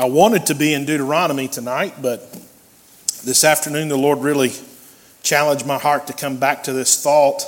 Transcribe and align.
I 0.00 0.04
wanted 0.04 0.46
to 0.46 0.54
be 0.54 0.74
in 0.74 0.84
Deuteronomy 0.84 1.48
tonight, 1.48 1.94
but 2.00 2.20
this 3.24 3.42
afternoon 3.42 3.88
the 3.88 3.98
Lord 3.98 4.20
really 4.20 4.52
challenged 5.24 5.66
my 5.66 5.76
heart 5.76 6.06
to 6.06 6.12
come 6.12 6.36
back 6.36 6.62
to 6.64 6.72
this 6.72 7.02
thought, 7.02 7.42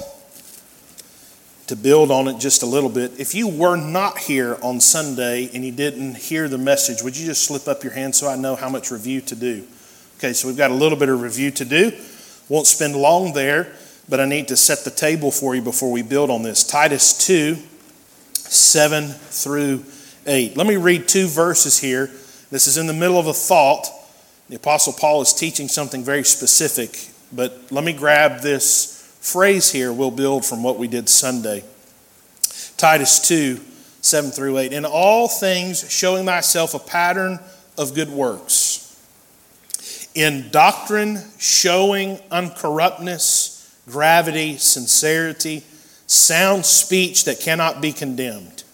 to 1.69 1.77
build 1.77 2.11
on 2.11 2.27
it 2.27 2.41
just 2.41 2.65
a 2.65 2.67
little 2.67 2.91
bit. 2.91 3.21
If 3.21 3.37
you 3.37 3.47
were 3.47 3.77
not 3.77 4.19
here 4.19 4.59
on 4.65 4.81
Sunday 4.81 5.49
and 5.55 5.65
you 5.65 5.71
didn't 5.71 6.17
hear 6.17 6.49
the 6.49 6.59
message, 6.59 7.05
would 7.05 7.17
you 7.17 7.25
just 7.25 7.45
slip 7.45 7.69
up 7.69 7.85
your 7.85 7.93
hand 7.93 8.17
so 8.17 8.27
I 8.27 8.35
know 8.35 8.57
how 8.57 8.69
much 8.69 8.91
review 8.91 9.21
to 9.21 9.37
do? 9.37 9.65
Okay, 10.19 10.33
so 10.33 10.49
we've 10.49 10.57
got 10.57 10.73
a 10.73 10.75
little 10.75 10.99
bit 10.99 11.09
of 11.09 11.21
review 11.21 11.53
to 11.53 11.65
do. 11.65 11.93
Won't 12.49 12.67
spend 12.67 12.97
long 12.97 13.33
there, 13.33 13.73
but 14.09 14.19
I 14.19 14.25
need 14.25 14.49
to 14.49 14.57
set 14.57 14.79
the 14.79 14.91
table 14.91 15.31
for 15.31 15.55
you 15.55 15.63
before 15.63 15.93
we 15.93 16.03
build 16.03 16.31
on 16.31 16.43
this. 16.43 16.65
Titus 16.65 17.17
2 17.29 17.57
7 18.33 19.05
through 19.07 19.85
8. 20.27 20.57
Let 20.57 20.67
me 20.67 20.75
read 20.75 21.07
two 21.07 21.29
verses 21.29 21.79
here 21.79 22.11
this 22.51 22.67
is 22.67 22.77
in 22.77 22.87
the 22.87 22.93
middle 22.93 23.19
of 23.19 23.27
a 23.27 23.33
thought. 23.33 23.87
The 24.49 24.57
Apostle 24.57 24.93
Paul 24.93 25.23
is 25.23 25.33
teaching 25.33 25.69
something 25.69 26.03
very 26.03 26.25
specific, 26.25 27.11
but 27.33 27.71
let 27.71 27.85
me 27.85 27.93
grab 27.93 28.41
this 28.41 29.17
phrase 29.21 29.71
here. 29.71 29.93
We'll 29.93 30.11
build 30.11 30.45
from 30.45 30.63
what 30.63 30.79
we 30.79 30.89
did 30.89 31.09
Sunday. 31.09 31.63
Titus 32.77 33.29
2 33.29 33.61
7 34.03 34.31
through 34.31 34.59
8. 34.59 34.73
In 34.73 34.85
all 34.85 35.29
things, 35.29 35.89
showing 35.91 36.25
thyself 36.25 36.75
a 36.75 36.79
pattern 36.79 37.39
of 37.79 37.95
good 37.95 38.09
works. 38.09 38.79
In 40.15 40.51
doctrine, 40.51 41.19
showing 41.39 42.17
uncorruptness, 42.33 43.73
gravity, 43.87 44.57
sincerity, 44.57 45.63
sound 46.07 46.65
speech 46.67 47.25
that 47.25 47.39
cannot 47.41 47.81
be 47.81 47.93
condemned. 47.93 48.65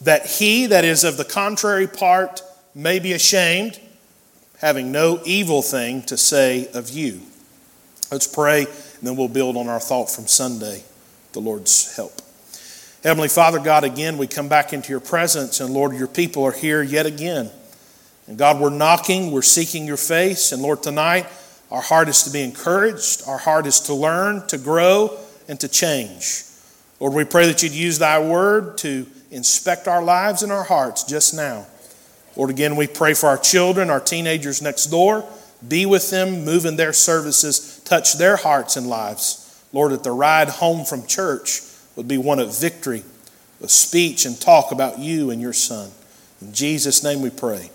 That 0.00 0.26
he 0.26 0.66
that 0.66 0.84
is 0.84 1.04
of 1.04 1.16
the 1.16 1.24
contrary 1.24 1.86
part 1.86 2.42
may 2.74 2.98
be 2.98 3.12
ashamed, 3.12 3.78
having 4.58 4.90
no 4.90 5.20
evil 5.24 5.62
thing 5.62 6.02
to 6.02 6.16
say 6.16 6.68
of 6.74 6.90
you. 6.90 7.20
Let's 8.10 8.26
pray, 8.26 8.62
and 8.62 9.02
then 9.02 9.16
we'll 9.16 9.28
build 9.28 9.56
on 9.56 9.68
our 9.68 9.80
thought 9.80 10.10
from 10.10 10.26
Sunday, 10.26 10.84
the 11.32 11.40
Lord's 11.40 11.96
help. 11.96 12.12
Heavenly 13.02 13.28
Father, 13.28 13.58
God, 13.58 13.84
again, 13.84 14.16
we 14.16 14.26
come 14.26 14.48
back 14.48 14.72
into 14.72 14.90
your 14.90 15.00
presence, 15.00 15.60
and 15.60 15.74
Lord, 15.74 15.94
your 15.94 16.08
people 16.08 16.44
are 16.44 16.52
here 16.52 16.82
yet 16.82 17.06
again. 17.06 17.50
And 18.26 18.38
God, 18.38 18.58
we're 18.58 18.70
knocking, 18.70 19.30
we're 19.30 19.42
seeking 19.42 19.86
your 19.86 19.98
face, 19.98 20.52
and 20.52 20.62
Lord, 20.62 20.82
tonight, 20.82 21.26
our 21.70 21.82
heart 21.82 22.08
is 22.08 22.22
to 22.22 22.30
be 22.30 22.42
encouraged, 22.42 23.22
our 23.26 23.38
heart 23.38 23.66
is 23.66 23.80
to 23.80 23.94
learn, 23.94 24.46
to 24.46 24.58
grow, 24.58 25.18
and 25.48 25.60
to 25.60 25.68
change. 25.68 26.44
Lord, 27.00 27.12
we 27.12 27.24
pray 27.24 27.46
that 27.46 27.62
you'd 27.62 27.72
use 27.72 27.98
thy 27.98 28.18
word 28.18 28.78
to 28.78 29.06
inspect 29.30 29.86
our 29.88 30.02
lives 30.02 30.42
and 30.42 30.50
our 30.50 30.64
hearts 30.64 31.04
just 31.04 31.34
now. 31.34 31.66
Lord, 32.36 32.50
again, 32.50 32.76
we 32.76 32.86
pray 32.86 33.14
for 33.14 33.28
our 33.28 33.38
children, 33.38 33.90
our 33.90 34.00
teenagers 34.00 34.60
next 34.60 34.86
door. 34.86 35.24
Be 35.66 35.86
with 35.86 36.10
them, 36.10 36.44
move 36.44 36.66
in 36.66 36.76
their 36.76 36.92
services, 36.92 37.80
touch 37.84 38.18
their 38.18 38.36
hearts 38.36 38.76
and 38.76 38.86
lives. 38.86 39.40
Lord, 39.72 39.92
that 39.92 40.04
the 40.04 40.10
ride 40.10 40.48
home 40.48 40.84
from 40.84 41.06
church 41.06 41.60
would 41.96 42.08
be 42.08 42.18
one 42.18 42.38
of 42.38 42.58
victory, 42.58 43.02
of 43.62 43.70
speech 43.70 44.26
and 44.26 44.40
talk 44.40 44.72
about 44.72 44.98
you 44.98 45.30
and 45.30 45.40
your 45.40 45.52
Son. 45.52 45.90
In 46.40 46.52
Jesus' 46.52 47.02
name 47.02 47.22
we 47.22 47.30
pray. 47.30 47.70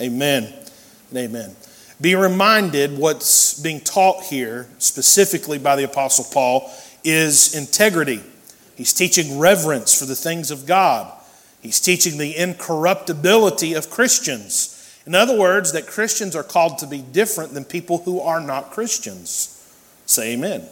Amen 0.00 0.52
and 1.10 1.18
amen. 1.18 1.54
Be 2.00 2.14
reminded 2.14 2.98
what's 2.98 3.60
being 3.60 3.80
taught 3.80 4.24
here, 4.24 4.68
specifically 4.78 5.58
by 5.58 5.76
the 5.76 5.84
Apostle 5.84 6.26
Paul, 6.32 6.70
is 7.04 7.54
integrity. 7.54 8.20
He's 8.74 8.92
teaching 8.92 9.38
reverence 9.38 9.96
for 9.98 10.04
the 10.06 10.16
things 10.16 10.50
of 10.50 10.66
God. 10.66 11.12
He's 11.64 11.80
teaching 11.80 12.18
the 12.18 12.36
incorruptibility 12.36 13.72
of 13.72 13.88
Christians. 13.88 15.00
In 15.06 15.14
other 15.14 15.36
words, 15.36 15.72
that 15.72 15.86
Christians 15.86 16.36
are 16.36 16.42
called 16.42 16.76
to 16.78 16.86
be 16.86 17.00
different 17.00 17.54
than 17.54 17.64
people 17.64 17.98
who 17.98 18.20
are 18.20 18.38
not 18.38 18.70
Christians. 18.70 19.50
Say 20.04 20.34
amen. 20.34 20.68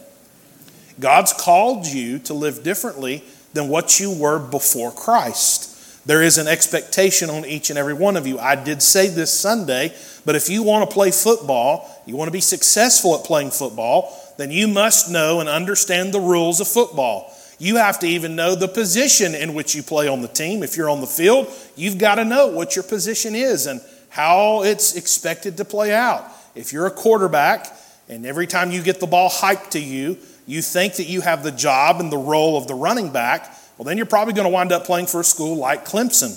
God's 0.99 1.33
called 1.33 1.87
you 1.87 2.19
to 2.19 2.35
live 2.35 2.61
differently 2.61 3.23
than 3.53 3.69
what 3.69 3.99
you 3.99 4.15
were 4.15 4.37
before 4.37 4.91
Christ. 4.91 6.05
There 6.05 6.21
is 6.21 6.37
an 6.37 6.47
expectation 6.47 7.31
on 7.31 7.43
each 7.43 7.71
and 7.71 7.79
every 7.79 7.95
one 7.95 8.15
of 8.15 8.27
you. 8.27 8.37
I 8.37 8.53
did 8.53 8.83
say 8.83 9.07
this 9.07 9.33
Sunday, 9.33 9.95
but 10.25 10.35
if 10.35 10.47
you 10.47 10.61
want 10.61 10.87
to 10.87 10.93
play 10.93 11.09
football, 11.09 11.89
you 12.05 12.15
want 12.15 12.27
to 12.27 12.31
be 12.33 12.39
successful 12.39 13.15
at 13.15 13.25
playing 13.25 13.49
football, 13.49 14.15
then 14.37 14.51
you 14.51 14.67
must 14.67 15.09
know 15.09 15.39
and 15.39 15.49
understand 15.49 16.13
the 16.13 16.19
rules 16.19 16.61
of 16.61 16.67
football. 16.67 17.33
You 17.63 17.77
have 17.77 17.99
to 17.99 18.07
even 18.07 18.35
know 18.35 18.55
the 18.55 18.67
position 18.67 19.33
in 19.33 19.53
which 19.53 19.73
you 19.73 19.83
play 19.83 20.09
on 20.09 20.21
the 20.21 20.27
team. 20.27 20.63
If 20.63 20.75
you're 20.75 20.89
on 20.89 20.99
the 20.99 21.07
field, 21.07 21.47
you've 21.77 21.97
got 21.97 22.15
to 22.15 22.25
know 22.25 22.47
what 22.47 22.75
your 22.75 22.83
position 22.83 23.35
is 23.35 23.67
and 23.67 23.79
how 24.09 24.63
it's 24.63 24.97
expected 24.97 25.55
to 25.55 25.63
play 25.63 25.93
out. 25.93 26.29
If 26.55 26.73
you're 26.73 26.87
a 26.87 26.91
quarterback 26.91 27.67
and 28.09 28.25
every 28.25 28.47
time 28.47 28.71
you 28.71 28.83
get 28.83 28.99
the 28.99 29.07
ball 29.07 29.29
hiked 29.29 29.71
to 29.71 29.79
you, 29.79 30.17
you 30.45 30.61
think 30.61 30.95
that 30.95 31.05
you 31.05 31.21
have 31.21 31.41
the 31.41 31.53
job 31.53 32.01
and 32.01 32.11
the 32.11 32.17
role 32.17 32.57
of 32.57 32.67
the 32.67 32.75
running 32.75 33.13
back, 33.13 33.57
well, 33.77 33.85
then 33.85 33.95
you're 33.95 34.05
probably 34.07 34.33
going 34.33 34.45
to 34.45 34.53
wind 34.53 34.73
up 34.73 34.83
playing 34.83 35.05
for 35.05 35.21
a 35.21 35.23
school 35.23 35.55
like 35.55 35.85
Clemson. 35.85 36.35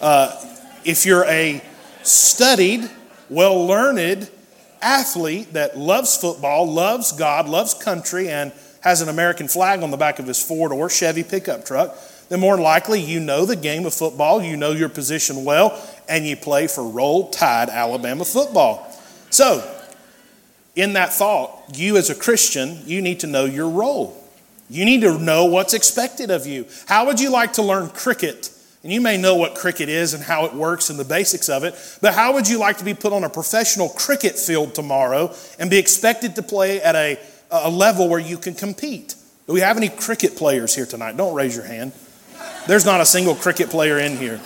Uh, 0.00 0.30
if 0.84 1.04
you're 1.04 1.24
a 1.24 1.60
studied, 2.04 2.88
well 3.28 3.66
learned 3.66 4.30
athlete 4.80 5.54
that 5.54 5.76
loves 5.76 6.16
football, 6.16 6.72
loves 6.72 7.10
God, 7.10 7.48
loves 7.48 7.74
country, 7.74 8.28
and 8.28 8.52
has 8.82 9.00
an 9.00 9.08
American 9.08 9.48
flag 9.48 9.82
on 9.82 9.90
the 9.90 9.96
back 9.96 10.18
of 10.18 10.26
his 10.26 10.42
Ford 10.42 10.72
or 10.72 10.88
Chevy 10.88 11.22
pickup 11.22 11.64
truck, 11.64 11.96
then 12.28 12.40
more 12.40 12.58
likely 12.58 13.00
you 13.00 13.20
know 13.20 13.44
the 13.44 13.56
game 13.56 13.86
of 13.86 13.94
football, 13.94 14.42
you 14.42 14.56
know 14.56 14.72
your 14.72 14.88
position 14.88 15.44
well, 15.44 15.80
and 16.08 16.26
you 16.26 16.36
play 16.36 16.66
for 16.66 16.82
Roll 16.84 17.30
Tide 17.30 17.68
Alabama 17.68 18.24
football. 18.24 18.90
So, 19.30 19.68
in 20.74 20.94
that 20.94 21.12
thought, 21.12 21.76
you 21.76 21.96
as 21.96 22.10
a 22.10 22.14
Christian, 22.14 22.78
you 22.86 23.02
need 23.02 23.20
to 23.20 23.26
know 23.26 23.44
your 23.44 23.68
role. 23.68 24.18
You 24.68 24.84
need 24.84 25.02
to 25.02 25.18
know 25.18 25.44
what's 25.44 25.74
expected 25.74 26.30
of 26.30 26.46
you. 26.46 26.66
How 26.86 27.06
would 27.06 27.20
you 27.20 27.30
like 27.30 27.52
to 27.54 27.62
learn 27.62 27.90
cricket? 27.90 28.50
And 28.82 28.90
you 28.90 29.00
may 29.00 29.16
know 29.16 29.36
what 29.36 29.54
cricket 29.54 29.88
is 29.88 30.12
and 30.14 30.22
how 30.22 30.46
it 30.46 30.54
works 30.54 30.90
and 30.90 30.98
the 30.98 31.04
basics 31.04 31.48
of 31.48 31.62
it, 31.62 31.74
but 32.00 32.14
how 32.14 32.32
would 32.32 32.48
you 32.48 32.58
like 32.58 32.78
to 32.78 32.84
be 32.84 32.94
put 32.94 33.12
on 33.12 33.22
a 33.22 33.28
professional 33.28 33.90
cricket 33.90 34.36
field 34.36 34.74
tomorrow 34.74 35.34
and 35.58 35.70
be 35.70 35.78
expected 35.78 36.34
to 36.36 36.42
play 36.42 36.80
at 36.80 36.96
a 36.96 37.18
a 37.52 37.70
level 37.70 38.08
where 38.08 38.18
you 38.18 38.38
can 38.38 38.54
compete. 38.54 39.14
Do 39.46 39.52
we 39.52 39.60
have 39.60 39.76
any 39.76 39.88
cricket 39.88 40.36
players 40.36 40.74
here 40.74 40.86
tonight? 40.86 41.16
Don't 41.16 41.34
raise 41.34 41.54
your 41.54 41.66
hand. 41.66 41.92
There's 42.66 42.86
not 42.86 43.00
a 43.00 43.06
single 43.06 43.34
cricket 43.34 43.70
player 43.70 43.98
in 43.98 44.16
here. 44.16 44.40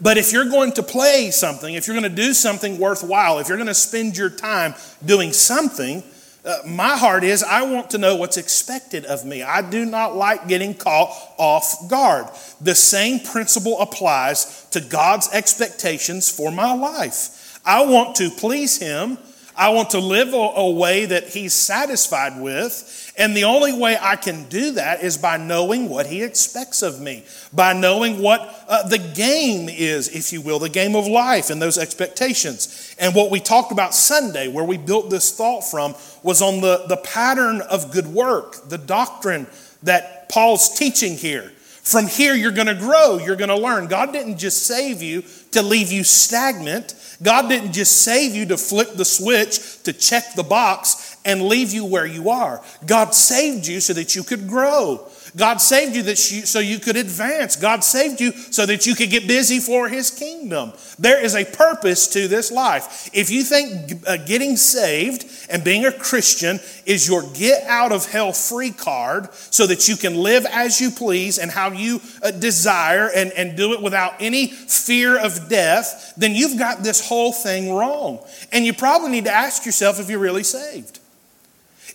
But 0.00 0.18
if 0.18 0.32
you're 0.32 0.48
going 0.48 0.72
to 0.72 0.82
play 0.82 1.30
something, 1.30 1.74
if 1.74 1.86
you're 1.86 1.98
going 1.98 2.10
to 2.10 2.22
do 2.22 2.34
something 2.34 2.78
worthwhile, 2.78 3.38
if 3.38 3.48
you're 3.48 3.56
going 3.56 3.68
to 3.68 3.74
spend 3.74 4.16
your 4.16 4.30
time 4.30 4.74
doing 5.04 5.32
something, 5.32 6.02
uh, 6.44 6.56
my 6.66 6.96
heart 6.96 7.22
is 7.22 7.44
I 7.44 7.62
want 7.62 7.90
to 7.90 7.98
know 7.98 8.16
what's 8.16 8.36
expected 8.36 9.04
of 9.04 9.24
me. 9.24 9.44
I 9.44 9.62
do 9.62 9.86
not 9.86 10.16
like 10.16 10.48
getting 10.48 10.74
caught 10.74 11.10
off 11.38 11.88
guard. 11.88 12.26
The 12.60 12.74
same 12.74 13.20
principle 13.20 13.80
applies 13.80 14.66
to 14.72 14.80
God's 14.80 15.32
expectations 15.32 16.28
for 16.28 16.50
my 16.50 16.74
life. 16.74 17.60
I 17.64 17.86
want 17.86 18.16
to 18.16 18.28
please 18.28 18.78
Him 18.78 19.18
I 19.56 19.70
want 19.70 19.90
to 19.90 19.98
live 19.98 20.32
a, 20.32 20.36
a, 20.36 20.70
way 20.70 21.04
that 21.06 21.28
He's 21.28 21.52
satisfied 21.52 22.40
with. 22.40 23.12
And 23.18 23.36
the 23.36 23.44
only 23.44 23.72
way 23.72 23.96
I 24.00 24.16
can 24.16 24.48
do 24.48 24.72
that 24.72 25.02
is 25.02 25.18
by 25.18 25.36
knowing 25.36 25.88
what 25.88 26.06
He 26.06 26.22
expects 26.22 26.82
of 26.82 27.00
me, 27.00 27.24
by 27.52 27.72
knowing 27.72 28.20
what 28.20 28.64
uh, 28.68 28.88
the 28.88 28.98
game 28.98 29.68
is, 29.68 30.08
if 30.08 30.32
you 30.32 30.40
will, 30.40 30.58
the 30.58 30.68
game 30.68 30.96
of 30.96 31.06
life 31.06 31.50
and 31.50 31.60
those 31.60 31.78
expectations. 31.78 32.94
And 32.98 33.14
what 33.14 33.30
we 33.30 33.40
talked 33.40 33.72
about 33.72 33.94
Sunday, 33.94 34.48
where 34.48 34.64
we 34.64 34.78
built 34.78 35.10
this 35.10 35.36
thought 35.36 35.62
from, 35.62 35.94
was 36.22 36.40
on 36.40 36.60
the, 36.60 36.84
the 36.88 36.96
pattern 36.96 37.60
of 37.62 37.92
good 37.92 38.06
work, 38.06 38.68
the 38.68 38.78
doctrine 38.78 39.46
that 39.82 40.28
Paul's 40.28 40.78
teaching 40.78 41.16
here. 41.16 41.52
From 41.82 42.06
here, 42.06 42.34
you're 42.34 42.52
going 42.52 42.68
to 42.68 42.76
grow, 42.76 43.18
you're 43.18 43.36
going 43.36 43.48
to 43.48 43.58
learn. 43.58 43.88
God 43.88 44.12
didn't 44.12 44.38
just 44.38 44.66
save 44.66 45.02
you 45.02 45.24
to 45.50 45.62
leave 45.62 45.90
you 45.90 46.04
stagnant. 46.04 46.94
God 47.20 47.48
didn't 47.48 47.72
just 47.72 48.02
save 48.02 48.36
you 48.36 48.46
to 48.46 48.56
flip 48.56 48.94
the 48.94 49.04
switch, 49.04 49.82
to 49.82 49.92
check 49.92 50.34
the 50.34 50.44
box, 50.44 51.16
and 51.24 51.42
leave 51.42 51.72
you 51.72 51.84
where 51.84 52.06
you 52.06 52.30
are. 52.30 52.62
God 52.86 53.14
saved 53.14 53.66
you 53.66 53.80
so 53.80 53.92
that 53.94 54.14
you 54.14 54.22
could 54.22 54.48
grow. 54.48 55.08
God 55.36 55.60
saved 55.62 55.96
you 55.96 56.02
that 56.04 56.18
so 56.18 56.58
you 56.58 56.78
could 56.78 56.96
advance. 56.96 57.56
God 57.56 57.82
saved 57.82 58.20
you 58.20 58.32
so 58.32 58.66
that 58.66 58.86
you 58.86 58.94
could 58.94 59.08
get 59.08 59.26
busy 59.26 59.60
for 59.60 59.88
His 59.88 60.10
kingdom. 60.10 60.72
There 60.98 61.22
is 61.22 61.34
a 61.34 61.44
purpose 61.44 62.06
to 62.08 62.28
this 62.28 62.52
life. 62.52 63.08
If 63.14 63.30
you 63.30 63.42
think 63.42 64.06
uh, 64.06 64.18
getting 64.18 64.56
saved 64.56 65.24
and 65.48 65.64
being 65.64 65.86
a 65.86 65.92
Christian 65.92 66.60
is 66.84 67.08
your 67.08 67.22
get 67.32 67.64
out 67.66 67.92
of 67.92 68.10
hell 68.10 68.32
free 68.32 68.72
card 68.72 69.32
so 69.32 69.66
that 69.66 69.88
you 69.88 69.96
can 69.96 70.16
live 70.16 70.44
as 70.46 70.80
you 70.80 70.90
please 70.90 71.38
and 71.38 71.50
how 71.50 71.70
you 71.72 72.00
uh, 72.22 72.30
desire 72.30 73.10
and, 73.14 73.32
and 73.32 73.56
do 73.56 73.72
it 73.72 73.80
without 73.80 74.14
any 74.20 74.48
fear 74.48 75.18
of 75.18 75.48
death, 75.48 76.12
then 76.16 76.34
you've 76.34 76.58
got 76.58 76.82
this 76.82 77.08
whole 77.08 77.32
thing 77.32 77.72
wrong. 77.72 78.18
And 78.52 78.66
you 78.66 78.74
probably 78.74 79.10
need 79.10 79.24
to 79.24 79.32
ask 79.32 79.64
yourself 79.64 79.98
if 79.98 80.10
you're 80.10 80.18
really 80.18 80.44
saved. 80.44 80.98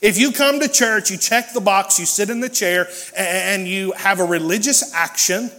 If 0.01 0.17
you 0.17 0.31
come 0.31 0.59
to 0.59 0.67
church, 0.67 1.09
you 1.09 1.17
check 1.17 1.53
the 1.53 1.61
box, 1.61 1.99
you 1.99 2.05
sit 2.05 2.29
in 2.29 2.39
the 2.39 2.49
chair, 2.49 2.87
and 3.17 3.67
you 3.67 3.93
have 3.93 4.19
a 4.19 4.25
religious 4.25 4.93
action, 4.93 5.49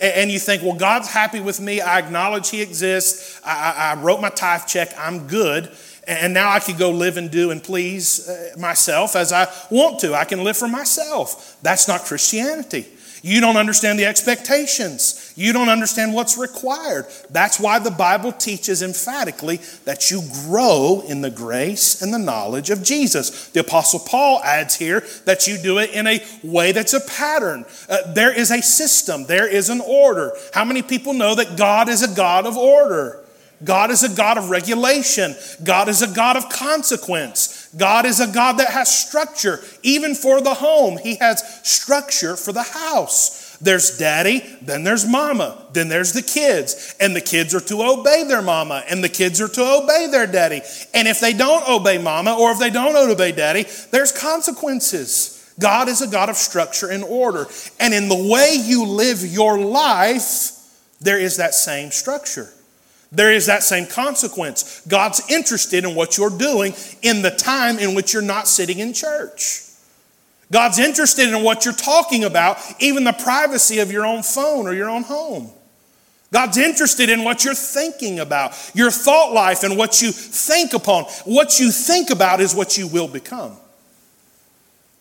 And 0.00 0.30
you 0.30 0.38
think, 0.38 0.62
well, 0.62 0.74
God's 0.76 1.08
happy 1.08 1.40
with 1.40 1.58
me. 1.60 1.80
I 1.80 1.98
acknowledge 1.98 2.50
He 2.50 2.62
exists. 2.62 3.40
I, 3.44 3.94
I 3.96 4.00
wrote 4.00 4.20
my 4.20 4.28
tithe 4.30 4.66
check. 4.66 4.90
I'm 4.96 5.26
good. 5.26 5.76
And 6.06 6.32
now 6.32 6.50
I 6.50 6.60
can 6.60 6.78
go 6.78 6.90
live 6.90 7.16
and 7.16 7.30
do 7.30 7.50
and 7.50 7.62
please 7.62 8.28
uh, 8.28 8.54
myself 8.56 9.16
as 9.16 9.32
I 9.32 9.46
want 9.70 9.98
to. 10.00 10.14
I 10.14 10.24
can 10.24 10.44
live 10.44 10.56
for 10.56 10.68
myself. 10.68 11.58
That's 11.62 11.88
not 11.88 12.02
Christianity. 12.02 12.86
You 13.22 13.40
don't 13.40 13.56
understand 13.56 13.98
the 13.98 14.06
expectations. 14.06 15.32
You 15.36 15.52
don't 15.52 15.68
understand 15.68 16.14
what's 16.14 16.36
required. 16.36 17.06
That's 17.30 17.60
why 17.60 17.78
the 17.78 17.90
Bible 17.90 18.32
teaches 18.32 18.82
emphatically 18.82 19.60
that 19.84 20.10
you 20.10 20.22
grow 20.46 21.02
in 21.06 21.20
the 21.20 21.30
grace 21.30 22.02
and 22.02 22.12
the 22.12 22.18
knowledge 22.18 22.70
of 22.70 22.82
Jesus. 22.82 23.48
The 23.48 23.60
Apostle 23.60 24.00
Paul 24.00 24.40
adds 24.42 24.76
here 24.76 25.04
that 25.24 25.46
you 25.46 25.58
do 25.58 25.78
it 25.78 25.90
in 25.90 26.06
a 26.06 26.24
way 26.42 26.72
that's 26.72 26.94
a 26.94 27.00
pattern. 27.00 27.64
Uh, 27.88 28.12
there 28.12 28.34
is 28.36 28.50
a 28.50 28.62
system, 28.62 29.26
there 29.26 29.48
is 29.48 29.70
an 29.70 29.80
order. 29.80 30.32
How 30.52 30.64
many 30.64 30.82
people 30.82 31.12
know 31.12 31.34
that 31.34 31.56
God 31.56 31.88
is 31.88 32.02
a 32.02 32.14
God 32.14 32.46
of 32.46 32.56
order? 32.56 33.24
God 33.64 33.90
is 33.90 34.04
a 34.04 34.14
God 34.14 34.38
of 34.38 34.50
regulation. 34.50 35.34
God 35.64 35.88
is 35.88 36.02
a 36.02 36.14
God 36.14 36.36
of 36.36 36.48
consequence. 36.48 37.68
God 37.76 38.06
is 38.06 38.20
a 38.20 38.32
God 38.32 38.58
that 38.58 38.70
has 38.70 38.96
structure. 38.96 39.60
Even 39.82 40.14
for 40.14 40.40
the 40.40 40.54
home, 40.54 40.96
He 40.98 41.16
has 41.16 41.60
structure 41.64 42.36
for 42.36 42.52
the 42.52 42.62
house. 42.62 43.56
There's 43.60 43.98
daddy, 43.98 44.44
then 44.62 44.84
there's 44.84 45.04
mama, 45.04 45.66
then 45.72 45.88
there's 45.88 46.12
the 46.12 46.22
kids. 46.22 46.94
And 47.00 47.16
the 47.16 47.20
kids 47.20 47.54
are 47.54 47.60
to 47.60 47.82
obey 47.82 48.24
their 48.24 48.42
mama, 48.42 48.84
and 48.88 49.02
the 49.02 49.08
kids 49.08 49.40
are 49.40 49.48
to 49.48 49.82
obey 49.82 50.06
their 50.10 50.28
daddy. 50.28 50.62
And 50.94 51.08
if 51.08 51.18
they 51.18 51.32
don't 51.32 51.68
obey 51.68 51.98
mama, 51.98 52.36
or 52.38 52.52
if 52.52 52.60
they 52.60 52.70
don't 52.70 52.94
obey 52.94 53.32
daddy, 53.32 53.66
there's 53.90 54.12
consequences. 54.12 55.52
God 55.58 55.88
is 55.88 56.00
a 56.02 56.06
God 56.06 56.28
of 56.28 56.36
structure 56.36 56.88
and 56.88 57.02
order. 57.02 57.48
And 57.80 57.92
in 57.92 58.08
the 58.08 58.30
way 58.30 58.54
you 58.64 58.86
live 58.86 59.26
your 59.26 59.58
life, 59.58 60.52
there 61.00 61.18
is 61.18 61.38
that 61.38 61.54
same 61.54 61.90
structure. 61.90 62.52
There 63.10 63.32
is 63.32 63.46
that 63.46 63.62
same 63.62 63.86
consequence. 63.86 64.82
God's 64.86 65.22
interested 65.30 65.84
in 65.84 65.94
what 65.94 66.18
you're 66.18 66.30
doing 66.30 66.74
in 67.02 67.22
the 67.22 67.30
time 67.30 67.78
in 67.78 67.94
which 67.94 68.12
you're 68.12 68.22
not 68.22 68.46
sitting 68.46 68.80
in 68.80 68.92
church. 68.92 69.62
God's 70.50 70.78
interested 70.78 71.28
in 71.28 71.42
what 71.42 71.64
you're 71.64 71.74
talking 71.74 72.24
about, 72.24 72.58
even 72.78 73.04
the 73.04 73.12
privacy 73.12 73.78
of 73.80 73.92
your 73.92 74.06
own 74.06 74.22
phone 74.22 74.66
or 74.66 74.74
your 74.74 74.88
own 74.88 75.02
home. 75.02 75.50
God's 76.30 76.58
interested 76.58 77.08
in 77.08 77.24
what 77.24 77.44
you're 77.44 77.54
thinking 77.54 78.18
about, 78.18 78.52
your 78.74 78.90
thought 78.90 79.32
life, 79.32 79.62
and 79.62 79.78
what 79.78 80.02
you 80.02 80.12
think 80.12 80.74
upon. 80.74 81.04
What 81.24 81.58
you 81.58 81.70
think 81.70 82.10
about 82.10 82.40
is 82.40 82.54
what 82.54 82.76
you 82.76 82.86
will 82.86 83.08
become. 83.08 83.56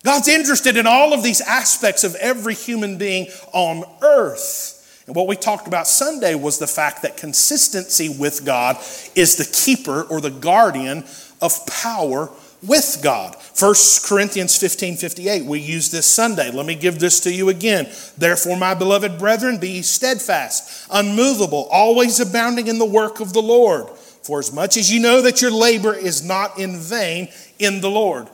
God's 0.03 0.29
interested 0.29 0.77
in 0.77 0.87
all 0.87 1.13
of 1.13 1.23
these 1.23 1.41
aspects 1.41 2.05
of 2.05 2.15
every 2.15 2.53
human 2.53 2.97
being 2.97 3.27
on 3.51 3.83
earth. 4.01 4.76
And 5.07 5.15
what 5.15 5.27
we 5.27 5.37
talked 5.37 5.67
about 5.67 5.87
Sunday 5.87 6.35
was 6.35 6.59
the 6.59 6.67
fact 6.67 7.01
that 7.01 7.15
consistency 7.15 8.09
with 8.09 8.45
God 8.45 8.75
is 9.15 9.37
the 9.37 9.49
keeper 9.51 10.03
or 10.03 10.19
the 10.19 10.29
guardian 10.29 11.05
of 11.41 11.65
power 11.65 12.29
with 12.61 12.99
God. 13.01 13.37
1 13.57 13.73
Corinthians 14.05 14.57
15 14.57 14.97
58, 14.97 15.45
we 15.45 15.59
use 15.59 15.89
this 15.91 16.05
Sunday. 16.05 16.51
Let 16.51 16.65
me 16.65 16.75
give 16.75 16.99
this 16.99 17.21
to 17.21 17.33
you 17.33 17.47
again. 17.47 17.89
Therefore, 18.17 18.57
my 18.57 18.73
beloved 18.73 19.17
brethren, 19.17 19.59
be 19.59 19.81
steadfast, 19.81 20.87
unmovable, 20.91 21.69
always 21.71 22.19
abounding 22.19 22.67
in 22.67 22.77
the 22.77 22.85
work 22.85 23.21
of 23.21 23.31
the 23.31 23.41
Lord. 23.41 23.89
For 23.89 24.39
as 24.39 24.51
much 24.51 24.75
as 24.75 24.91
you 24.91 24.99
know 24.99 25.21
that 25.21 25.41
your 25.41 25.51
labor 25.51 25.93
is 25.93 26.25
not 26.25 26.59
in 26.59 26.77
vain 26.77 27.29
in 27.59 27.79
the 27.79 27.89
Lord. 27.89 28.27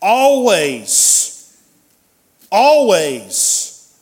Always, 0.00 1.58
always, 2.52 3.98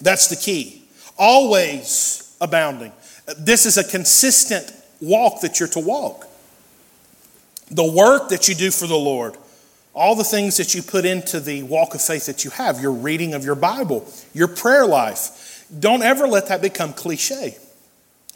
that's 0.00 0.28
the 0.28 0.36
key 0.36 0.85
always 1.18 2.36
abounding. 2.40 2.92
This 3.38 3.66
is 3.66 3.76
a 3.76 3.84
consistent 3.84 4.72
walk 5.00 5.40
that 5.40 5.58
you're 5.58 5.68
to 5.70 5.80
walk. 5.80 6.26
The 7.70 7.90
work 7.90 8.28
that 8.28 8.48
you 8.48 8.54
do 8.54 8.70
for 8.70 8.86
the 8.86 8.96
Lord, 8.96 9.36
all 9.94 10.14
the 10.14 10.24
things 10.24 10.56
that 10.58 10.74
you 10.74 10.82
put 10.82 11.04
into 11.04 11.40
the 11.40 11.62
walk 11.64 11.94
of 11.94 12.02
faith 12.02 12.26
that 12.26 12.44
you 12.44 12.50
have, 12.50 12.80
your 12.80 12.92
reading 12.92 13.34
of 13.34 13.44
your 13.44 13.54
Bible, 13.54 14.06
your 14.32 14.48
prayer 14.48 14.86
life, 14.86 15.64
don't 15.76 16.02
ever 16.02 16.28
let 16.28 16.48
that 16.48 16.62
become 16.62 16.92
cliche. 16.92 17.56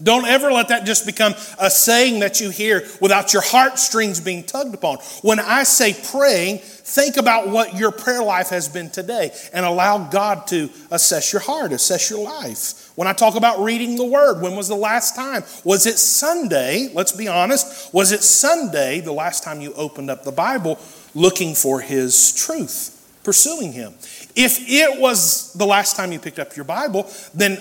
Don't 0.02 0.26
ever 0.26 0.50
let 0.50 0.68
that 0.68 0.86
just 0.86 1.04
become 1.04 1.34
a 1.58 1.70
saying 1.70 2.20
that 2.20 2.40
you 2.40 2.50
hear 2.50 2.86
without 3.00 3.32
your 3.32 3.42
heartstrings 3.42 4.20
being 4.20 4.44
tugged 4.44 4.74
upon. 4.74 4.98
When 5.22 5.38
I 5.38 5.64
say 5.64 5.94
praying, 6.10 6.58
think 6.58 7.16
about 7.16 7.48
what 7.48 7.76
your 7.76 7.90
prayer 7.90 8.22
life 8.22 8.48
has 8.48 8.68
been 8.68 8.88
today 8.90 9.32
and 9.52 9.66
allow 9.66 10.08
God 10.08 10.46
to 10.48 10.70
assess 10.90 11.32
your 11.32 11.42
heart, 11.42 11.72
assess 11.72 12.08
your 12.08 12.24
life. 12.24 12.90
When 12.96 13.08
I 13.08 13.12
talk 13.12 13.36
about 13.36 13.60
reading 13.60 13.96
the 13.96 14.04
Word, 14.04 14.40
when 14.40 14.56
was 14.56 14.68
the 14.68 14.74
last 14.74 15.14
time? 15.14 15.44
Was 15.64 15.86
it 15.86 15.98
Sunday? 15.98 16.90
Let's 16.94 17.12
be 17.12 17.28
honest. 17.28 17.92
Was 17.92 18.12
it 18.12 18.22
Sunday 18.22 19.00
the 19.00 19.12
last 19.12 19.44
time 19.44 19.60
you 19.60 19.72
opened 19.74 20.10
up 20.10 20.24
the 20.24 20.32
Bible 20.32 20.78
looking 21.14 21.54
for 21.54 21.80
His 21.80 22.32
truth? 22.32 22.96
pursuing 23.22 23.72
Him. 23.72 23.94
If 24.42 24.70
it 24.70 24.98
was 24.98 25.52
the 25.52 25.66
last 25.66 25.96
time 25.96 26.12
you 26.12 26.18
picked 26.18 26.38
up 26.38 26.56
your 26.56 26.64
Bible, 26.64 27.10
then 27.34 27.58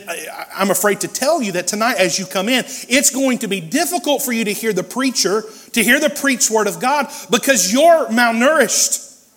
I'm 0.55 0.71
afraid 0.71 1.01
to 1.01 1.09
tell 1.09 1.41
you 1.41 1.51
that 1.51 1.67
tonight, 1.67 1.97
as 1.97 2.17
you 2.17 2.25
come 2.25 2.47
in, 2.47 2.63
it's 2.87 3.09
going 3.09 3.39
to 3.39 3.49
be 3.49 3.59
difficult 3.59 4.21
for 4.21 4.31
you 4.31 4.45
to 4.45 4.53
hear 4.53 4.71
the 4.71 4.83
preacher, 4.83 5.43
to 5.73 5.83
hear 5.83 5.99
the 5.99 6.09
preached 6.09 6.49
Word 6.49 6.67
of 6.67 6.79
God, 6.79 7.07
because 7.29 7.73
you're 7.73 8.07
malnourished. 8.07 9.27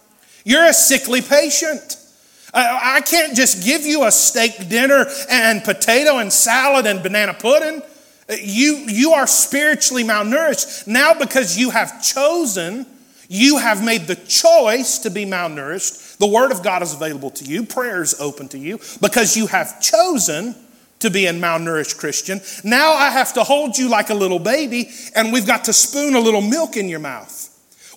You're 0.45 0.67
a 0.67 0.73
sickly 0.73 1.21
patient. 1.21 1.97
I 2.55 3.01
can't 3.01 3.35
just 3.35 3.65
give 3.65 3.83
you 3.83 4.05
a 4.05 4.13
steak 4.13 4.69
dinner 4.69 5.07
and 5.29 5.65
potato 5.65 6.19
and 6.19 6.33
salad 6.33 6.87
and 6.87 7.03
banana 7.03 7.35
pudding. 7.35 7.83
You, 8.41 8.85
you 8.87 9.15
are 9.15 9.27
spiritually 9.27 10.05
malnourished 10.05 10.87
now 10.87 11.13
because 11.15 11.59
you 11.59 11.71
have 11.71 12.01
chosen 12.05 12.87
you 13.33 13.57
have 13.57 13.83
made 13.83 14.07
the 14.07 14.17
choice 14.17 14.99
to 14.99 15.11
be 15.11 15.25
malnourished. 15.25 16.19
The 16.19 16.27
Word 16.27 16.53
of 16.53 16.63
God 16.63 16.83
is 16.83 16.93
available 16.93 17.31
to 17.31 17.45
you, 17.47 17.65
prayer 17.65 18.03
is 18.03 18.21
open 18.21 18.47
to 18.49 18.59
you 18.59 18.79
because 19.01 19.37
you 19.37 19.47
have 19.47 19.81
chosen 19.81 20.55
to 20.99 21.11
be 21.11 21.27
a 21.27 21.33
malnourished 21.33 21.99
Christian. 21.99 22.43
Now 22.63 22.93
I 22.93 23.09
have 23.09 23.33
to 23.33 23.43
hold 23.43 23.79
you 23.79 23.89
like 23.89 24.11
a 24.11 24.15
little 24.15 24.39
baby, 24.39 24.91
and 25.17 25.33
we've 25.33 25.47
got 25.47 25.65
to 25.65 25.73
spoon 25.73 26.15
a 26.15 26.21
little 26.21 26.43
milk 26.43 26.77
in 26.77 26.91
your 26.91 27.01
mouth. 27.01 27.49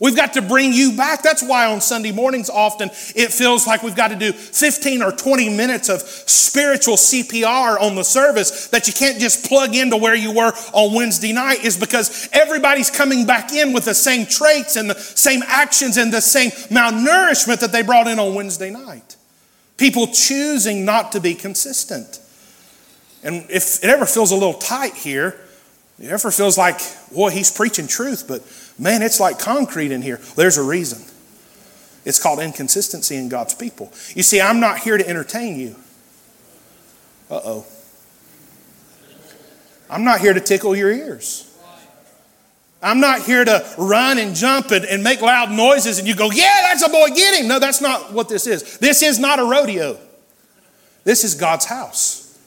We've 0.01 0.15
got 0.15 0.33
to 0.33 0.41
bring 0.41 0.73
you 0.73 0.97
back. 0.97 1.21
That's 1.21 1.41
why 1.41 1.67
on 1.67 1.79
Sunday 1.79 2.11
mornings, 2.11 2.49
often 2.49 2.89
it 3.15 3.31
feels 3.31 3.65
like 3.65 3.81
we've 3.81 3.95
got 3.95 4.09
to 4.09 4.15
do 4.15 4.33
15 4.33 5.01
or 5.01 5.11
20 5.11 5.55
minutes 5.55 5.89
of 5.89 6.01
spiritual 6.01 6.95
CPR 6.95 7.79
on 7.79 7.95
the 7.95 8.03
service 8.03 8.67
that 8.67 8.87
you 8.87 8.93
can't 8.93 9.19
just 9.19 9.45
plug 9.45 9.73
into 9.75 9.95
where 9.97 10.15
you 10.15 10.31
were 10.33 10.51
on 10.73 10.93
Wednesday 10.93 11.31
night, 11.31 11.63
is 11.63 11.77
because 11.77 12.29
everybody's 12.33 12.91
coming 12.91 13.25
back 13.25 13.53
in 13.53 13.71
with 13.73 13.85
the 13.85 13.93
same 13.93 14.25
traits 14.25 14.75
and 14.75 14.89
the 14.89 14.95
same 14.95 15.41
actions 15.47 15.97
and 15.97 16.11
the 16.11 16.21
same 16.21 16.51
malnourishment 16.69 17.59
that 17.59 17.71
they 17.71 17.81
brought 17.81 18.07
in 18.07 18.19
on 18.19 18.35
Wednesday 18.35 18.71
night. 18.71 19.15
People 19.77 20.07
choosing 20.07 20.85
not 20.85 21.11
to 21.13 21.21
be 21.21 21.35
consistent. 21.35 22.19
And 23.23 23.45
if 23.49 23.83
it 23.83 23.89
ever 23.89 24.05
feels 24.05 24.31
a 24.31 24.35
little 24.35 24.53
tight 24.53 24.93
here, 24.93 25.39
it 25.99 26.11
ever 26.11 26.31
feels 26.31 26.57
like, 26.57 26.79
boy, 27.13 27.29
he's 27.29 27.51
preaching 27.51 27.87
truth, 27.87 28.25
but 28.27 28.41
Man, 28.77 29.01
it's 29.01 29.19
like 29.19 29.39
concrete 29.39 29.91
in 29.91 30.01
here. 30.01 30.19
There's 30.35 30.57
a 30.57 30.63
reason. 30.63 31.01
It's 32.03 32.21
called 32.21 32.39
inconsistency 32.39 33.15
in 33.15 33.29
God's 33.29 33.53
people. 33.53 33.91
You 34.13 34.23
see, 34.23 34.41
I'm 34.41 34.59
not 34.59 34.79
here 34.79 34.97
to 34.97 35.07
entertain 35.07 35.59
you. 35.59 35.75
Uh 37.29 37.39
oh. 37.43 37.65
I'm 39.89 40.03
not 40.03 40.19
here 40.19 40.33
to 40.33 40.41
tickle 40.41 40.75
your 40.75 40.91
ears. 40.91 41.51
I'm 42.83 42.99
not 42.99 43.21
here 43.21 43.43
to 43.43 43.65
run 43.77 44.19
and 44.19 44.35
jump 44.35 44.71
and, 44.71 44.85
and 44.85 45.03
make 45.03 45.21
loud 45.21 45.51
noises 45.51 45.97
and 45.97 46.07
you 46.07 46.15
go, 46.15 46.29
yeah, 46.29 46.67
that's 46.67 46.85
a 46.85 46.89
boy, 46.89 47.07
get 47.15 47.39
him. 47.39 47.47
No, 47.47 47.57
that's 47.57 47.81
not 47.81 48.13
what 48.13 48.29
this 48.29 48.45
is. 48.45 48.77
This 48.77 49.01
is 49.01 49.17
not 49.17 49.39
a 49.39 49.43
rodeo. 49.43 49.97
This 51.03 51.23
is 51.23 51.33
God's 51.33 51.65
house. 51.65 52.37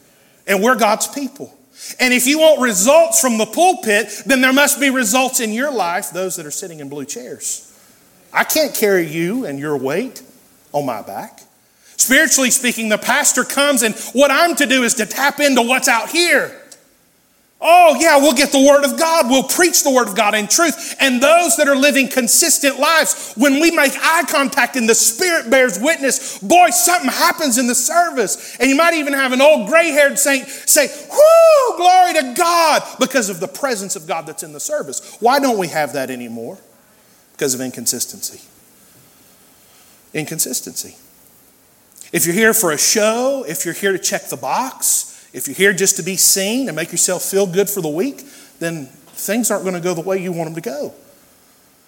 And 0.47 0.63
we're 0.63 0.75
God's 0.75 1.07
people. 1.07 1.53
And 1.99 2.13
if 2.13 2.27
you 2.27 2.39
want 2.39 2.61
results 2.61 3.21
from 3.21 3.37
the 3.37 3.45
pulpit, 3.45 4.23
then 4.25 4.41
there 4.41 4.53
must 4.53 4.79
be 4.79 4.89
results 4.89 5.39
in 5.39 5.53
your 5.53 5.71
life, 5.71 6.11
those 6.11 6.35
that 6.35 6.45
are 6.45 6.51
sitting 6.51 6.79
in 6.79 6.89
blue 6.89 7.05
chairs. 7.05 7.65
I 8.33 8.43
can't 8.43 8.75
carry 8.75 9.07
you 9.07 9.45
and 9.45 9.57
your 9.59 9.77
weight 9.77 10.21
on 10.71 10.85
my 10.85 11.01
back. 11.01 11.41
Spiritually 11.97 12.51
speaking, 12.51 12.89
the 12.89 12.97
pastor 12.97 13.43
comes, 13.43 13.83
and 13.83 13.95
what 14.13 14.31
I'm 14.31 14.55
to 14.55 14.65
do 14.65 14.83
is 14.83 14.93
to 14.95 15.05
tap 15.05 15.39
into 15.39 15.61
what's 15.61 15.87
out 15.87 16.09
here. 16.09 16.58
Oh, 17.61 17.97
yeah, 17.99 18.17
we'll 18.17 18.33
get 18.33 18.53
the 18.53 18.65
Word 18.65 18.85
of 18.85 18.97
God. 18.97 19.29
We'll 19.29 19.43
preach 19.43 19.83
the 19.83 19.91
Word 19.91 20.07
of 20.07 20.15
God 20.15 20.33
in 20.33 20.47
truth. 20.47 20.95
And 21.01 21.21
those 21.21 21.57
that 21.57 21.67
are 21.67 21.75
living 21.75 22.07
consistent 22.07 22.79
lives, 22.79 23.33
when 23.35 23.59
we 23.59 23.69
make 23.71 23.91
eye 24.01 24.23
contact 24.29 24.77
and 24.77 24.87
the 24.87 24.95
Spirit 24.95 25.49
bears 25.49 25.77
witness, 25.77 26.39
boy, 26.39 26.69
something 26.69 27.09
happens 27.09 27.57
in 27.57 27.67
the 27.67 27.75
service. 27.75 28.55
And 28.61 28.69
you 28.69 28.77
might 28.77 28.93
even 28.93 29.11
have 29.11 29.33
an 29.33 29.41
old 29.41 29.67
gray 29.67 29.91
haired 29.91 30.17
saint 30.17 30.47
say, 30.47 30.87
Whoo, 30.87 31.77
glory 31.77 32.13
to 32.13 32.33
God, 32.37 32.81
because 32.97 33.29
of 33.29 33.41
the 33.41 33.47
presence 33.47 33.97
of 33.97 34.07
God 34.07 34.25
that's 34.25 34.43
in 34.43 34.53
the 34.53 34.59
service. 34.61 35.17
Why 35.19 35.39
don't 35.39 35.57
we 35.57 35.67
have 35.67 35.93
that 35.93 36.09
anymore? 36.09 36.59
Because 37.33 37.53
of 37.53 37.59
inconsistency. 37.59 38.39
Inconsistency. 40.13 40.95
If 42.13 42.25
you're 42.25 42.35
here 42.35 42.53
for 42.53 42.71
a 42.71 42.77
show, 42.77 43.43
if 43.45 43.65
you're 43.65 43.73
here 43.73 43.91
to 43.91 43.99
check 43.99 44.29
the 44.29 44.37
box, 44.37 45.18
If 45.33 45.47
you're 45.47 45.55
here 45.55 45.73
just 45.73 45.97
to 45.97 46.03
be 46.03 46.15
seen 46.15 46.67
and 46.67 46.75
make 46.75 46.91
yourself 46.91 47.23
feel 47.23 47.45
good 47.45 47.69
for 47.69 47.81
the 47.81 47.89
week, 47.89 48.23
then 48.59 48.85
things 48.85 49.51
aren't 49.51 49.63
going 49.63 49.75
to 49.75 49.81
go 49.81 49.93
the 49.93 50.01
way 50.01 50.21
you 50.21 50.31
want 50.31 50.53
them 50.53 50.55
to 50.55 50.69
go. 50.69 50.93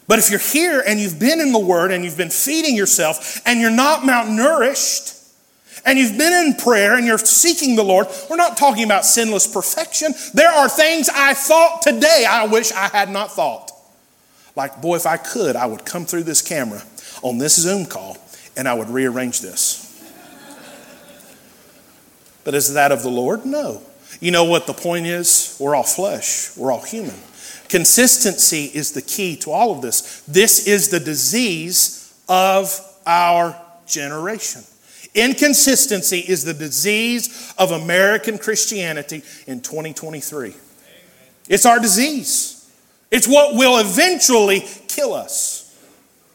But 0.07 0.19
if 0.19 0.29
you're 0.29 0.39
here 0.39 0.83
and 0.85 0.99
you've 0.99 1.19
been 1.19 1.39
in 1.39 1.51
the 1.51 1.59
Word 1.59 1.91
and 1.91 2.03
you've 2.03 2.17
been 2.17 2.29
feeding 2.29 2.75
yourself 2.75 3.41
and 3.45 3.59
you're 3.59 3.71
not 3.71 4.01
malnourished, 4.01 5.19
and 5.85 5.97
you've 5.97 6.17
been 6.17 6.47
in 6.47 6.53
prayer 6.55 6.95
and 6.95 7.05
you're 7.05 7.17
seeking 7.17 7.75
the 7.75 7.83
Lord, 7.83 8.07
we're 8.29 8.35
not 8.35 8.57
talking 8.57 8.83
about 8.83 9.05
sinless 9.05 9.47
perfection. 9.47 10.13
There 10.33 10.49
are 10.49 10.69
things 10.69 11.09
I 11.09 11.33
thought 11.33 11.81
today 11.81 12.25
I 12.29 12.45
wish 12.45 12.71
I 12.71 12.87
had 12.87 13.09
not 13.09 13.31
thought. 13.31 13.71
Like, 14.55 14.81
boy, 14.81 14.97
if 14.97 15.05
I 15.05 15.17
could, 15.17 15.55
I 15.55 15.65
would 15.65 15.85
come 15.85 16.05
through 16.05 16.23
this 16.23 16.41
camera 16.41 16.83
on 17.21 17.37
this 17.37 17.59
Zoom 17.59 17.85
call 17.85 18.17
and 18.57 18.67
I 18.67 18.73
would 18.73 18.89
rearrange 18.89 19.41
this. 19.41 19.80
But 22.43 22.53
is 22.53 22.73
that 22.73 22.91
of 22.91 23.03
the 23.03 23.09
Lord? 23.09 23.45
No. 23.45 23.81
You 24.19 24.31
know 24.31 24.43
what 24.43 24.67
the 24.67 24.73
point 24.73 25.07
is? 25.07 25.55
We're 25.59 25.75
all 25.75 25.83
flesh, 25.83 26.55
we're 26.57 26.71
all 26.71 26.83
human. 26.83 27.15
Consistency 27.69 28.65
is 28.65 28.91
the 28.91 29.01
key 29.01 29.37
to 29.37 29.51
all 29.51 29.71
of 29.71 29.81
this. 29.81 30.21
This 30.27 30.67
is 30.67 30.89
the 30.89 30.99
disease 30.99 32.13
of 32.27 32.77
our 33.05 33.55
generation. 33.87 34.61
Inconsistency 35.13 36.19
is 36.19 36.43
the 36.43 36.53
disease 36.53 37.53
of 37.57 37.71
American 37.71 38.37
Christianity 38.37 39.23
in 39.47 39.61
2023. 39.61 40.53
It's 41.49 41.65
our 41.65 41.79
disease. 41.79 42.69
It's 43.09 43.27
what 43.27 43.55
will 43.55 43.79
eventually 43.79 44.65
kill 44.87 45.13
us. 45.13 45.61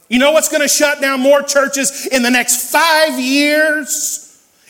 You 0.09 0.19
know 0.19 0.33
what's 0.33 0.49
going 0.49 0.63
to 0.63 0.69
shut 0.69 1.01
down 1.01 1.21
more 1.21 1.43
churches 1.43 2.07
in 2.07 2.23
the 2.23 2.31
next 2.31 2.71
five 2.71 3.19
years? 3.19 4.26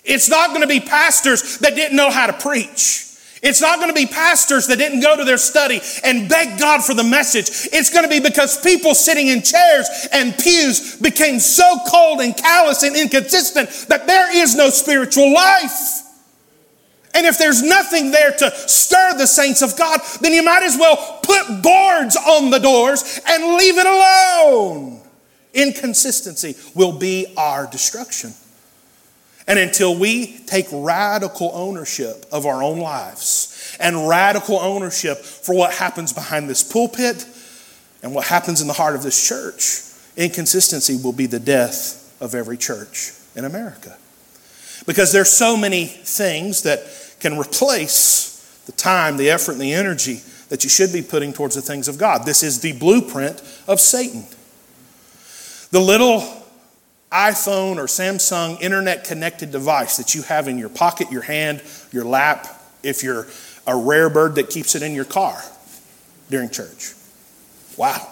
It's 0.07 0.31
not 0.31 0.51
going 0.51 0.63
to 0.63 0.69
be 0.69 0.81
pastors 0.81 1.59
that 1.59 1.75
didn't 1.75 1.97
know 1.97 2.11
how 2.11 2.27
to 2.27 2.33
preach. 2.33 3.03
It's 3.43 3.61
not 3.61 3.79
going 3.79 3.89
to 3.89 3.95
be 3.95 4.07
pastors 4.07 4.67
that 4.69 4.79
didn't 4.79 5.01
go 5.01 5.17
to 5.17 5.25
their 5.25 5.37
study 5.37 5.81
and 6.03 6.29
beg 6.29 6.59
God 6.59 6.83
for 6.83 6.95
the 6.95 7.05
message. 7.05 7.49
It's 7.73 7.91
going 7.91 8.05
to 8.05 8.09
be 8.09 8.21
because 8.21 8.61
people 8.61 8.95
sitting 8.95 9.29
in 9.29 9.43
chairs 9.43 9.89
and 10.13 10.37
pews 10.39 10.97
became 10.97 11.39
so 11.39 11.79
cold 11.87 12.21
and 12.21 12.37
callous 12.37 12.83
and 12.83 12.97
inconsistent 12.97 13.69
that 13.89 14.07
there 14.07 14.35
is 14.35 14.57
no 14.57 14.71
spiritual 14.71 15.33
life. 15.33 16.03
And 17.15 17.27
if 17.27 17.39
there's 17.39 17.63
nothing 17.63 18.11
there 18.11 18.31
to 18.31 18.51
stir 18.51 19.17
the 19.17 19.27
saints 19.27 19.63
of 19.63 19.77
God, 19.77 20.01
then 20.21 20.33
you 20.33 20.43
might 20.43 20.63
as 20.63 20.77
well 20.79 21.21
put 21.23 21.63
boards 21.63 22.17
on 22.17 22.51
the 22.51 22.59
doors 22.59 23.21
and 23.27 23.57
leave 23.57 23.79
it 23.79 23.87
alone. 23.87 25.01
Inconsistency 25.55 26.55
will 26.75 26.99
be 26.99 27.33
our 27.37 27.67
destruction. 27.67 28.33
And 29.47 29.59
until 29.59 29.97
we 29.97 30.39
take 30.47 30.67
radical 30.73 31.51
ownership 31.55 32.27
of 32.33 32.47
our 32.47 32.63
own 32.63 32.81
lives 32.81 33.77
and 33.79 34.09
radical 34.09 34.59
ownership 34.59 35.19
for 35.19 35.55
what 35.55 35.75
happens 35.75 36.13
behind 36.13 36.51
this 36.51 36.65
pulpit 36.65 37.27
and 38.03 38.15
what 38.15 38.27
happens 38.27 38.61
in 38.61 38.67
the 38.67 38.73
heart 38.73 38.97
of 38.97 39.03
this 39.03 39.29
church, 39.29 39.83
inconsistency 40.17 40.97
will 41.03 41.13
be 41.13 41.27
the 41.27 41.39
death 41.39 42.17
of 42.21 42.35
every 42.35 42.57
church 42.57 43.13
in 43.37 43.45
America. 43.45 43.97
Because 44.87 45.13
there's 45.13 45.31
so 45.31 45.57
many 45.57 45.87
things 45.87 46.63
that 46.63 46.81
can 47.21 47.39
replace 47.39 48.63
the 48.67 48.73
time, 48.73 49.17
the 49.17 49.31
effort, 49.31 49.53
and 49.53 49.61
the 49.61 49.73
energy 49.73 50.21
that 50.49 50.65
you 50.65 50.71
should 50.71 50.93
be 50.93 51.03
putting 51.03 51.33
towards 51.33 51.55
the 51.55 51.63
things 51.63 51.89
of 51.89 51.99
God. 51.99 52.25
This 52.25 52.43
is 52.43 52.61
the 52.61 52.73
blueprint 52.73 53.43
of 53.67 53.81
Satan. 53.81 54.25
The 55.71 55.81
little 55.81 56.46
iPhone 57.13 57.77
or 57.77 57.87
Samsung 57.87 58.61
internet 58.61 59.05
connected 59.05 59.53
device 59.53 59.97
that 59.97 60.15
you 60.15 60.23
have 60.23 60.49
in 60.49 60.59
your 60.59 60.69
pocket, 60.69 61.11
your 61.11 61.23
hand, 61.23 61.63
your 61.93 62.05
lap, 62.05 62.47
if 62.83 63.03
you're 63.03 63.27
a 63.67 63.77
rare 63.77 64.11
bird 64.11 64.37
that 64.37 64.51
keeps 64.51 64.75
it 64.75 64.83
in 64.83 64.95
your 64.95 65.05
car 65.05 65.41
during 66.31 66.51
church. 66.51 66.95
Wow. 67.77 68.09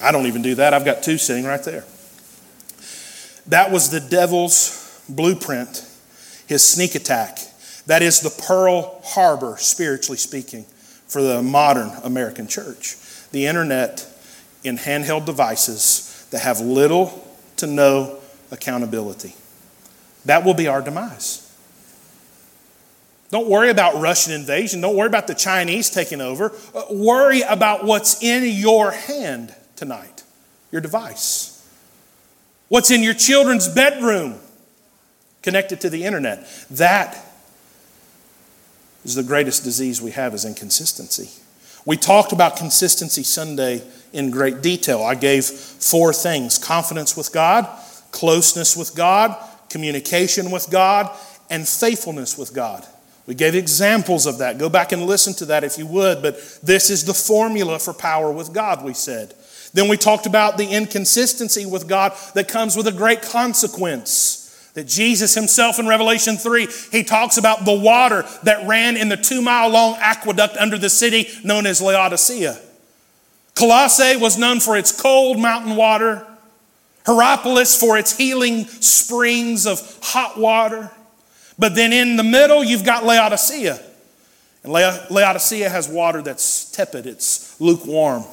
I 0.00 0.12
don't 0.12 0.26
even 0.26 0.42
do 0.42 0.54
that. 0.56 0.74
I've 0.74 0.84
got 0.84 1.02
two 1.02 1.18
sitting 1.18 1.44
right 1.44 1.62
there. 1.62 1.84
That 3.46 3.70
was 3.70 3.90
the 3.90 4.00
devil's 4.00 5.02
blueprint, 5.08 5.88
his 6.46 6.64
sneak 6.64 6.94
attack. 6.94 7.38
That 7.86 8.02
is 8.02 8.20
the 8.20 8.30
Pearl 8.46 9.00
Harbor, 9.04 9.56
spiritually 9.58 10.18
speaking, 10.18 10.64
for 11.06 11.22
the 11.22 11.42
modern 11.42 11.90
American 12.02 12.48
church. 12.48 12.96
The 13.30 13.46
internet 13.46 14.06
in 14.64 14.76
handheld 14.76 15.24
devices 15.24 16.26
that 16.30 16.40
have 16.40 16.60
little 16.60 17.26
to 17.58 17.66
no 17.66 18.18
accountability. 18.50 19.34
That 20.24 20.44
will 20.44 20.54
be 20.54 20.68
our 20.68 20.82
demise. 20.82 21.42
Don't 23.30 23.48
worry 23.48 23.70
about 23.70 24.00
Russian 24.00 24.32
invasion. 24.32 24.80
Don't 24.80 24.96
worry 24.96 25.08
about 25.08 25.26
the 25.26 25.34
Chinese 25.34 25.90
taking 25.90 26.20
over. 26.20 26.52
Uh, 26.74 26.84
worry 26.90 27.42
about 27.42 27.84
what's 27.84 28.22
in 28.22 28.44
your 28.44 28.92
hand 28.92 29.54
tonight, 29.74 30.22
your 30.70 30.80
device. 30.80 31.52
What's 32.68 32.90
in 32.90 33.02
your 33.02 33.14
children's 33.14 33.68
bedroom 33.68 34.40
connected 35.42 35.80
to 35.80 35.90
the 35.90 36.04
internet. 36.04 36.46
That 36.70 37.16
is 39.04 39.14
the 39.14 39.22
greatest 39.22 39.62
disease 39.62 40.02
we 40.02 40.10
have 40.10 40.34
is 40.34 40.44
inconsistency. 40.44 41.30
We 41.84 41.96
talked 41.96 42.32
about 42.32 42.56
consistency 42.56 43.22
Sunday 43.22 43.82
in 44.12 44.32
great 44.32 44.60
detail. 44.60 45.02
I 45.02 45.14
gave 45.14 45.44
four 45.44 46.12
things 46.12 46.58
confidence 46.58 47.16
with 47.16 47.32
God, 47.32 47.68
closeness 48.16 48.76
with 48.76 48.94
God, 48.94 49.36
communication 49.68 50.50
with 50.50 50.70
God, 50.70 51.14
and 51.50 51.68
faithfulness 51.68 52.38
with 52.38 52.54
God. 52.54 52.84
We 53.26 53.34
gave 53.34 53.54
examples 53.54 54.24
of 54.24 54.38
that. 54.38 54.56
Go 54.56 54.70
back 54.70 54.92
and 54.92 55.04
listen 55.04 55.34
to 55.34 55.46
that 55.46 55.64
if 55.64 55.76
you 55.76 55.86
would, 55.86 56.22
but 56.22 56.36
this 56.62 56.88
is 56.88 57.04
the 57.04 57.12
formula 57.12 57.78
for 57.78 57.92
power 57.92 58.32
with 58.32 58.54
God, 58.54 58.84
we 58.84 58.94
said. 58.94 59.34
Then 59.74 59.88
we 59.88 59.98
talked 59.98 60.24
about 60.24 60.56
the 60.56 60.66
inconsistency 60.66 61.66
with 61.66 61.86
God 61.88 62.12
that 62.34 62.48
comes 62.48 62.74
with 62.74 62.86
a 62.86 62.92
great 62.92 63.20
consequence. 63.20 64.42
That 64.72 64.86
Jesus 64.86 65.34
himself 65.34 65.78
in 65.78 65.86
Revelation 65.86 66.36
3, 66.36 66.68
he 66.92 67.02
talks 67.02 67.36
about 67.36 67.64
the 67.64 67.78
water 67.78 68.24
that 68.44 68.66
ran 68.66 68.96
in 68.96 69.08
the 69.08 69.16
two 69.16 69.42
mile 69.42 69.68
long 69.68 69.96
aqueduct 69.98 70.56
under 70.56 70.78
the 70.78 70.90
city 70.90 71.28
known 71.44 71.66
as 71.66 71.82
Laodicea. 71.82 72.58
Colossae 73.54 74.16
was 74.16 74.38
known 74.38 74.60
for 74.60 74.76
its 74.76 74.98
cold 74.98 75.38
mountain 75.38 75.76
water. 75.76 76.26
Hierapolis 77.06 77.78
for 77.78 77.96
its 77.96 78.16
healing 78.16 78.64
springs 78.66 79.66
of 79.66 79.98
hot 80.02 80.38
water. 80.38 80.90
But 81.58 81.74
then 81.74 81.92
in 81.92 82.16
the 82.16 82.24
middle, 82.24 82.64
you've 82.64 82.84
got 82.84 83.04
Laodicea. 83.04 83.80
And 84.64 84.72
Laodicea 84.72 85.68
has 85.68 85.88
water 85.88 86.22
that's 86.22 86.70
tepid, 86.72 87.06
it's 87.06 87.58
lukewarm, 87.60 88.24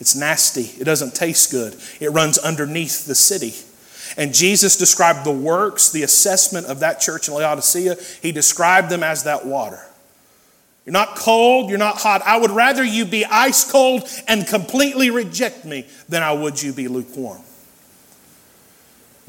it's 0.00 0.16
nasty, 0.16 0.62
it 0.80 0.84
doesn't 0.84 1.14
taste 1.14 1.50
good, 1.50 1.76
it 2.00 2.08
runs 2.08 2.38
underneath 2.38 3.04
the 3.04 3.14
city. 3.14 3.52
And 4.16 4.32
Jesus 4.32 4.76
described 4.76 5.26
the 5.26 5.32
works, 5.32 5.92
the 5.92 6.02
assessment 6.02 6.66
of 6.66 6.80
that 6.80 7.00
church 7.00 7.28
in 7.28 7.34
Laodicea, 7.34 7.96
he 8.22 8.32
described 8.32 8.88
them 8.88 9.02
as 9.02 9.24
that 9.24 9.44
water. 9.44 9.80
You're 10.86 10.94
not 10.94 11.14
cold, 11.14 11.68
you're 11.68 11.78
not 11.78 11.98
hot. 11.98 12.22
I 12.22 12.38
would 12.38 12.50
rather 12.50 12.82
you 12.82 13.04
be 13.04 13.26
ice 13.26 13.70
cold 13.70 14.08
and 14.26 14.46
completely 14.46 15.10
reject 15.10 15.66
me 15.66 15.86
than 16.08 16.22
I 16.22 16.32
would 16.32 16.60
you 16.60 16.72
be 16.72 16.88
lukewarm. 16.88 17.42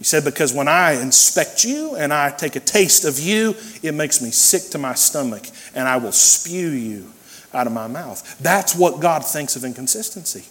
He 0.03 0.05
said, 0.05 0.25
Because 0.25 0.53
when 0.53 0.67
I 0.67 1.01
inspect 1.01 1.63
you 1.63 1.95
and 1.95 2.11
I 2.11 2.29
take 2.29 2.57
a 2.57 2.59
taste 2.59 3.05
of 3.05 3.21
you, 3.21 3.55
it 3.81 3.93
makes 3.93 4.21
me 4.21 4.31
sick 4.31 4.63
to 4.71 4.77
my 4.77 4.95
stomach 4.95 5.45
and 5.73 5.87
I 5.87 5.95
will 5.95 6.11
spew 6.11 6.71
you 6.71 7.09
out 7.53 7.67
of 7.67 7.73
my 7.73 7.87
mouth. 7.87 8.37
That's 8.39 8.75
what 8.75 8.99
God 8.99 9.23
thinks 9.23 9.55
of 9.55 9.63
inconsistency. 9.63 10.43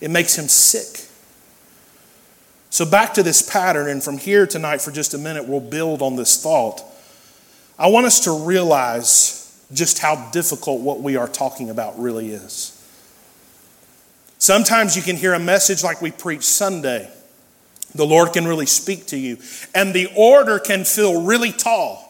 It 0.00 0.10
makes 0.10 0.38
him 0.38 0.48
sick. 0.48 1.10
So, 2.70 2.86
back 2.86 3.12
to 3.14 3.22
this 3.22 3.42
pattern, 3.42 3.90
and 3.90 4.02
from 4.02 4.16
here 4.16 4.46
tonight 4.46 4.80
for 4.80 4.92
just 4.92 5.12
a 5.12 5.18
minute, 5.18 5.46
we'll 5.46 5.60
build 5.60 6.00
on 6.00 6.16
this 6.16 6.42
thought. 6.42 6.82
I 7.78 7.88
want 7.88 8.06
us 8.06 8.20
to 8.20 8.46
realize 8.46 9.62
just 9.74 9.98
how 9.98 10.30
difficult 10.30 10.80
what 10.80 11.02
we 11.02 11.16
are 11.16 11.28
talking 11.28 11.68
about 11.68 11.98
really 11.98 12.30
is. 12.30 12.72
Sometimes 14.38 14.96
you 14.96 15.02
can 15.02 15.16
hear 15.16 15.34
a 15.34 15.38
message 15.38 15.84
like 15.84 16.00
we 16.00 16.12
preach 16.12 16.44
Sunday 16.44 17.10
the 17.94 18.06
Lord 18.06 18.32
can 18.32 18.46
really 18.46 18.66
speak 18.66 19.06
to 19.06 19.18
you. 19.18 19.38
And 19.74 19.94
the 19.94 20.10
order 20.16 20.58
can 20.58 20.84
feel 20.84 21.22
really 21.22 21.52
tall. 21.52 22.02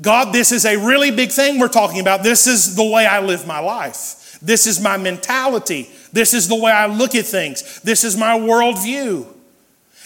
God, 0.00 0.32
this 0.32 0.52
is 0.52 0.66
a 0.66 0.76
really 0.76 1.10
big 1.10 1.30
thing 1.30 1.58
we're 1.58 1.68
talking 1.68 2.00
about. 2.00 2.22
This 2.22 2.46
is 2.46 2.76
the 2.76 2.84
way 2.84 3.06
I 3.06 3.20
live 3.20 3.46
my 3.46 3.60
life. 3.60 4.38
This 4.42 4.66
is 4.66 4.80
my 4.80 4.98
mentality. 4.98 5.88
This 6.12 6.34
is 6.34 6.48
the 6.48 6.56
way 6.56 6.70
I 6.70 6.86
look 6.86 7.14
at 7.14 7.24
things. 7.24 7.80
This 7.80 8.04
is 8.04 8.16
my 8.16 8.38
worldview. 8.38 9.26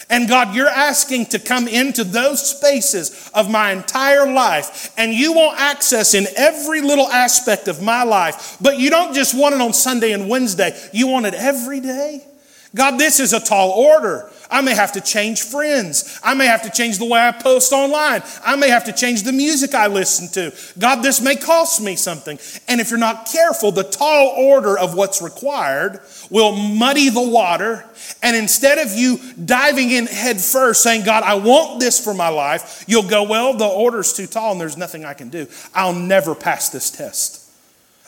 And 0.09 0.27
God, 0.27 0.55
you're 0.55 0.67
asking 0.67 1.27
to 1.27 1.39
come 1.39 1.67
into 1.67 2.03
those 2.03 2.57
spaces 2.57 3.31
of 3.33 3.49
my 3.49 3.71
entire 3.71 4.31
life, 4.31 4.93
and 4.97 5.13
you 5.13 5.31
want 5.31 5.57
access 5.57 6.13
in 6.13 6.27
every 6.35 6.81
little 6.81 7.07
aspect 7.07 7.69
of 7.69 7.81
my 7.81 8.03
life, 8.03 8.57
but 8.59 8.77
you 8.77 8.89
don't 8.89 9.13
just 9.13 9.33
want 9.33 9.55
it 9.55 9.61
on 9.61 9.71
Sunday 9.71 10.11
and 10.11 10.27
Wednesday, 10.27 10.77
you 10.91 11.07
want 11.07 11.27
it 11.27 11.33
every 11.33 11.79
day. 11.79 12.25
God, 12.73 12.97
this 12.97 13.19
is 13.19 13.33
a 13.33 13.39
tall 13.39 13.71
order. 13.71 14.31
I 14.49 14.61
may 14.61 14.75
have 14.75 14.93
to 14.93 15.01
change 15.01 15.43
friends. 15.43 16.19
I 16.23 16.33
may 16.33 16.45
have 16.45 16.61
to 16.63 16.69
change 16.69 16.99
the 16.99 17.05
way 17.05 17.19
I 17.19 17.31
post 17.31 17.71
online. 17.71 18.21
I 18.43 18.55
may 18.57 18.69
have 18.69 18.85
to 18.85 18.93
change 18.93 19.23
the 19.23 19.31
music 19.31 19.73
I 19.73 19.87
listen 19.87 20.27
to. 20.33 20.55
God, 20.77 21.01
this 21.01 21.21
may 21.21 21.35
cost 21.35 21.81
me 21.81 21.95
something. 21.95 22.37
And 22.67 22.81
if 22.81 22.89
you're 22.89 22.99
not 22.99 23.29
careful, 23.31 23.71
the 23.71 23.83
tall 23.83 24.27
order 24.37 24.77
of 24.77 24.93
what's 24.93 25.21
required 25.21 26.01
will 26.29 26.53
muddy 26.53 27.09
the 27.09 27.21
water. 27.21 27.85
And 28.21 28.35
instead 28.35 28.77
of 28.77 28.93
you 28.93 29.19
diving 29.33 29.91
in 29.91 30.05
head 30.05 30.39
first 30.39 30.83
saying, 30.83 31.05
God, 31.05 31.23
I 31.23 31.35
want 31.35 31.79
this 31.79 32.03
for 32.03 32.13
my 32.13 32.29
life, 32.29 32.83
you'll 32.87 33.07
go, 33.07 33.23
Well, 33.23 33.53
the 33.53 33.67
order's 33.67 34.13
too 34.13 34.27
tall 34.27 34.51
and 34.51 34.61
there's 34.61 34.77
nothing 34.77 35.05
I 35.05 35.13
can 35.13 35.29
do. 35.29 35.47
I'll 35.73 35.93
never 35.93 36.35
pass 36.35 36.69
this 36.69 36.89
test. 36.89 37.40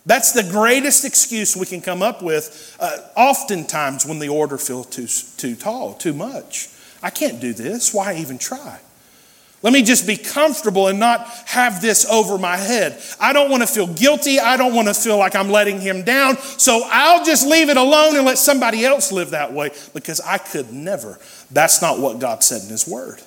That's 0.06 0.34
the 0.34 0.44
greatest 0.44 1.06
excuse 1.06 1.56
we 1.56 1.66
can 1.66 1.82
come 1.82 2.02
up 2.02 2.22
with, 2.22 2.76
uh, 2.80 2.98
oftentimes 3.16 4.06
when 4.06 4.20
the 4.20 4.30
order 4.30 4.58
feels 4.58 4.88
too, 4.88 5.08
too 5.38 5.56
tall, 5.56 5.94
too 5.94 6.14
much. 6.14 6.70
I 7.02 7.10
can't 7.10 7.40
do 7.40 7.54
this. 7.54 7.94
Why 7.94 8.16
even 8.16 8.38
try? 8.38 8.80
Let 9.62 9.72
me 9.72 9.82
just 9.82 10.06
be 10.06 10.18
comfortable 10.18 10.90
and 10.90 11.00
not 11.00 11.26
have 11.46 11.82
this 11.82 12.06
over 12.12 12.38
my 12.38 12.58
head. 12.58 13.02
I 13.18 13.32
don't 13.32 13.50
want 13.50 13.64
to 13.64 13.68
feel 13.68 13.88
guilty. 13.88 14.38
I 14.38 14.58
don't 14.58 14.76
want 14.76 14.90
to 14.90 14.94
feel 14.94 15.18
like 15.18 15.38
I'm 15.38 15.50
letting 15.50 15.80
him 15.80 16.04
down. 16.04 16.38
So 16.38 16.84
I'll 16.86 17.24
just 17.24 17.48
leave 17.48 17.70
it 17.70 17.78
alone 17.78 18.18
and 18.18 18.26
let 18.26 18.38
somebody 18.38 18.84
else 18.84 19.14
live 19.14 19.30
that 19.30 19.54
way 19.54 19.72
because 19.94 20.20
I 20.20 20.38
could 20.38 20.74
never. 20.74 21.18
That's 21.50 21.82
not 21.82 22.00
what 22.00 22.20
God 22.20 22.44
said 22.44 22.64
in 22.64 22.68
his 22.68 22.86
word. 22.86 23.22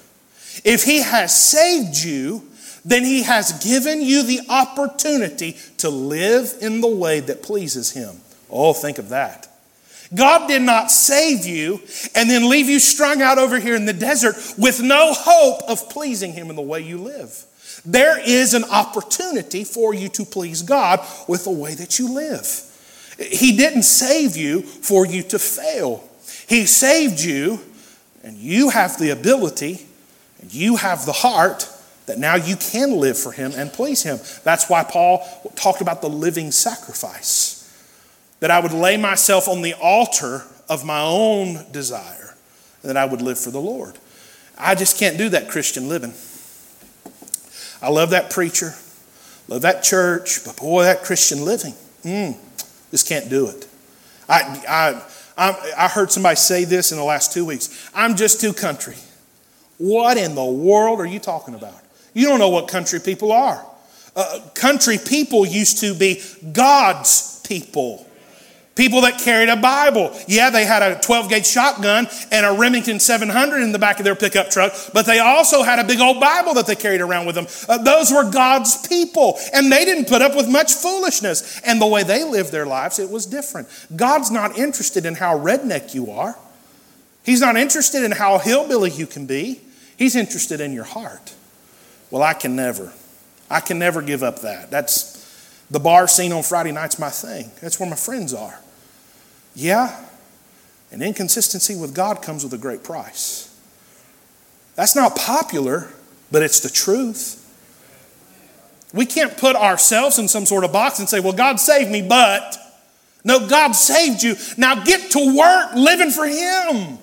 If 0.63 0.85
he 0.85 1.01
has 1.01 1.35
saved 1.35 1.97
you, 1.97 2.43
then 2.87 3.05
He 3.05 3.25
has 3.25 3.65
given 3.65 4.01
you 4.01 4.23
the 4.23 4.41
opportunity 4.49 5.57
to 5.79 5.91
live 5.91 6.55
in 6.61 6.81
the 6.81 6.89
way 6.89 7.21
that 7.21 7.43
pleases 7.43 7.91
Him. 7.91 8.17
Oh, 8.49 8.73
think 8.73 8.99
of 8.99 9.09
that. 9.11 9.49
God 10.15 10.47
did 10.47 10.63
not 10.63 10.93
save 10.93 11.45
you 11.45 11.81
and 12.15 12.31
then 12.31 12.49
leave 12.49 12.69
you 12.69 12.79
strung 12.79 13.21
out 13.21 13.39
over 13.39 13.59
here 13.59 13.75
in 13.75 13.87
the 13.87 13.93
desert 13.93 14.37
with 14.57 14.81
no 14.81 15.13
hope 15.13 15.63
of 15.69 15.91
pleasing 15.91 16.33
Him 16.33 16.49
in 16.49 16.55
the 16.55 16.63
way 16.63 16.81
you 16.81 16.99
live. 16.99 17.45
There 17.85 18.21
is 18.21 18.55
an 18.55 18.65
opportunity 18.65 19.65
for 19.65 19.93
you 19.93 20.09
to 20.11 20.25
please 20.25 20.63
God 20.63 21.01
with 21.27 21.45
the 21.45 21.51
way 21.51 21.75
that 21.75 21.99
you 21.99 22.15
live. 22.15 22.47
He 23.19 23.57
didn't 23.57 23.83
save 23.83 24.37
you 24.37 24.63
for 24.63 25.07
you 25.07 25.23
to 25.25 25.39
fail. 25.41 26.09
He 26.49 26.67
saved 26.67 27.21
you, 27.21 27.61
and 28.23 28.37
you 28.37 28.71
have 28.71 28.99
the 28.99 29.11
ability, 29.11 29.87
and 30.41 30.55
you 30.55 30.77
have 30.77 31.05
the 31.05 31.13
heart 31.13 31.69
that 32.07 32.19
now 32.19 32.37
you 32.37 32.57
can 32.57 32.99
live 32.99 33.19
for 33.19 33.33
Him 33.33 33.53
and 33.57 33.73
please 33.73 34.03
Him. 34.03 34.19
That's 34.45 34.71
why 34.71 34.85
Paul 34.85 35.27
talked 35.55 35.81
about 35.81 36.01
the 36.01 36.09
living 36.09 36.51
sacrifice. 36.51 37.53
That 38.41 38.51
I 38.51 38.61
would 38.61 38.73
lay 38.73 38.97
myself 38.97 39.49
on 39.49 39.63
the 39.63 39.75
altar 39.75 40.43
of 40.69 40.85
my 40.85 41.01
own 41.01 41.71
desire, 41.73 42.35
and 42.83 42.91
that 42.91 42.97
I 42.97 43.05
would 43.05 43.23
live 43.23 43.39
for 43.39 43.51
the 43.51 43.61
Lord. 43.61 43.99
I 44.59 44.75
just 44.75 44.99
can't 44.99 45.19
do 45.19 45.29
that 45.31 45.49
Christian 45.49 45.89
living. 45.89 46.13
I 47.83 47.91
love 47.91 48.11
that 48.11 48.31
preacher, 48.31 48.75
love 49.49 49.63
that 49.63 49.83
church, 49.83 50.45
but 50.45 50.57
boy, 50.57 50.85
that 50.85 51.03
Christian 51.03 51.45
living, 51.45 51.75
mm, 52.03 52.37
just 52.91 53.09
can't 53.09 53.29
do 53.29 53.49
it. 53.49 53.67
I, 54.29 54.63
I, 54.69 55.03
I, 55.37 55.73
I 55.77 55.89
heard 55.89 56.11
somebody 56.11 56.37
say 56.37 56.65
this 56.65 56.91
in 56.91 56.99
the 56.99 57.05
last 57.05 57.33
two 57.33 57.45
weeks 57.45 57.91
I'm 57.95 58.17
just 58.17 58.41
too 58.41 58.53
country. 58.53 58.97
What 59.79 60.17
in 60.17 60.35
the 60.35 60.45
world 60.45 61.01
are 61.01 61.07
you 61.07 61.19
talking 61.19 61.55
about? 61.55 61.83
You 62.17 62.29
don't 62.29 62.39
know 62.39 62.49
what 62.49 62.67
country 62.67 62.99
people 62.99 63.31
are. 63.31 63.63
Uh, 64.17 64.41
country 64.55 64.97
people 64.97 65.45
used 65.45 65.81
to 65.81 65.93
be 65.93 66.23
God's 66.51 67.43
people. 67.47 68.07
People 68.75 69.03
that 69.03 69.21
carried 69.21 69.51
a 69.51 69.57
Bible. 69.57 70.19
Yeah, 70.27 70.49
they 70.49 70.65
had 70.65 70.81
a 70.81 70.99
12 70.99 71.29
gauge 71.29 71.47
shotgun 71.47 72.09
and 72.33 72.47
a 72.47 72.59
Remington 72.59 73.01
700 73.01 73.61
in 73.61 73.71
the 73.71 73.79
back 73.79 73.99
of 73.99 74.07
their 74.07 74.15
pickup 74.15 74.49
truck, 74.49 74.73
but 74.95 75.05
they 75.05 75.19
also 75.19 75.63
had 75.63 75.79
a 75.79 75.85
big 75.85 76.01
old 76.01 76.19
Bible 76.19 76.55
that 76.55 76.67
they 76.67 76.75
carried 76.75 77.03
around 77.03 77.27
with 77.27 77.35
them. 77.35 77.49
Uh, 77.69 77.83
those 77.83 78.11
were 78.11 78.31
God's 78.31 78.89
people, 78.89 79.39
and 79.53 79.71
they 79.71 79.85
didn't 79.85 80.09
put 80.09 80.23
up 80.23 80.35
with 80.35 80.49
much 80.49 80.73
foolishness. 80.73 81.61
And 81.67 81.83
the 81.83 81.87
way 81.87 82.03
they 82.03 82.25
lived 82.25 82.51
their 82.51 82.67
lives, 82.67 82.99
it 82.99 83.11
was 83.11 83.27
different. 83.27 83.69
God's 83.95 84.31
not 84.31 84.57
interested 84.57 85.05
in 85.05 85.17
how 85.17 85.39
redneck 85.39 85.95
you 85.95 86.11
are, 86.11 86.35
He's 87.27 87.43
not 87.43 87.57
interested 87.59 88.05
in 88.05 88.13
how 88.13 88.39
hillbilly 88.39 88.91
you 88.91 89.07
can 89.07 89.27
be, 89.27 89.61
He's 89.99 90.17
interested 90.17 90.63
in 90.63 90.73
your 90.73 90.85
heart. 90.85 91.35
Well, 92.11 92.23
I 92.23 92.35
can 92.35 92.57
never. 92.57 92.93
I 93.51 93.61
can 93.61 93.79
never 93.79 94.03
give 94.03 94.23
up 94.23 94.41
that. 94.41 94.71
That's 94.71 95.15
the 95.71 95.81
bar 95.81 96.07
scene 96.09 96.33
on 96.33 96.43
Friday 96.43 96.73
night's 96.73 96.99
my 96.99 97.11
thing. 97.11 97.51
That's 97.61 97.79
where 97.79 97.89
my 97.89 97.97
friends 97.97 98.35
are. 98.35 98.59
Yeah, 99.55 100.05
and 100.93 101.03
inconsistency 101.03 101.77
with 101.77 101.95
God 101.95 102.23
comes 102.23 102.45
with 102.45 102.53
a 102.53 102.59
great 102.59 102.85
price. 102.85 103.53
That's 104.75 104.95
not 104.95 105.17
popular, 105.17 105.89
but 106.31 106.43
it's 106.43 106.61
the 106.61 106.69
truth. 106.69 107.43
We 108.93 109.07
can't 109.07 109.37
put 109.37 109.57
ourselves 109.57 110.19
in 110.19 110.29
some 110.29 110.47
sort 110.47 110.65
of 110.65 110.73
box 110.73 110.99
and 110.99 111.09
say, 111.09 111.21
well, 111.21 111.33
God 111.33 111.59
saved 111.59 111.91
me, 111.91 112.03
but. 112.03 112.57
No, 113.25 113.49
God 113.49 113.73
saved 113.73 114.23
you. 114.23 114.37
Now 114.57 114.85
get 114.85 115.11
to 115.11 115.37
work 115.37 115.75
living 115.75 116.11
for 116.11 116.27
Him 116.27 116.99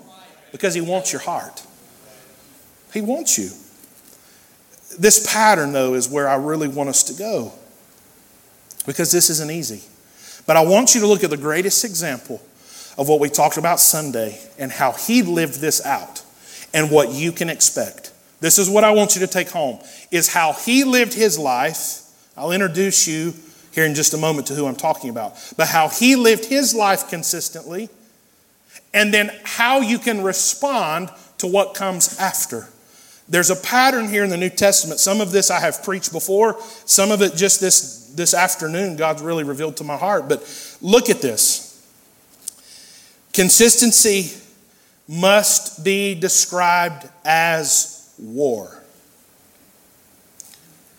because 0.53 0.73
He 0.73 0.79
wants 0.79 1.11
your 1.11 1.21
heart. 1.21 1.61
He 2.93 3.01
wants 3.01 3.37
you. 3.37 3.49
This 4.97 5.31
pattern, 5.31 5.73
though, 5.73 5.93
is 5.93 6.09
where 6.09 6.27
I 6.27 6.35
really 6.35 6.67
want 6.67 6.89
us 6.89 7.03
to 7.03 7.13
go 7.13 7.53
because 8.85 9.11
this 9.11 9.29
isn't 9.29 9.51
easy. 9.51 9.81
But 10.45 10.57
I 10.57 10.61
want 10.65 10.93
you 10.93 11.01
to 11.01 11.07
look 11.07 11.23
at 11.23 11.29
the 11.29 11.37
greatest 11.37 11.85
example 11.85 12.41
of 12.97 13.07
what 13.07 13.19
we 13.19 13.29
talked 13.29 13.57
about 13.57 13.79
Sunday 13.79 14.39
and 14.59 14.71
how 14.71 14.91
he 14.91 15.23
lived 15.23 15.61
this 15.61 15.85
out 15.85 16.21
and 16.73 16.91
what 16.91 17.11
you 17.11 17.31
can 17.31 17.49
expect. 17.49 18.11
This 18.39 18.59
is 18.59 18.69
what 18.69 18.83
I 18.83 18.91
want 18.91 19.15
you 19.15 19.21
to 19.21 19.27
take 19.27 19.49
home 19.49 19.79
is 20.11 20.33
how 20.33 20.53
he 20.53 20.83
lived 20.83 21.13
his 21.13 21.39
life. 21.39 22.01
I'll 22.35 22.51
introduce 22.51 23.07
you 23.07 23.33
here 23.71 23.85
in 23.85 23.95
just 23.95 24.13
a 24.13 24.17
moment 24.17 24.47
to 24.47 24.53
who 24.53 24.67
I'm 24.67 24.75
talking 24.75 25.09
about. 25.09 25.35
But 25.57 25.67
how 25.67 25.87
he 25.87 26.15
lived 26.15 26.45
his 26.45 26.75
life 26.75 27.09
consistently 27.09 27.89
and 28.93 29.13
then 29.13 29.31
how 29.43 29.79
you 29.79 29.97
can 29.97 30.21
respond 30.21 31.09
to 31.39 31.47
what 31.47 31.73
comes 31.73 32.19
after. 32.19 32.67
There's 33.29 33.49
a 33.49 33.55
pattern 33.55 34.09
here 34.09 34.23
in 34.23 34.29
the 34.29 34.37
New 34.37 34.49
Testament. 34.49 34.99
Some 34.99 35.21
of 35.21 35.31
this 35.31 35.49
I 35.49 35.59
have 35.59 35.83
preached 35.83 36.11
before, 36.11 36.59
some 36.85 37.11
of 37.11 37.21
it 37.21 37.35
just 37.35 37.61
this, 37.61 38.11
this 38.15 38.33
afternoon, 38.33 38.95
God's 38.95 39.21
really 39.21 39.43
revealed 39.43 39.77
to 39.77 39.83
my 39.83 39.97
heart. 39.97 40.27
But 40.27 40.77
look 40.81 41.09
at 41.09 41.21
this 41.21 41.69
consistency 43.31 44.39
must 45.07 45.83
be 45.83 46.15
described 46.15 47.09
as 47.25 48.13
war. 48.19 48.81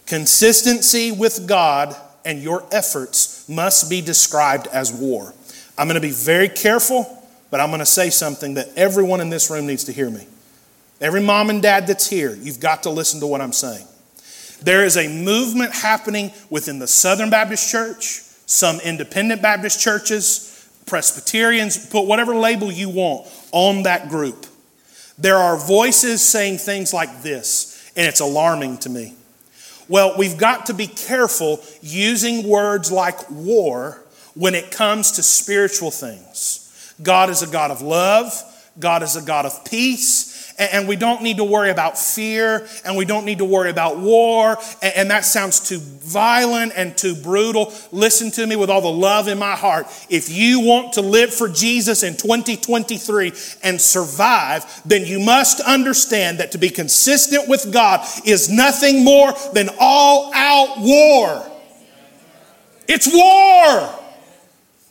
Consistency 0.07 1.13
with 1.13 1.47
God 1.47 1.97
and 2.25 2.43
your 2.43 2.65
efforts 2.73 3.49
must 3.49 3.89
be 3.89 4.01
described 4.01 4.67
as 4.69 4.93
war. 4.93 5.33
I'm 5.79 5.87
going 5.87 6.01
to 6.01 6.07
be 6.07 6.13
very 6.13 6.49
careful, 6.49 7.27
but 7.51 7.61
I'm 7.61 7.69
going 7.69 7.81
to 7.81 7.87
say 7.87 8.11
something 8.11 8.55
that 8.55 8.69
everyone 8.77 9.21
in 9.21 9.31
this 9.31 9.51
room 9.51 9.67
needs 9.67 9.85
to 9.85 9.93
hear 9.93 10.11
me. 10.11 10.27
Every 11.01 11.21
mom 11.21 11.51
and 11.51 11.61
dad 11.61 11.87
that's 11.87 12.09
here, 12.09 12.35
you've 12.35 12.61
got 12.61 12.85
to 12.85 12.91
listen 12.91 13.21
to 13.21 13.27
what 13.27 13.41
I'm 13.41 13.53
saying. 13.53 13.87
There 14.63 14.85
is 14.85 14.97
a 14.97 15.09
movement 15.09 15.75
happening 15.75 16.31
within 16.49 16.79
the 16.79 16.87
Southern 16.87 17.31
Baptist 17.31 17.71
Church, 17.71 18.21
some 18.47 18.81
independent 18.81 19.43
Baptist 19.43 19.81
churches, 19.81 20.69
Presbyterians, 20.87 21.87
put 21.87 22.07
whatever 22.07 22.35
label 22.35 22.71
you 22.71 22.89
want 22.89 23.27
on 23.53 23.83
that 23.83 24.09
group. 24.09 24.47
There 25.19 25.37
are 25.37 25.57
voices 25.57 26.23
saying 26.23 26.59
things 26.59 26.93
like 26.93 27.23
this, 27.23 27.93
and 27.97 28.07
it's 28.07 28.21
alarming 28.21 28.79
to 28.79 28.91
me. 28.91 29.15
Well, 29.89 30.17
we've 30.17 30.39
got 30.39 30.67
to 30.67 30.75
be 30.75 30.87
careful 30.87 31.61
using 31.83 32.49
words 32.49 32.91
like 32.91 33.31
war 33.31 34.03
when 34.35 34.55
it 34.55 34.71
comes 34.71 35.13
to 35.13 35.23
spiritual 35.23 35.91
things. 35.91 36.97
God 37.03 37.29
is 37.29 37.43
a 37.43 37.47
God 37.47 37.71
of 37.71 37.83
love, 37.83 38.33
God 38.79 39.03
is 39.03 39.17
a 39.17 39.23
God 39.23 39.47
of 39.47 39.65
peace, 39.65 40.34
and 40.59 40.87
we 40.87 40.97
don't 40.97 41.23
need 41.23 41.39
to 41.39 41.45
worry 41.45 41.71
about 41.71 41.99
fear, 41.99 42.67
and 42.85 42.97
we 42.97 43.05
don't 43.05 43.25
need 43.25 43.39
to 43.39 43.45
worry 43.45 43.71
about 43.71 43.99
war, 43.99 44.59
and 44.83 45.11
that 45.11 45.25
sounds 45.25 45.61
too 45.61 45.79
violent 45.79 46.73
and 46.77 46.97
too 46.97 47.15
brutal. 47.15 47.73
Listen 47.93 48.31
to 48.33 48.47
me 48.47 48.57
with 48.57 48.71
all 48.71 48.81
the 48.81 48.89
love 48.89 49.29
in 49.29 49.39
my 49.39 49.57
heart. 49.57 49.87
If 50.09 50.31
you 50.31 50.61
want 50.61 50.95
to 50.95 51.01
live 51.01 51.33
for 51.33 51.49
Jesus 51.49 52.03
in 52.03 52.17
2023 52.17 53.33
and 53.63 53.81
survive, 53.81 54.83
then 54.85 55.05
you 55.05 55.19
must 55.19 55.61
understand 55.61 56.39
that 56.39 56.53
to 56.53 56.59
be 56.59 56.71
consistent 56.71 57.49
with 57.49 57.73
God 57.73 58.07
is 58.25 58.51
nothing 58.51 59.05
more 59.05 59.33
than 59.53 59.69
all 59.81 60.33
out 60.35 60.77
war. 60.79 61.51
It's 62.87 63.13
war. 63.13 64.04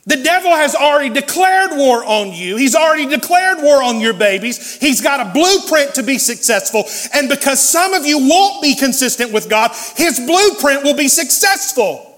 The 0.06 0.16
devil 0.16 0.50
has 0.50 0.74
already 0.74 1.08
declared 1.08 1.70
war 1.72 2.04
on 2.04 2.32
you. 2.32 2.56
He's 2.56 2.74
already 2.74 3.06
declared 3.06 3.58
war 3.62 3.82
on 3.82 4.00
your 4.00 4.12
babies. 4.12 4.76
He's 4.76 5.00
got 5.00 5.26
a 5.26 5.32
blueprint 5.32 5.94
to 5.94 6.02
be 6.02 6.18
successful. 6.18 6.84
And 7.14 7.28
because 7.28 7.66
some 7.66 7.94
of 7.94 8.04
you 8.04 8.18
won't 8.18 8.60
be 8.60 8.74
consistent 8.74 9.32
with 9.32 9.48
God, 9.48 9.70
his 9.96 10.20
blueprint 10.20 10.84
will 10.84 10.96
be 10.96 11.08
successful. 11.08 12.10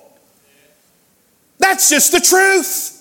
That's 1.58 1.88
just 1.88 2.10
the 2.10 2.20
truth. 2.20 2.94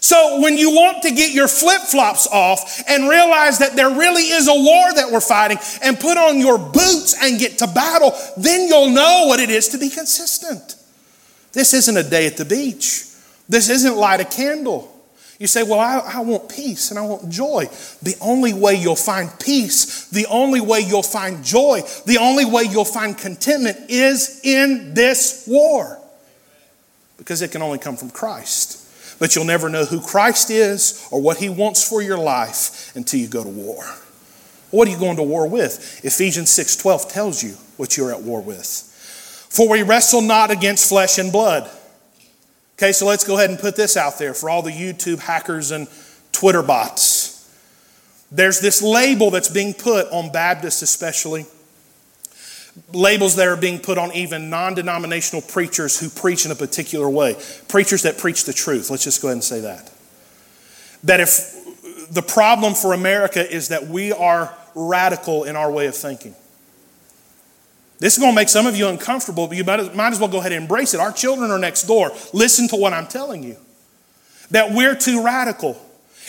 So 0.00 0.40
when 0.40 0.56
you 0.56 0.70
want 0.70 1.02
to 1.02 1.10
get 1.10 1.32
your 1.32 1.48
flip 1.48 1.82
flops 1.82 2.26
off 2.28 2.82
and 2.88 3.08
realize 3.08 3.58
that 3.58 3.76
there 3.76 3.90
really 3.90 4.22
is 4.22 4.48
a 4.48 4.54
war 4.54 4.94
that 4.94 5.10
we're 5.10 5.20
fighting 5.20 5.58
and 5.82 5.98
put 5.98 6.16
on 6.16 6.38
your 6.38 6.58
boots 6.58 7.16
and 7.20 7.38
get 7.38 7.58
to 7.58 7.66
battle, 7.66 8.14
then 8.38 8.68
you'll 8.68 8.90
know 8.90 9.24
what 9.26 9.40
it 9.40 9.50
is 9.50 9.68
to 9.68 9.78
be 9.78 9.90
consistent. 9.90 10.76
This 11.52 11.74
isn't 11.74 11.96
a 11.96 12.02
day 12.02 12.26
at 12.26 12.36
the 12.36 12.44
beach. 12.44 13.02
This 13.48 13.68
isn't 13.68 13.96
light 13.96 14.20
a 14.20 14.24
candle. 14.24 14.92
You 15.38 15.46
say, 15.46 15.62
Well, 15.62 15.78
I, 15.78 15.98
I, 15.98 16.20
want 16.20 16.48
peace 16.48 16.90
and 16.90 16.98
I 16.98 17.02
want 17.02 17.28
joy. 17.28 17.66
The 18.02 18.16
only 18.20 18.54
way 18.54 18.74
you'll 18.74 18.96
find 18.96 19.30
peace, 19.38 20.08
the 20.08 20.26
only 20.26 20.60
way 20.60 20.80
you'll 20.80 21.02
find 21.02 21.44
joy, 21.44 21.82
the 22.06 22.18
only 22.18 22.44
way 22.44 22.62
you'll 22.62 22.84
find 22.84 23.16
contentment 23.16 23.90
is 23.90 24.40
in 24.44 24.94
this 24.94 25.44
war. 25.46 26.00
Because 27.18 27.42
it 27.42 27.52
can 27.52 27.62
only 27.62 27.78
come 27.78 27.96
from 27.96 28.10
Christ. 28.10 28.82
But 29.18 29.34
you'll 29.34 29.46
never 29.46 29.68
know 29.68 29.84
who 29.84 30.00
Christ 30.00 30.50
is 30.50 31.06
or 31.10 31.20
what 31.20 31.38
he 31.38 31.48
wants 31.48 31.86
for 31.86 32.02
your 32.02 32.18
life 32.18 32.94
until 32.96 33.20
you 33.20 33.28
go 33.28 33.42
to 33.42 33.48
war. 33.48 33.84
What 34.70 34.88
are 34.88 34.90
you 34.90 34.98
going 34.98 35.16
to 35.16 35.22
war 35.22 35.46
with? 35.48 36.04
Ephesians 36.04 36.50
6:12 36.50 37.10
tells 37.10 37.42
you 37.42 37.56
what 37.76 37.96
you're 37.96 38.10
at 38.10 38.22
war 38.22 38.40
with. 38.40 38.66
For 39.48 39.68
we 39.68 39.82
wrestle 39.82 40.22
not 40.22 40.50
against 40.50 40.88
flesh 40.88 41.18
and 41.18 41.30
blood 41.30 41.70
Okay, 42.76 42.92
so 42.92 43.06
let's 43.06 43.24
go 43.24 43.38
ahead 43.38 43.48
and 43.48 43.58
put 43.58 43.74
this 43.74 43.96
out 43.96 44.18
there 44.18 44.34
for 44.34 44.50
all 44.50 44.60
the 44.60 44.70
YouTube 44.70 45.18
hackers 45.18 45.70
and 45.70 45.88
Twitter 46.30 46.62
bots. 46.62 47.50
There's 48.30 48.60
this 48.60 48.82
label 48.82 49.30
that's 49.30 49.48
being 49.48 49.72
put 49.72 50.08
on 50.12 50.30
Baptists, 50.30 50.82
especially. 50.82 51.46
Labels 52.92 53.36
that 53.36 53.48
are 53.48 53.56
being 53.56 53.78
put 53.78 53.96
on 53.96 54.12
even 54.12 54.50
non 54.50 54.74
denominational 54.74 55.40
preachers 55.40 55.98
who 55.98 56.10
preach 56.10 56.44
in 56.44 56.50
a 56.50 56.54
particular 56.54 57.08
way. 57.08 57.36
Preachers 57.68 58.02
that 58.02 58.18
preach 58.18 58.44
the 58.44 58.52
truth. 58.52 58.90
Let's 58.90 59.04
just 59.04 59.22
go 59.22 59.28
ahead 59.28 59.36
and 59.36 59.44
say 59.44 59.60
that. 59.60 59.90
That 61.04 61.20
if 61.20 62.10
the 62.10 62.20
problem 62.20 62.74
for 62.74 62.92
America 62.92 63.50
is 63.50 63.68
that 63.68 63.86
we 63.86 64.12
are 64.12 64.54
radical 64.74 65.44
in 65.44 65.56
our 65.56 65.72
way 65.72 65.86
of 65.86 65.94
thinking. 65.94 66.34
This 67.98 68.14
is 68.14 68.18
going 68.18 68.32
to 68.32 68.36
make 68.36 68.48
some 68.48 68.66
of 68.66 68.76
you 68.76 68.88
uncomfortable, 68.88 69.46
but 69.46 69.56
you 69.56 69.64
might, 69.64 69.80
as 69.80 70.20
well 70.20 70.28
go 70.28 70.38
ahead 70.38 70.52
and 70.52 70.62
embrace 70.62 70.92
it. 70.92 71.00
Our 71.00 71.12
children 71.12 71.50
are 71.50 71.58
next 71.58 71.84
door. 71.84 72.12
Listen 72.32 72.68
to 72.68 72.76
what 72.76 72.92
I'm 72.92 73.06
telling 73.06 73.42
you. 73.42 73.56
That 74.50 74.72
we're 74.72 74.94
too 74.94 75.24
radical. 75.24 75.80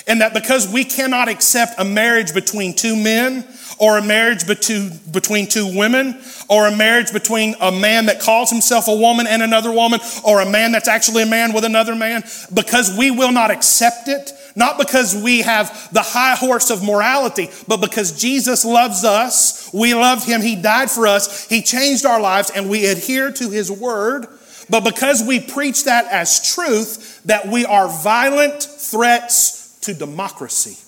And 0.08 0.21
that 0.21 0.34
because 0.34 0.71
we 0.71 0.86
cannot 0.86 1.27
accept 1.27 1.73
a 1.77 1.84
marriage 1.84 2.34
between 2.34 2.73
two 2.73 2.95
men, 2.95 3.45
or 3.80 3.97
a 3.97 4.01
marriage 4.01 4.47
between 4.47 5.47
two 5.47 5.77
women, 5.77 6.21
or 6.49 6.67
a 6.67 6.75
marriage 6.75 7.12
between 7.12 7.56
a 7.60 7.71
man 7.71 8.06
that 8.06 8.21
calls 8.21 8.49
himself 8.49 8.88
a 8.88 8.95
woman 8.95 9.27
and 9.27 9.43
another 9.43 9.71
woman, 9.71 9.99
or 10.23 10.39
a 10.39 10.49
man 10.49 10.71
that's 10.71 10.88
actually 10.88 11.23
a 11.23 11.27
man 11.27 11.51
with 11.51 11.65
another 11.65 11.95
man, 11.95 12.23
because 12.53 12.97
we 12.97 13.12
will 13.12 13.32
not 13.32 13.51
accept 13.51 14.08
it, 14.08 14.32
not 14.58 14.80
because 14.80 15.15
we 15.15 15.41
have 15.41 15.93
the 15.93 16.02
high 16.02 16.36
horse 16.36 16.72
of 16.72 16.84
morality, 16.84 17.48
but 17.67 17.78
because 17.78 18.20
Jesus 18.20 18.65
loves 18.65 19.04
us. 19.04 19.70
We 19.72 19.93
loved 19.93 20.26
him. 20.26 20.41
He 20.41 20.56
died 20.56 20.89
for 20.89 21.06
us. 21.06 21.48
He 21.48 21.62
changed 21.62 22.08
our 22.08 22.20
lives 22.20 22.50
and 22.50 22.67
we 22.67 22.88
adhere 22.88 23.32
to 23.34 23.52
his 23.52 23.72
word. 23.72 24.26
But 24.67 24.84
because 24.84 25.24
we 25.24 25.39
preach 25.39 25.84
that 25.84 26.06
as 26.08 26.56
truth, 26.56 27.22
that 27.26 27.48
we 27.48 27.65
are 27.65 27.88
violent 27.88 28.63
threats 28.63 29.78
to 29.82 29.93
democracy. 29.93 30.84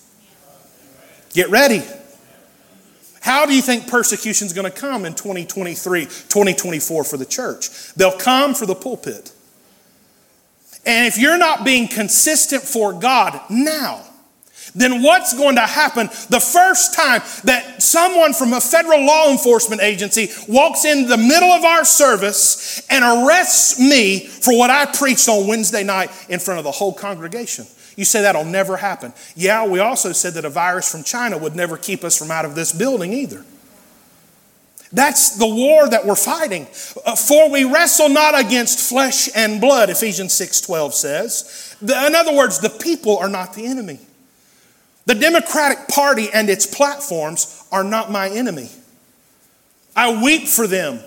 Get 1.32 1.48
ready. 1.48 1.84
How 3.20 3.46
do 3.46 3.54
you 3.54 3.62
think 3.62 3.86
persecution 3.86 4.46
is 4.46 4.52
going 4.52 4.70
to 4.70 4.76
come 4.76 5.04
in 5.04 5.14
2023, 5.14 6.06
2024 6.06 7.04
for 7.04 7.16
the 7.16 7.24
church? 7.24 7.94
They'll 7.94 8.18
come 8.18 8.52
for 8.54 8.66
the 8.66 8.74
pulpit. 8.74 9.32
And 10.90 11.06
if 11.06 11.18
you're 11.18 11.38
not 11.38 11.64
being 11.64 11.86
consistent 11.86 12.64
for 12.64 12.92
God 12.92 13.40
now, 13.48 14.04
then 14.74 15.04
what's 15.04 15.36
going 15.36 15.54
to 15.54 15.60
happen 15.60 16.08
the 16.30 16.40
first 16.40 16.94
time 16.94 17.20
that 17.44 17.80
someone 17.80 18.32
from 18.32 18.52
a 18.52 18.60
federal 18.60 19.06
law 19.06 19.30
enforcement 19.30 19.82
agency 19.82 20.30
walks 20.48 20.84
in 20.84 21.06
the 21.06 21.16
middle 21.16 21.50
of 21.50 21.62
our 21.62 21.84
service 21.84 22.84
and 22.90 23.04
arrests 23.04 23.78
me 23.78 24.26
for 24.26 24.52
what 24.58 24.70
I 24.70 24.86
preached 24.86 25.28
on 25.28 25.46
Wednesday 25.46 25.84
night 25.84 26.10
in 26.28 26.40
front 26.40 26.58
of 26.58 26.64
the 26.64 26.72
whole 26.72 26.92
congregation? 26.92 27.66
You 27.94 28.04
say 28.04 28.22
that'll 28.22 28.44
never 28.44 28.76
happen. 28.76 29.12
Yeah, 29.36 29.68
we 29.68 29.78
also 29.78 30.10
said 30.10 30.34
that 30.34 30.44
a 30.44 30.50
virus 30.50 30.90
from 30.90 31.04
China 31.04 31.38
would 31.38 31.54
never 31.54 31.76
keep 31.76 32.02
us 32.02 32.18
from 32.18 32.32
out 32.32 32.44
of 32.44 32.56
this 32.56 32.72
building 32.72 33.12
either. 33.12 33.44
That's 34.92 35.36
the 35.36 35.46
war 35.46 35.88
that 35.88 36.04
we're 36.04 36.16
fighting. 36.16 36.66
Uh, 37.04 37.14
for 37.14 37.48
we 37.48 37.64
wrestle 37.64 38.08
not 38.08 38.38
against 38.38 38.88
flesh 38.88 39.28
and 39.36 39.60
blood, 39.60 39.88
Ephesians 39.88 40.32
6:12 40.32 40.94
says. 40.94 41.76
In 41.80 42.14
other 42.14 42.34
words, 42.34 42.58
the 42.58 42.70
people 42.70 43.16
are 43.18 43.28
not 43.28 43.54
the 43.54 43.66
enemy. 43.66 44.00
The 45.06 45.14
Democratic 45.14 45.88
Party 45.88 46.28
and 46.32 46.50
its 46.50 46.66
platforms 46.66 47.64
are 47.72 47.84
not 47.84 48.10
my 48.10 48.28
enemy. 48.28 48.70
I 49.96 50.22
weep 50.22 50.46
for 50.46 50.66
them. 50.66 51.00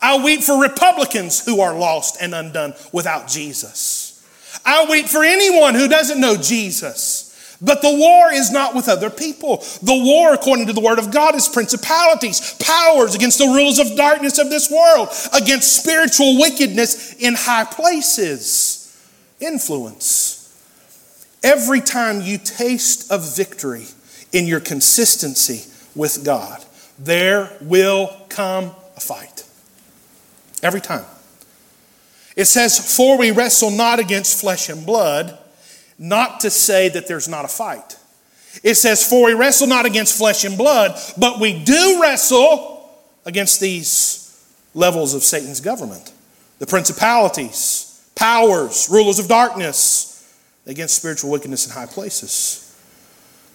I 0.00 0.22
weep 0.22 0.42
for 0.42 0.60
Republicans 0.60 1.44
who 1.44 1.60
are 1.60 1.74
lost 1.74 2.16
and 2.20 2.34
undone 2.34 2.74
without 2.92 3.28
Jesus. 3.28 4.24
I 4.64 4.86
weep 4.90 5.06
for 5.06 5.24
anyone 5.24 5.74
who 5.74 5.88
doesn't 5.88 6.20
know 6.20 6.36
Jesus. 6.36 7.31
But 7.62 7.80
the 7.80 7.94
war 7.94 8.32
is 8.32 8.50
not 8.50 8.74
with 8.74 8.88
other 8.88 9.08
people. 9.08 9.58
The 9.82 10.02
war, 10.04 10.34
according 10.34 10.66
to 10.66 10.72
the 10.72 10.80
Word 10.80 10.98
of 10.98 11.12
God, 11.12 11.36
is 11.36 11.46
principalities, 11.46 12.56
powers 12.58 13.14
against 13.14 13.38
the 13.38 13.46
rulers 13.46 13.78
of 13.78 13.96
darkness 13.96 14.38
of 14.38 14.50
this 14.50 14.68
world, 14.68 15.10
against 15.32 15.80
spiritual 15.80 16.40
wickedness 16.40 17.14
in 17.14 17.34
high 17.34 17.64
places. 17.64 19.00
Influence. 19.38 20.38
Every 21.44 21.80
time 21.80 22.20
you 22.20 22.36
taste 22.38 23.12
of 23.12 23.36
victory 23.36 23.86
in 24.32 24.46
your 24.46 24.60
consistency 24.60 25.70
with 25.94 26.24
God, 26.24 26.64
there 26.98 27.56
will 27.60 28.16
come 28.28 28.72
a 28.96 29.00
fight. 29.00 29.44
Every 30.64 30.80
time. 30.80 31.04
It 32.34 32.46
says, 32.46 32.96
For 32.96 33.16
we 33.18 33.30
wrestle 33.30 33.70
not 33.70 34.00
against 34.00 34.40
flesh 34.40 34.68
and 34.68 34.84
blood 34.84 35.38
not 36.02 36.40
to 36.40 36.50
say 36.50 36.88
that 36.88 37.06
there's 37.06 37.28
not 37.28 37.44
a 37.44 37.48
fight. 37.48 37.96
It 38.64 38.74
says, 38.74 39.08
For 39.08 39.26
we 39.26 39.34
wrestle 39.34 39.68
not 39.68 39.86
against 39.86 40.18
flesh 40.18 40.44
and 40.44 40.58
blood, 40.58 40.98
but 41.16 41.38
we 41.38 41.62
do 41.62 42.00
wrestle 42.02 42.90
against 43.24 43.60
these 43.60 44.44
levels 44.74 45.14
of 45.14 45.22
Satan's 45.22 45.60
government 45.60 46.12
the 46.58 46.66
principalities, 46.66 48.08
powers, 48.14 48.88
rulers 48.88 49.18
of 49.18 49.26
darkness, 49.26 50.32
against 50.66 50.96
spiritual 50.96 51.30
wickedness 51.30 51.66
in 51.66 51.72
high 51.72 51.86
places. 51.86 52.76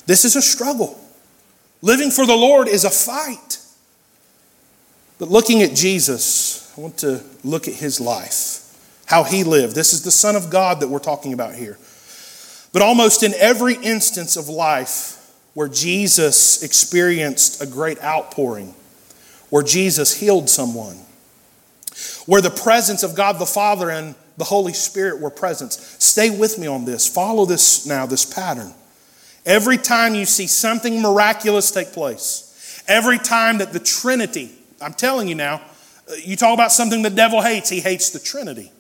This 0.06 0.26
is 0.26 0.36
a 0.36 0.42
struggle. 0.42 1.00
Living 1.82 2.12
for 2.12 2.26
the 2.26 2.36
Lord 2.36 2.68
is 2.68 2.84
a 2.84 2.90
fight. 2.90 3.60
But 5.20 5.30
looking 5.30 5.62
at 5.62 5.74
Jesus, 5.74 6.74
I 6.78 6.82
want 6.82 6.98
to 7.00 7.24
look 7.46 7.68
at 7.68 7.76
his 7.76 8.02
life, 8.02 8.78
how 9.06 9.24
he 9.24 9.44
lived. 9.44 9.74
This 9.74 9.94
is 9.94 10.04
the 10.04 10.12
Son 10.12 10.36
of 10.36 10.50
God 10.50 10.82
that 10.82 10.90
we're 10.90 11.00
talking 11.00 11.34
about 11.34 11.56
here. 11.56 11.78
But 12.78 12.86
almost 12.86 13.24
in 13.24 13.34
every 13.40 13.74
instance 13.74 14.38
of 14.38 14.50
life 14.50 15.34
where 15.56 15.68
Jesus 15.68 16.62
experienced 16.62 17.60
a 17.60 17.66
great 17.66 18.00
outpouring, 18.04 18.76
where 19.50 19.64
Jesus 19.64 20.20
healed 20.20 20.48
someone, 20.48 20.98
where 22.28 22.40
the 22.40 22.52
presence 22.52 23.02
of 23.02 23.16
God 23.16 23.40
the 23.40 23.48
Father 23.48 23.90
and 23.90 24.14
the 24.38 24.44
Holy 24.44 24.74
Spirit 24.74 25.20
were 25.20 25.32
present. 25.32 25.74
Stay 25.74 26.30
with 26.30 26.60
me 26.60 26.68
on 26.68 26.86
this. 26.86 27.08
Follow 27.08 27.48
this 27.48 27.88
now, 27.88 28.06
this 28.06 28.32
pattern. 28.32 28.76
Every 29.44 29.78
time 29.78 30.14
you 30.14 30.26
see 30.26 30.46
something 30.46 31.02
miraculous 31.02 31.72
take 31.72 31.94
place, 31.94 32.84
every 32.88 33.18
time 33.18 33.58
that 33.58 33.74
the 33.74 33.80
Trinity, 33.80 34.52
I'm 34.80 34.94
telling 34.94 35.28
you 35.28 35.34
now, 35.34 35.62
uh, 36.08 36.14
you 36.24 36.36
talk 36.36 36.54
about 36.54 36.72
something 36.72 37.02
the 37.02 37.10
devil 37.10 37.42
hates, 37.42 37.70
he 37.70 37.80
hates 37.80 38.12
the 38.12 38.20
Trinity. 38.20 38.72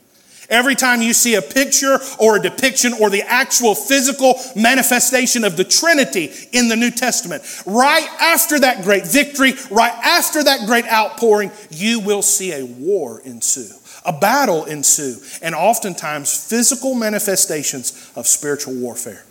Every 0.49 0.75
time 0.75 1.01
you 1.01 1.13
see 1.13 1.35
a 1.35 1.41
picture 1.41 1.99
or 2.19 2.37
a 2.37 2.41
depiction 2.41 2.93
or 2.93 3.09
the 3.09 3.23
actual 3.23 3.75
physical 3.75 4.35
manifestation 4.55 5.43
of 5.43 5.57
the 5.57 5.65
Trinity 5.65 6.31
in 6.53 6.69
the 6.69 6.75
New 6.75 6.91
Testament, 6.91 7.43
right 7.65 8.07
after 8.19 8.59
that 8.59 8.83
great 8.83 9.05
victory, 9.05 9.53
right 9.69 9.91
after 9.91 10.43
that 10.43 10.65
great 10.65 10.85
outpouring, 10.85 11.51
you 11.69 11.99
will 11.99 12.21
see 12.21 12.53
a 12.53 12.65
war 12.65 13.21
ensue, 13.25 13.75
a 14.05 14.13
battle 14.13 14.63
ensue, 14.65 15.17
and 15.41 15.53
oftentimes 15.53 16.47
physical 16.47 16.95
manifestations 16.95 18.11
of 18.15 18.25
spiritual 18.25 18.75
warfare. 18.75 19.25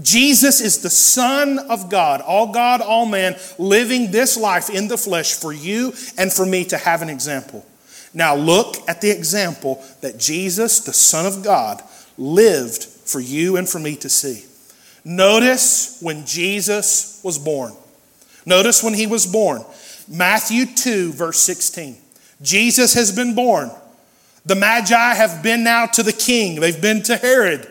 Jesus 0.00 0.60
is 0.60 0.82
the 0.82 0.90
Son 0.90 1.58
of 1.58 1.88
God, 1.88 2.20
all 2.20 2.52
God, 2.52 2.80
all 2.80 3.06
man, 3.06 3.36
living 3.58 4.10
this 4.10 4.36
life 4.36 4.70
in 4.70 4.88
the 4.88 4.96
flesh 4.96 5.34
for 5.34 5.52
you 5.52 5.92
and 6.18 6.32
for 6.32 6.44
me 6.44 6.64
to 6.66 6.76
have 6.76 7.02
an 7.02 7.08
example. 7.08 7.64
Now 8.14 8.36
look 8.36 8.76
at 8.88 9.00
the 9.00 9.10
example 9.10 9.84
that 10.00 10.18
Jesus, 10.18 10.80
the 10.80 10.92
Son 10.92 11.26
of 11.26 11.42
God, 11.42 11.82
lived 12.16 12.84
for 12.84 13.20
you 13.20 13.56
and 13.56 13.68
for 13.68 13.80
me 13.80 13.96
to 13.96 14.08
see. 14.08 14.44
Notice 15.04 15.98
when 16.00 16.24
Jesus 16.24 17.20
was 17.22 17.38
born. 17.38 17.72
Notice 18.46 18.82
when 18.82 18.94
he 18.94 19.06
was 19.06 19.26
born. 19.26 19.64
Matthew 20.08 20.66
2, 20.66 21.12
verse 21.12 21.38
16. 21.40 21.96
Jesus 22.40 22.94
has 22.94 23.14
been 23.14 23.34
born. 23.34 23.70
The 24.46 24.54
Magi 24.54 25.14
have 25.14 25.42
been 25.42 25.64
now 25.64 25.86
to 25.86 26.02
the 26.02 26.12
king, 26.12 26.60
they've 26.60 26.80
been 26.80 27.02
to 27.04 27.16
Herod. 27.16 27.68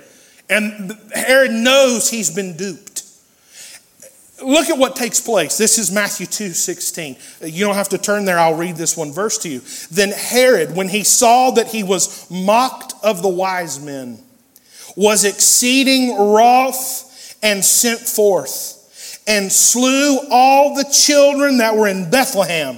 And 0.49 0.97
Herod 1.13 1.51
knows 1.51 2.10
he's 2.10 2.34
been 2.34 2.58
duped. 2.58 3.03
Look 4.41 4.69
at 4.69 4.78
what 4.78 4.96
takes 4.96 5.19
place. 5.19 5.58
This 5.58 5.78
is 5.78 5.91
Matthew 5.91 6.26
2 6.26 6.50
16. 6.50 7.17
You 7.43 7.65
don't 7.65 7.76
have 7.76 7.89
to 7.89 7.98
turn 7.98 8.26
there, 8.26 8.39
I'll 8.39 8.56
read 8.56 8.76
this 8.76 8.98
one 8.98 9.12
verse 9.12 9.38
to 9.39 9.50
you. 9.50 9.62
Then 9.91 10.10
Herod, 10.10 10.76
when 10.76 10.89
he 10.89 11.04
saw 11.04 11.52
that 11.52 11.67
he 11.67 11.84
was 11.84 12.30
mocked 12.32 12.93
of 13.04 13.22
the 13.22 13.30
wise 13.30 13.80
men, 13.80 14.19
was 14.96 15.24
exceeding 15.24 16.17
wroth 16.17 17.38
and 17.43 17.63
sent 17.63 18.00
forth 18.00 19.24
and 19.28 19.52
slew 19.52 20.19
all 20.32 20.76
the 20.76 20.86
children 20.86 21.58
that 21.58 21.76
were 21.76 21.88
in 21.88 22.10
Bethlehem 22.10 22.78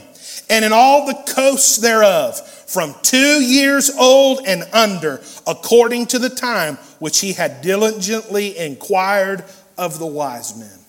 and 0.50 0.66
in 0.66 0.74
all 0.74 1.08
the 1.08 1.32
coasts 1.34 1.78
thereof 1.78 2.40
from 2.40 2.94
two 3.02 3.42
years 3.42 3.90
old 3.98 4.42
and 4.46 4.64
under, 4.74 5.22
according 5.48 6.06
to 6.08 6.20
the 6.20 6.30
time 6.30 6.76
which 7.00 7.20
he 7.20 7.34
had 7.34 7.62
diligently 7.62 8.58
inquired 8.58 9.44
of 9.78 10.00
the 10.00 10.06
wise 10.06 10.58
men. 10.58 10.85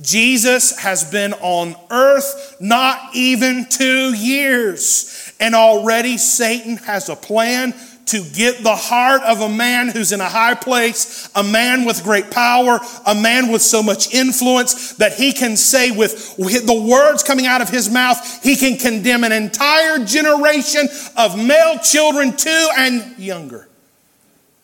Jesus 0.00 0.78
has 0.78 1.10
been 1.10 1.34
on 1.34 1.76
earth 1.90 2.56
not 2.58 3.14
even 3.14 3.66
two 3.66 4.14
years, 4.14 5.32
and 5.38 5.54
already 5.54 6.16
Satan 6.16 6.76
has 6.78 7.08
a 7.08 7.16
plan 7.16 7.74
to 8.06 8.24
get 8.34 8.62
the 8.64 8.74
heart 8.74 9.22
of 9.22 9.40
a 9.40 9.48
man 9.48 9.88
who's 9.88 10.10
in 10.10 10.20
a 10.20 10.28
high 10.28 10.54
place, 10.54 11.30
a 11.36 11.44
man 11.44 11.84
with 11.84 12.02
great 12.02 12.28
power, 12.30 12.80
a 13.06 13.14
man 13.14 13.52
with 13.52 13.62
so 13.62 13.82
much 13.82 14.12
influence 14.12 14.94
that 14.94 15.12
he 15.12 15.32
can 15.32 15.56
say 15.56 15.92
with 15.92 16.36
the 16.36 16.86
words 16.90 17.22
coming 17.22 17.46
out 17.46 17.60
of 17.60 17.68
his 17.68 17.88
mouth, 17.88 18.42
he 18.42 18.56
can 18.56 18.76
condemn 18.78 19.22
an 19.22 19.32
entire 19.32 20.04
generation 20.04 20.88
of 21.16 21.38
male 21.38 21.78
children, 21.78 22.36
two 22.36 22.68
and 22.76 23.16
younger, 23.16 23.68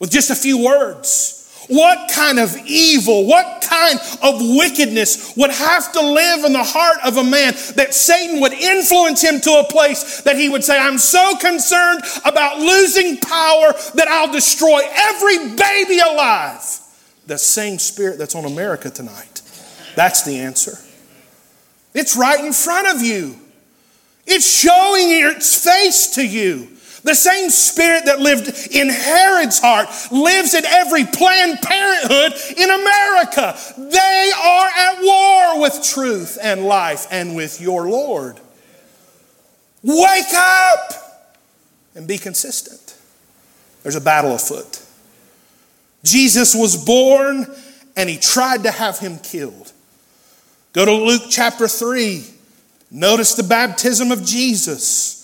with 0.00 0.10
just 0.10 0.30
a 0.30 0.34
few 0.34 0.64
words. 0.64 1.35
What 1.68 2.10
kind 2.10 2.38
of 2.38 2.56
evil, 2.66 3.26
what 3.26 3.60
kind 3.62 3.98
of 4.22 4.40
wickedness 4.40 5.36
would 5.36 5.50
have 5.50 5.92
to 5.92 6.00
live 6.00 6.44
in 6.44 6.52
the 6.52 6.62
heart 6.62 6.98
of 7.04 7.16
a 7.16 7.24
man 7.24 7.54
that 7.74 7.92
Satan 7.92 8.40
would 8.40 8.52
influence 8.52 9.22
him 9.22 9.40
to 9.40 9.50
a 9.50 9.64
place 9.64 10.22
that 10.22 10.36
he 10.36 10.48
would 10.48 10.62
say, 10.62 10.78
I'm 10.78 10.98
so 10.98 11.36
concerned 11.36 12.02
about 12.24 12.58
losing 12.58 13.16
power 13.18 13.72
that 13.94 14.06
I'll 14.08 14.32
destroy 14.32 14.80
every 14.94 15.56
baby 15.56 15.98
alive? 15.98 16.62
The 17.26 17.38
same 17.38 17.78
spirit 17.78 18.18
that's 18.18 18.36
on 18.36 18.44
America 18.44 18.88
tonight. 18.88 19.42
That's 19.96 20.22
the 20.22 20.38
answer. 20.38 20.78
It's 21.94 22.16
right 22.16 22.44
in 22.44 22.52
front 22.52 22.94
of 22.94 23.02
you. 23.02 23.36
It's 24.26 24.48
showing 24.48 25.08
its 25.10 25.64
face 25.64 26.14
to 26.16 26.26
you. 26.26 26.75
The 27.06 27.14
same 27.14 27.50
spirit 27.50 28.06
that 28.06 28.18
lived 28.18 28.48
in 28.72 28.88
Herod's 28.88 29.60
heart 29.60 29.86
lives 30.10 30.54
in 30.54 30.64
every 30.64 31.04
Planned 31.04 31.60
Parenthood 31.62 32.32
in 32.58 32.68
America. 32.68 33.56
They 33.78 34.32
are 34.36 34.68
at 34.68 35.02
war 35.04 35.60
with 35.60 35.84
truth 35.84 36.36
and 36.42 36.64
life 36.64 37.06
and 37.12 37.36
with 37.36 37.60
your 37.60 37.88
Lord. 37.88 38.40
Wake 39.84 40.34
up 40.34 41.22
and 41.94 42.08
be 42.08 42.18
consistent. 42.18 42.98
There's 43.84 43.94
a 43.94 44.00
battle 44.00 44.34
afoot. 44.34 44.84
Jesus 46.02 46.56
was 46.56 46.84
born 46.84 47.46
and 47.96 48.10
he 48.10 48.18
tried 48.18 48.64
to 48.64 48.72
have 48.72 48.98
him 48.98 49.20
killed. 49.20 49.70
Go 50.72 50.84
to 50.84 50.92
Luke 50.92 51.22
chapter 51.30 51.68
3. 51.68 52.24
Notice 52.90 53.34
the 53.34 53.44
baptism 53.44 54.10
of 54.10 54.24
Jesus. 54.24 55.15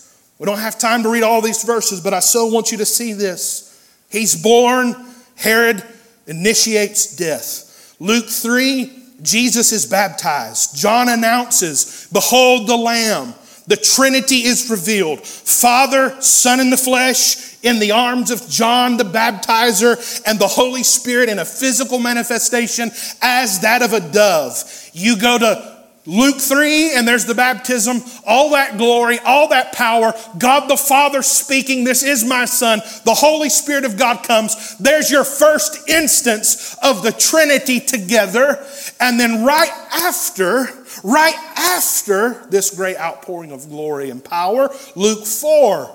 We 0.43 0.47
don't 0.47 0.59
have 0.59 0.77
time 0.77 1.05
to 1.05 1.09
read 1.09 1.23
all 1.23 1.41
these 1.41 1.63
verses, 1.63 2.01
but 2.01 2.13
I 2.13 2.19
so 2.19 2.47
want 2.47 2.73
you 2.73 2.79
to 2.79 2.85
see 2.85 3.13
this. 3.13 3.81
He's 4.11 4.35
born, 4.35 4.97
Herod 5.37 5.85
initiates 6.27 7.15
death. 7.15 7.95
Luke 8.01 8.27
3, 8.27 8.91
Jesus 9.23 9.71
is 9.71 9.87
baptized. 9.87 10.75
John 10.75 11.09
announces, 11.09 12.09
Behold 12.13 12.67
the 12.67 12.77
Lamb. 12.77 13.35
The 13.69 13.77
Trinity 13.77 14.43
is 14.43 14.69
revealed 14.69 15.25
Father, 15.25 16.21
Son 16.21 16.59
in 16.59 16.71
the 16.71 16.77
flesh, 16.77 17.63
in 17.63 17.79
the 17.79 17.93
arms 17.93 18.33
of 18.33 18.49
John 18.49 18.97
the 18.97 19.05
baptizer, 19.05 20.23
and 20.27 20.41
the 20.41 20.49
Holy 20.49 20.83
Spirit 20.83 21.29
in 21.29 21.39
a 21.39 21.45
physical 21.45 22.01
manifestation 22.01 22.91
as 23.23 23.61
that 23.61 23.83
of 23.83 23.93
a 23.93 24.01
dove. 24.01 24.91
You 24.93 25.17
go 25.17 25.39
to 25.39 25.72
Luke 26.05 26.41
3, 26.41 26.95
and 26.97 27.07
there's 27.07 27.27
the 27.27 27.35
baptism, 27.35 27.99
all 28.27 28.51
that 28.51 28.77
glory, 28.77 29.21
all 29.21 29.49
that 29.49 29.73
power, 29.73 30.13
God 30.37 30.67
the 30.69 30.77
Father 30.77 31.23
speaking, 31.23 31.85
This 31.85 32.03
is 32.03 32.25
my 32.25 32.45
Son. 32.45 32.81
The 33.05 33.15
Holy 33.15 33.49
Spirit 33.49 33.85
of 33.85 33.97
God 33.97 34.25
comes. 34.25 34.77
There's 34.79 35.13
your 35.13 35.23
first 35.23 35.89
instance 35.89 36.77
of 36.83 37.05
the 37.05 37.13
Trinity 37.13 37.79
together. 37.79 38.67
And 38.99 39.19
then 39.19 39.45
right 39.45 39.71
after, 39.93 40.67
right 41.05 41.37
after 41.57 42.47
this 42.51 42.75
great 42.75 42.97
outpouring 42.97 43.53
of 43.53 43.69
glory 43.69 44.11
and 44.11 44.25
power, 44.25 44.71
Luke 44.97 45.25
4, 45.25 45.89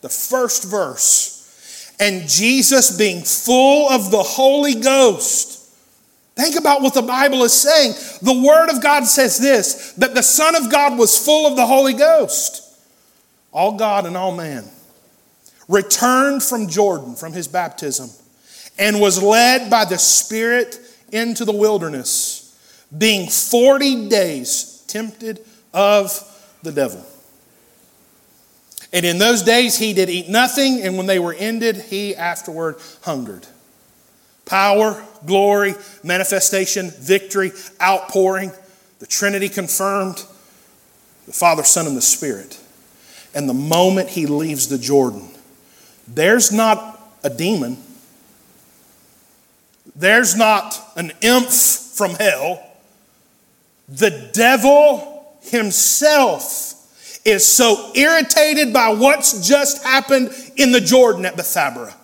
the 0.00 0.08
first 0.08 0.70
verse. 0.70 1.36
And 2.00 2.26
Jesus, 2.26 2.96
being 2.96 3.20
full 3.20 3.90
of 3.90 4.10
the 4.10 4.22
Holy 4.22 4.80
Ghost, 4.80 5.59
Think 6.40 6.56
about 6.56 6.80
what 6.80 6.94
the 6.94 7.02
Bible 7.02 7.42
is 7.44 7.52
saying. 7.52 7.92
The 8.22 8.42
Word 8.46 8.70
of 8.70 8.82
God 8.82 9.04
says 9.04 9.38
this 9.38 9.92
that 9.92 10.14
the 10.14 10.22
Son 10.22 10.54
of 10.54 10.70
God 10.70 10.98
was 10.98 11.22
full 11.22 11.46
of 11.46 11.56
the 11.56 11.66
Holy 11.66 11.92
Ghost, 11.92 12.62
all 13.52 13.76
God 13.76 14.06
and 14.06 14.16
all 14.16 14.34
man, 14.34 14.64
returned 15.68 16.42
from 16.42 16.68
Jordan, 16.68 17.14
from 17.14 17.34
his 17.34 17.46
baptism, 17.46 18.08
and 18.78 19.00
was 19.00 19.22
led 19.22 19.70
by 19.70 19.84
the 19.84 19.98
Spirit 19.98 20.80
into 21.12 21.44
the 21.44 21.52
wilderness, 21.52 22.56
being 22.96 23.28
40 23.28 24.08
days 24.08 24.82
tempted 24.88 25.44
of 25.74 26.10
the 26.62 26.72
devil. 26.72 27.04
And 28.94 29.04
in 29.04 29.18
those 29.18 29.42
days 29.42 29.76
he 29.76 29.92
did 29.92 30.08
eat 30.08 30.28
nothing, 30.28 30.80
and 30.80 30.96
when 30.96 31.06
they 31.06 31.18
were 31.18 31.34
ended, 31.34 31.76
he 31.76 32.16
afterward 32.16 32.76
hungered. 33.02 33.46
Power, 34.50 35.00
glory, 35.26 35.76
manifestation, 36.02 36.90
victory, 36.90 37.52
outpouring, 37.80 38.50
the 38.98 39.06
Trinity 39.06 39.48
confirmed, 39.48 40.24
the 41.26 41.32
Father, 41.32 41.62
Son, 41.62 41.86
and 41.86 41.96
the 41.96 42.02
Spirit. 42.02 42.58
And 43.32 43.48
the 43.48 43.54
moment 43.54 44.08
he 44.08 44.26
leaves 44.26 44.66
the 44.66 44.76
Jordan, 44.76 45.28
there's 46.08 46.50
not 46.50 47.00
a 47.22 47.30
demon, 47.30 47.76
there's 49.94 50.34
not 50.34 50.76
an 50.96 51.12
imp 51.20 51.46
from 51.46 52.14
hell. 52.14 52.60
The 53.88 54.30
devil 54.32 55.38
himself 55.42 57.20
is 57.24 57.46
so 57.46 57.92
irritated 57.94 58.72
by 58.72 58.88
what's 58.88 59.46
just 59.46 59.84
happened 59.84 60.34
in 60.56 60.72
the 60.72 60.80
Jordan 60.80 61.24
at 61.24 61.36
Bethabara 61.36 61.94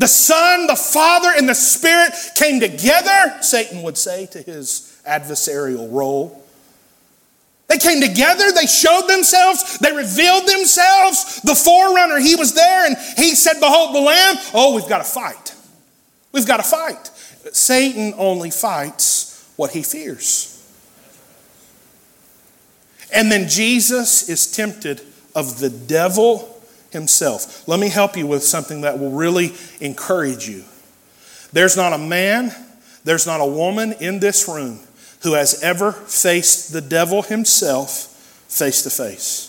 the 0.00 0.08
Son, 0.08 0.66
the 0.66 0.76
Father, 0.76 1.30
and 1.36 1.46
the 1.46 1.54
Spirit 1.54 2.14
came 2.34 2.58
together, 2.58 3.36
Satan 3.42 3.82
would 3.82 3.98
say 3.98 4.24
to 4.26 4.40
his 4.40 4.98
adversarial 5.06 5.92
role. 5.92 6.42
They 7.68 7.76
came 7.76 8.00
together, 8.00 8.50
they 8.50 8.64
showed 8.64 9.08
themselves, 9.08 9.78
they 9.78 9.94
revealed 9.94 10.48
themselves. 10.48 11.42
The 11.42 11.54
forerunner, 11.54 12.18
he 12.18 12.34
was 12.34 12.54
there, 12.54 12.86
and 12.86 12.96
he 13.18 13.34
said, 13.34 13.60
Behold 13.60 13.94
the 13.94 14.00
Lamb. 14.00 14.36
Oh, 14.54 14.74
we've 14.74 14.88
got 14.88 14.98
to 14.98 15.04
fight. 15.04 15.54
We've 16.32 16.46
got 16.46 16.56
to 16.56 16.62
fight. 16.62 17.08
Satan 17.52 18.14
only 18.16 18.50
fights 18.50 19.52
what 19.56 19.72
he 19.72 19.82
fears. 19.82 20.66
And 23.12 23.30
then 23.30 23.50
Jesus 23.50 24.30
is 24.30 24.50
tempted 24.50 25.02
of 25.34 25.58
the 25.58 25.68
devil 25.68 26.59
himself. 26.90 27.66
Let 27.68 27.80
me 27.80 27.88
help 27.88 28.16
you 28.16 28.26
with 28.26 28.42
something 28.42 28.82
that 28.82 28.98
will 28.98 29.12
really 29.12 29.52
encourage 29.80 30.48
you. 30.48 30.64
There's 31.52 31.76
not 31.76 31.92
a 31.92 31.98
man, 31.98 32.52
there's 33.04 33.26
not 33.26 33.40
a 33.40 33.46
woman 33.46 33.94
in 34.00 34.20
this 34.20 34.48
room 34.48 34.80
who 35.22 35.34
has 35.34 35.62
ever 35.62 35.92
faced 35.92 36.72
the 36.72 36.80
devil 36.80 37.22
himself 37.22 38.06
face 38.48 38.82
to 38.82 38.90
face. 38.90 39.46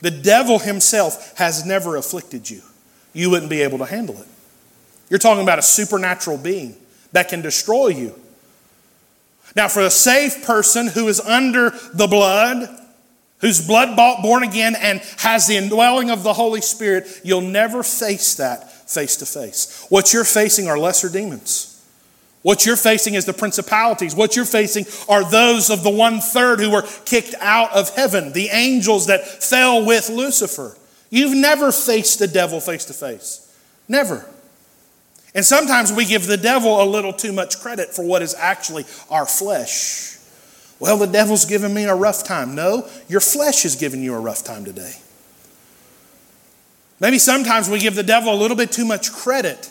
The 0.00 0.10
devil 0.10 0.58
himself 0.58 1.36
has 1.38 1.64
never 1.64 1.96
afflicted 1.96 2.48
you. 2.50 2.62
You 3.12 3.30
wouldn't 3.30 3.50
be 3.50 3.62
able 3.62 3.78
to 3.78 3.86
handle 3.86 4.20
it. 4.20 4.28
You're 5.08 5.18
talking 5.18 5.42
about 5.42 5.58
a 5.58 5.62
supernatural 5.62 6.36
being 6.36 6.76
that 7.12 7.28
can 7.28 7.40
destroy 7.40 7.88
you. 7.88 8.14
Now, 9.54 9.68
for 9.68 9.80
a 9.80 9.90
safe 9.90 10.44
person 10.44 10.88
who 10.88 11.08
is 11.08 11.20
under 11.20 11.70
the 11.94 12.06
blood, 12.06 12.68
who's 13.46 13.64
blood 13.64 13.96
bought, 13.96 14.22
born 14.22 14.42
again, 14.42 14.74
and 14.74 14.98
has 15.18 15.46
the 15.46 15.56
indwelling 15.56 16.10
of 16.10 16.24
the 16.24 16.32
Holy 16.32 16.60
Spirit, 16.60 17.06
you'll 17.22 17.40
never 17.40 17.84
face 17.84 18.34
that 18.34 18.72
face 18.90 19.16
to 19.18 19.26
face. 19.26 19.86
What 19.88 20.12
you're 20.12 20.24
facing 20.24 20.66
are 20.66 20.76
lesser 20.76 21.08
demons. 21.08 21.72
What 22.42 22.66
you're 22.66 22.76
facing 22.76 23.14
is 23.14 23.24
the 23.24 23.32
principalities. 23.32 24.16
What 24.16 24.34
you're 24.34 24.44
facing 24.44 24.84
are 25.08 25.28
those 25.28 25.70
of 25.70 25.84
the 25.84 25.90
one 25.90 26.18
third 26.18 26.58
who 26.58 26.72
were 26.72 26.82
kicked 27.04 27.36
out 27.40 27.72
of 27.72 27.90
heaven, 27.90 28.32
the 28.32 28.48
angels 28.48 29.06
that 29.06 29.24
fell 29.24 29.86
with 29.86 30.08
Lucifer. 30.08 30.76
You've 31.08 31.36
never 31.36 31.70
faced 31.70 32.18
the 32.18 32.26
devil 32.26 32.60
face 32.60 32.84
to 32.86 32.94
face. 32.94 33.48
Never. 33.88 34.26
And 35.36 35.44
sometimes 35.44 35.92
we 35.92 36.04
give 36.04 36.26
the 36.26 36.36
devil 36.36 36.82
a 36.82 36.84
little 36.84 37.12
too 37.12 37.32
much 37.32 37.60
credit 37.60 37.94
for 37.94 38.04
what 38.04 38.22
is 38.22 38.34
actually 38.34 38.86
our 39.08 39.26
flesh. 39.26 40.15
Well, 40.78 40.98
the 40.98 41.06
devil's 41.06 41.44
giving 41.44 41.72
me 41.72 41.84
a 41.84 41.94
rough 41.94 42.24
time. 42.24 42.54
No, 42.54 42.88
your 43.08 43.20
flesh 43.20 43.64
is 43.64 43.76
giving 43.76 44.02
you 44.02 44.14
a 44.14 44.20
rough 44.20 44.44
time 44.44 44.64
today. 44.64 44.94
Maybe 47.00 47.18
sometimes 47.18 47.68
we 47.68 47.78
give 47.78 47.94
the 47.94 48.02
devil 48.02 48.32
a 48.32 48.36
little 48.36 48.56
bit 48.56 48.72
too 48.72 48.84
much 48.84 49.12
credit. 49.12 49.70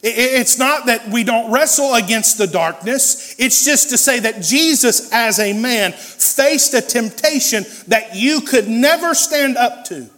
It's 0.00 0.58
not 0.58 0.86
that 0.86 1.08
we 1.08 1.24
don't 1.24 1.50
wrestle 1.50 1.94
against 1.94 2.38
the 2.38 2.46
darkness. 2.46 3.34
It's 3.38 3.64
just 3.64 3.90
to 3.90 3.98
say 3.98 4.20
that 4.20 4.42
Jesus, 4.42 5.12
as 5.12 5.40
a 5.40 5.52
man, 5.52 5.92
faced 5.92 6.72
a 6.74 6.80
temptation 6.80 7.64
that 7.88 8.14
you 8.14 8.40
could 8.40 8.68
never 8.68 9.12
stand 9.14 9.56
up 9.56 9.84
to. 9.86 10.08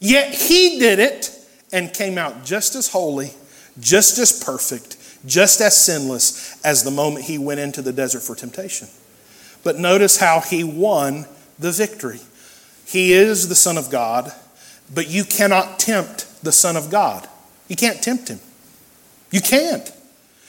Yet 0.00 0.34
he 0.34 0.78
did 0.78 0.98
it 0.98 1.30
and 1.70 1.92
came 1.92 2.16
out 2.16 2.44
just 2.44 2.74
as 2.74 2.88
holy, 2.88 3.32
just 3.78 4.18
as 4.18 4.42
perfect, 4.42 4.95
just 5.26 5.60
as 5.60 5.76
sinless 5.76 6.58
as 6.64 6.84
the 6.84 6.90
moment 6.90 7.26
he 7.26 7.36
went 7.36 7.60
into 7.60 7.82
the 7.82 7.92
desert 7.92 8.20
for 8.20 8.34
temptation. 8.34 8.88
But 9.64 9.76
notice 9.78 10.16
how 10.18 10.40
he 10.40 10.64
won 10.64 11.26
the 11.58 11.72
victory. 11.72 12.20
He 12.86 13.12
is 13.12 13.48
the 13.48 13.54
Son 13.54 13.76
of 13.76 13.90
God, 13.90 14.32
but 14.94 15.08
you 15.08 15.24
cannot 15.24 15.78
tempt 15.78 16.42
the 16.42 16.52
Son 16.52 16.76
of 16.76 16.90
God. 16.90 17.28
You 17.68 17.76
can't 17.76 18.00
tempt 18.00 18.28
him. 18.28 18.38
You 19.32 19.40
can't. 19.40 19.90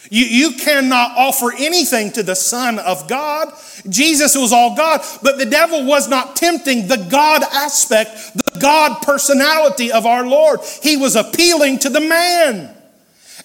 You, 0.09 0.25
you 0.25 0.51
cannot 0.53 1.17
offer 1.17 1.51
anything 1.57 2.11
to 2.13 2.23
the 2.23 2.35
Son 2.35 2.79
of 2.79 3.09
God. 3.09 3.51
Jesus 3.89 4.37
was 4.37 4.53
all 4.53 4.75
God, 4.75 5.01
but 5.21 5.37
the 5.37 5.45
devil 5.45 5.85
was 5.85 6.07
not 6.07 6.35
tempting 6.35 6.87
the 6.87 7.07
God 7.09 7.43
aspect, 7.43 8.33
the 8.35 8.59
God 8.59 9.01
personality 9.01 9.91
of 9.91 10.05
our 10.05 10.25
Lord. 10.25 10.59
He 10.81 10.95
was 10.95 11.15
appealing 11.15 11.79
to 11.79 11.89
the 11.89 11.99
man. 11.99 12.76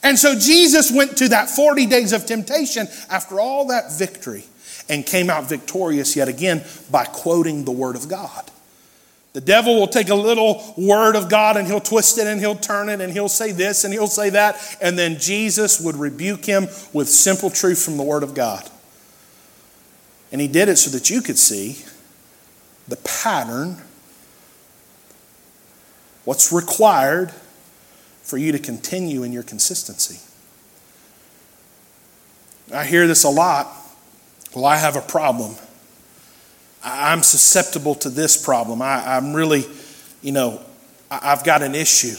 And 0.02 0.18
so 0.18 0.38
Jesus 0.38 0.90
went 0.90 1.16
to 1.18 1.28
that 1.28 1.48
40 1.48 1.86
days 1.86 2.12
of 2.12 2.26
temptation 2.26 2.88
after 3.08 3.40
all 3.40 3.68
that 3.68 3.92
victory 3.92 4.44
and 4.88 5.06
came 5.06 5.30
out 5.30 5.48
victorious 5.48 6.16
yet 6.16 6.28
again 6.28 6.64
by 6.90 7.04
quoting 7.04 7.64
the 7.64 7.70
Word 7.70 7.94
of 7.94 8.08
God. 8.08 8.50
The 9.32 9.40
devil 9.40 9.76
will 9.76 9.86
take 9.86 10.10
a 10.10 10.14
little 10.14 10.74
word 10.76 11.16
of 11.16 11.30
God 11.30 11.56
and 11.56 11.66
he'll 11.66 11.80
twist 11.80 12.18
it 12.18 12.26
and 12.26 12.38
he'll 12.38 12.54
turn 12.54 12.90
it 12.90 13.00
and 13.00 13.10
he'll 13.10 13.30
say 13.30 13.52
this 13.52 13.84
and 13.84 13.92
he'll 13.92 14.06
say 14.06 14.30
that. 14.30 14.76
And 14.80 14.98
then 14.98 15.18
Jesus 15.18 15.80
would 15.80 15.96
rebuke 15.96 16.44
him 16.44 16.64
with 16.92 17.08
simple 17.08 17.48
truth 17.48 17.82
from 17.82 17.96
the 17.96 18.02
Word 18.02 18.22
of 18.22 18.34
God. 18.34 18.68
And 20.32 20.40
he 20.40 20.48
did 20.48 20.68
it 20.68 20.76
so 20.76 20.90
that 20.90 21.08
you 21.08 21.22
could 21.22 21.38
see 21.38 21.82
the 22.88 22.96
pattern, 22.96 23.78
what's 26.24 26.52
required 26.52 27.32
for 28.32 28.38
you 28.38 28.50
to 28.50 28.58
continue 28.58 29.24
in 29.24 29.30
your 29.30 29.42
consistency. 29.42 30.18
I 32.74 32.86
hear 32.86 33.06
this 33.06 33.24
a 33.24 33.28
lot. 33.28 33.70
Well, 34.54 34.64
I 34.64 34.78
have 34.78 34.96
a 34.96 35.02
problem. 35.02 35.54
I'm 36.82 37.22
susceptible 37.22 37.94
to 37.96 38.08
this 38.08 38.42
problem. 38.42 38.80
I, 38.80 39.18
am 39.18 39.34
really, 39.34 39.66
you 40.22 40.32
know, 40.32 40.62
I've 41.10 41.44
got 41.44 41.60
an 41.62 41.74
issue. 41.74 42.16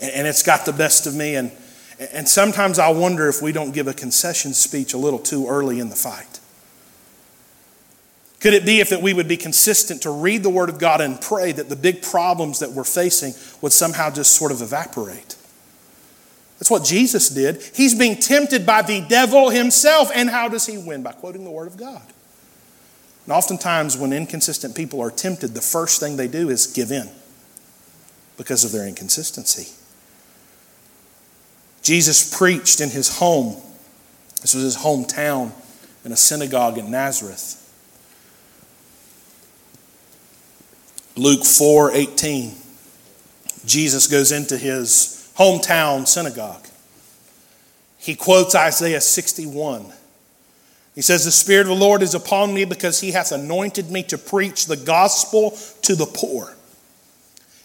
And 0.00 0.26
it's 0.26 0.42
got 0.42 0.64
the 0.64 0.72
best 0.72 1.06
of 1.06 1.14
me. 1.14 1.34
And, 1.34 1.52
and 2.10 2.26
sometimes 2.26 2.78
I 2.78 2.88
wonder 2.92 3.28
if 3.28 3.42
we 3.42 3.52
don't 3.52 3.72
give 3.72 3.88
a 3.88 3.92
concession 3.92 4.54
speech 4.54 4.94
a 4.94 4.98
little 4.98 5.18
too 5.18 5.48
early 5.48 5.80
in 5.80 5.90
the 5.90 5.96
fight. 5.96 6.40
Could 8.42 8.54
it 8.54 8.66
be 8.66 8.80
if 8.80 8.90
that 8.90 9.00
we 9.00 9.14
would 9.14 9.28
be 9.28 9.36
consistent 9.36 10.02
to 10.02 10.10
read 10.10 10.42
the 10.42 10.50
Word 10.50 10.68
of 10.68 10.80
God 10.80 11.00
and 11.00 11.20
pray 11.20 11.52
that 11.52 11.68
the 11.68 11.76
big 11.76 12.02
problems 12.02 12.58
that 12.58 12.72
we're 12.72 12.82
facing 12.82 13.34
would 13.60 13.70
somehow 13.70 14.10
just 14.10 14.32
sort 14.32 14.50
of 14.50 14.60
evaporate? 14.60 15.36
That's 16.58 16.68
what 16.68 16.84
Jesus 16.84 17.28
did. 17.28 17.62
He's 17.72 17.96
being 17.96 18.16
tempted 18.16 18.66
by 18.66 18.82
the 18.82 19.00
devil 19.08 19.50
himself. 19.50 20.10
And 20.12 20.28
how 20.28 20.48
does 20.48 20.66
he 20.66 20.76
win? 20.76 21.04
By 21.04 21.12
quoting 21.12 21.44
the 21.44 21.52
Word 21.52 21.68
of 21.68 21.76
God. 21.76 22.02
And 23.26 23.32
oftentimes, 23.32 23.96
when 23.96 24.12
inconsistent 24.12 24.74
people 24.74 25.00
are 25.00 25.12
tempted, 25.12 25.54
the 25.54 25.60
first 25.60 26.00
thing 26.00 26.16
they 26.16 26.26
do 26.26 26.50
is 26.50 26.66
give 26.66 26.90
in 26.90 27.08
because 28.36 28.64
of 28.64 28.72
their 28.72 28.88
inconsistency. 28.88 29.72
Jesus 31.80 32.36
preached 32.36 32.80
in 32.80 32.90
his 32.90 33.18
home. 33.18 33.62
This 34.40 34.52
was 34.52 34.64
his 34.64 34.78
hometown 34.78 35.52
in 36.04 36.10
a 36.10 36.16
synagogue 36.16 36.76
in 36.76 36.90
Nazareth. 36.90 37.60
Luke 41.16 41.44
4 41.44 41.92
18. 41.92 42.52
Jesus 43.64 44.06
goes 44.06 44.32
into 44.32 44.56
his 44.56 45.30
hometown 45.36 46.06
synagogue. 46.06 46.66
He 47.98 48.14
quotes 48.14 48.54
Isaiah 48.54 49.00
61. 49.00 49.92
He 50.94 51.02
says, 51.02 51.24
The 51.24 51.30
Spirit 51.30 51.62
of 51.62 51.68
the 51.68 51.74
Lord 51.84 52.02
is 52.02 52.14
upon 52.14 52.52
me 52.52 52.64
because 52.64 53.00
he 53.00 53.12
hath 53.12 53.32
anointed 53.32 53.90
me 53.90 54.02
to 54.04 54.18
preach 54.18 54.66
the 54.66 54.76
gospel 54.76 55.56
to 55.82 55.94
the 55.94 56.06
poor. 56.06 56.56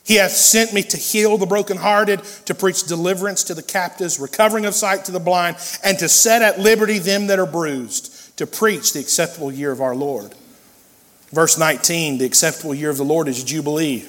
He 0.05 0.15
hath 0.15 0.31
sent 0.31 0.73
me 0.73 0.83
to 0.83 0.95
heal 0.95 1.37
the 1.37 1.45
brokenhearted, 1.45 2.23
to 2.45 2.55
preach 2.55 2.83
deliverance 2.83 3.43
to 3.45 3.53
the 3.53 3.63
captives, 3.63 4.19
recovering 4.19 4.65
of 4.65 4.73
sight 4.73 5.03
to 5.05 5.11
the 5.11 5.19
blind, 5.19 5.57
and 5.83 5.99
to 5.99 6.07
set 6.07 6.41
at 6.41 6.59
liberty 6.59 6.99
them 6.99 7.27
that 7.27 7.39
are 7.39 7.45
bruised, 7.45 8.37
to 8.37 8.47
preach 8.47 8.93
the 8.93 9.01
acceptable 9.01 9.51
year 9.51 9.71
of 9.71 9.81
our 9.81 9.95
Lord. 9.95 10.33
Verse 11.31 11.57
19 11.57 12.17
the 12.17 12.25
acceptable 12.25 12.73
year 12.73 12.89
of 12.89 12.97
the 12.97 13.05
Lord 13.05 13.27
is 13.27 13.43
Jubilee. 13.43 14.05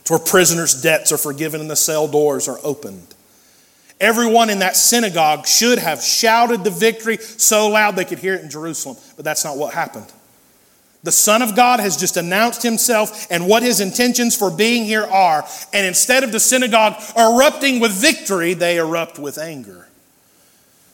It's 0.00 0.10
where 0.10 0.18
prisoners' 0.18 0.80
debts 0.80 1.12
are 1.12 1.18
forgiven 1.18 1.60
and 1.60 1.70
the 1.70 1.76
cell 1.76 2.08
doors 2.08 2.48
are 2.48 2.58
opened. 2.62 3.14
Everyone 4.00 4.48
in 4.48 4.60
that 4.60 4.76
synagogue 4.76 5.46
should 5.46 5.78
have 5.78 6.00
shouted 6.00 6.64
the 6.64 6.70
victory 6.70 7.18
so 7.18 7.68
loud 7.68 7.96
they 7.96 8.06
could 8.06 8.18
hear 8.18 8.34
it 8.34 8.42
in 8.42 8.48
Jerusalem, 8.48 8.96
but 9.16 9.26
that's 9.26 9.44
not 9.44 9.58
what 9.58 9.74
happened. 9.74 10.10
The 11.02 11.12
Son 11.12 11.42
of 11.42 11.54
God 11.54 11.80
has 11.80 11.96
just 11.96 12.16
announced 12.16 12.62
himself 12.62 13.26
and 13.30 13.46
what 13.46 13.62
his 13.62 13.80
intentions 13.80 14.36
for 14.36 14.50
being 14.50 14.84
here 14.84 15.04
are. 15.04 15.46
And 15.72 15.86
instead 15.86 16.24
of 16.24 16.32
the 16.32 16.40
synagogue 16.40 16.94
erupting 17.16 17.80
with 17.80 17.92
victory, 17.92 18.54
they 18.54 18.78
erupt 18.78 19.18
with 19.18 19.38
anger. 19.38 19.88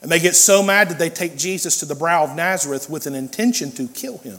And 0.03 0.11
they 0.11 0.21
get 0.21 0.37
so 0.37 0.63
mad 0.63 0.91
that 0.91 0.99
they 0.99 1.11
take 1.11 1.37
Jesus 1.37 1.81
to 1.81 1.87
the 1.87 1.97
brow 1.97 2.23
of 2.23 2.37
Nazareth 2.37 2.89
with 2.89 3.07
an 3.07 3.15
intention 3.15 3.73
to 3.73 3.89
kill 3.89 4.19
him. 4.19 4.39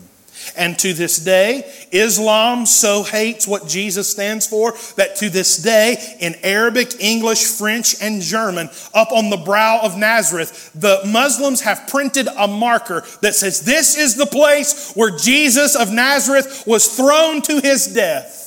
And 0.55 0.77
to 0.79 0.93
this 0.93 1.17
day, 1.17 1.71
Islam 1.91 2.65
so 2.65 3.03
hates 3.03 3.47
what 3.47 3.67
Jesus 3.67 4.09
stands 4.09 4.47
for 4.47 4.73
that 4.95 5.15
to 5.17 5.29
this 5.29 5.57
day, 5.57 6.17
in 6.19 6.35
Arabic, 6.43 7.01
English, 7.01 7.43
French, 7.45 8.01
and 8.01 8.21
German, 8.21 8.69
up 8.93 9.11
on 9.11 9.29
the 9.29 9.37
brow 9.37 9.79
of 9.83 9.97
Nazareth, 9.97 10.71
the 10.73 11.01
Muslims 11.05 11.61
have 11.61 11.87
printed 11.87 12.27
a 12.27 12.47
marker 12.47 13.03
that 13.21 13.35
says, 13.35 13.61
This 13.61 13.97
is 13.97 14.15
the 14.15 14.25
place 14.25 14.93
where 14.93 15.15
Jesus 15.15 15.75
of 15.75 15.91
Nazareth 15.91 16.63
was 16.65 16.95
thrown 16.95 17.41
to 17.43 17.59
his 17.59 17.87
death. 17.87 18.46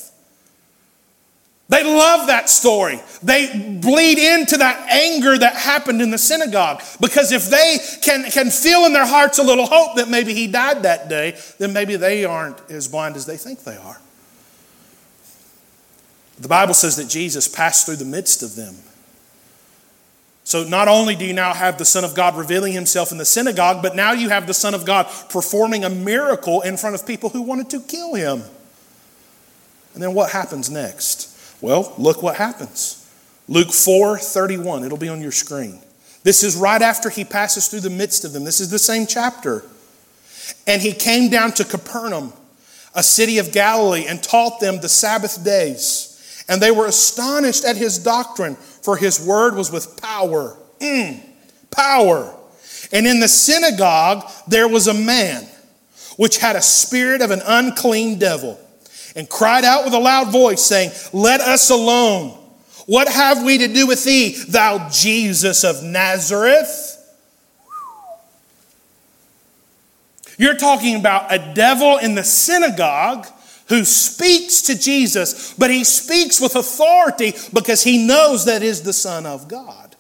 They 1.71 1.85
love 1.85 2.27
that 2.27 2.49
story. 2.51 3.01
They 3.23 3.79
bleed 3.81 4.19
into 4.19 4.57
that 4.57 4.91
anger 4.91 5.39
that 5.39 5.55
happened 5.55 6.03
in 6.03 6.11
the 6.11 6.19
synagogue. 6.19 6.83
Because 7.01 7.31
if 7.31 7.49
they 7.49 7.79
can, 8.03 8.29
can 8.29 8.51
feel 8.51 8.87
in 8.87 8.93
their 8.93 9.07
hearts 9.07 9.39
a 9.39 9.45
little 9.45 9.67
hope 9.67 9.95
that 9.95 10.09
maybe 10.09 10.35
he 10.35 10.49
died 10.49 10.83
that 10.83 11.09
day, 11.09 11.39
then 11.59 11.73
maybe 11.73 11.95
they 11.95 12.25
aren't 12.25 12.61
as 12.71 12.89
blind 12.89 13.15
as 13.15 13.25
they 13.25 13.37
think 13.37 13.63
they 13.63 13.77
are. 13.77 14.01
The 16.41 16.49
Bible 16.49 16.75
says 16.75 16.97
that 16.97 17.09
Jesus 17.09 17.47
passed 17.47 17.87
through 17.87 17.97
the 17.97 18.05
midst 18.05 18.43
of 18.43 18.57
them. 18.57 18.75
So 20.43 20.65
not 20.65 20.89
only 20.89 21.15
do 21.15 21.25
you 21.25 21.35
now 21.35 21.55
have 21.55 21.79
the 21.79 21.85
Son 21.85 22.03
of 22.03 22.17
God 22.17 22.37
revealing 22.37 22.73
himself 22.73 23.13
in 23.13 23.19
the 23.19 23.25
synagogue, 23.25 23.81
but 23.81 23.95
now 23.95 24.11
you 24.11 24.31
have 24.31 24.49
the 24.49 24.55
Son 24.55 24.75
of 24.75 24.85
God 24.85 25.07
performing 25.29 25.85
a 25.85 25.91
miracle 25.91 26.63
in 26.63 26.77
front 26.77 26.97
of 26.97 27.07
people 27.07 27.29
who 27.29 27.43
wanted 27.43 27.71
to 27.71 27.81
kill 27.81 28.17
him. 28.17 28.43
And 29.95 30.03
then 30.03 30.15
what 30.15 30.33
happens 30.33 30.69
next? 30.69 31.29
Well, 31.61 31.93
look 31.99 32.23
what 32.23 32.37
happens. 32.37 32.97
Luke 33.49 33.73
4 33.73 34.19
31, 34.19 34.85
it'll 34.85 34.97
be 34.97 35.09
on 35.09 35.21
your 35.21 35.33
screen. 35.33 35.81
This 36.23 36.43
is 36.43 36.57
right 36.57 36.81
after 36.83 37.11
he 37.11 37.25
passes 37.25 37.69
through 37.69 37.81
the 37.81 37.91
midst 37.91 38.25
of 38.25 38.33
them. 38.33 38.45
This 38.45 38.61
is 38.61 38.71
the 38.71 38.79
same 38.79 39.07
chapter. 39.07 39.65
And 40.67 40.83
he 40.83 40.93
came 40.93 41.31
down 41.31 41.53
to 41.53 41.65
Capernaum, 41.65 42.33
a 42.95 43.03
city 43.03 43.39
of 43.39 43.53
Galilee, 43.53 44.07
and 44.07 44.23
taught 44.23 44.61
them 44.61 44.81
the 44.81 44.89
Sabbath 44.89 45.43
days. 45.45 46.45
And 46.49 46.61
they 46.61 46.71
were 46.71 46.87
astonished 46.87 47.65
at 47.65 47.77
his 47.77 47.99
doctrine, 47.99 48.57
for 48.57 48.97
his 48.97 49.25
word 49.25 49.55
was 49.55 49.71
with 49.71 50.01
power. 50.01 50.57
Mm, 50.81 51.21
power. 51.71 52.35
And 52.93 53.07
in 53.07 53.21
the 53.21 53.29
synagogue 53.29 54.29
there 54.49 54.69
was 54.69 54.87
a 54.87 54.95
man 54.95 55.47
which 56.17 56.39
had 56.39 56.57
a 56.57 56.63
spirit 56.63 57.23
of 57.23 57.31
an 57.31 57.41
unclean 57.45 58.19
devil 58.19 58.59
and 59.17 59.29
cried 59.29 59.65
out 59.65 59.85
with 59.85 59.95
a 59.95 59.99
loud 59.99 60.31
voice, 60.31 60.63
saying, 60.63 60.91
Let 61.13 61.41
us 61.41 61.71
alone. 61.71 62.37
What 62.87 63.09
have 63.09 63.45
we 63.45 63.59
to 63.59 63.69
do 63.69 63.87
with 63.87 64.05
thee, 64.05 64.37
thou 64.49 64.89
Jesus 64.89 65.65
of 65.65 65.83
Nazareth? 65.83 66.97
You're 70.39 70.57
talking 70.57 70.97
about 70.97 71.33
a 71.33 71.53
devil 71.55 71.99
in 71.99 72.15
the 72.15 72.25
synagogue 72.25 73.27
who 73.69 73.85
speaks 73.85 74.63
to 74.63 74.79
Jesus, 74.79 75.55
but 75.55 75.71
he 75.71 75.85
speaks 75.85 76.41
with 76.41 76.57
authority 76.57 77.35
because 77.53 77.85
he 77.85 78.07
knows 78.07 78.47
that 78.47 78.63
is 78.63 78.83
the 78.83 78.93
Son 78.93 79.27
of 79.27 79.49
God, 79.49 79.95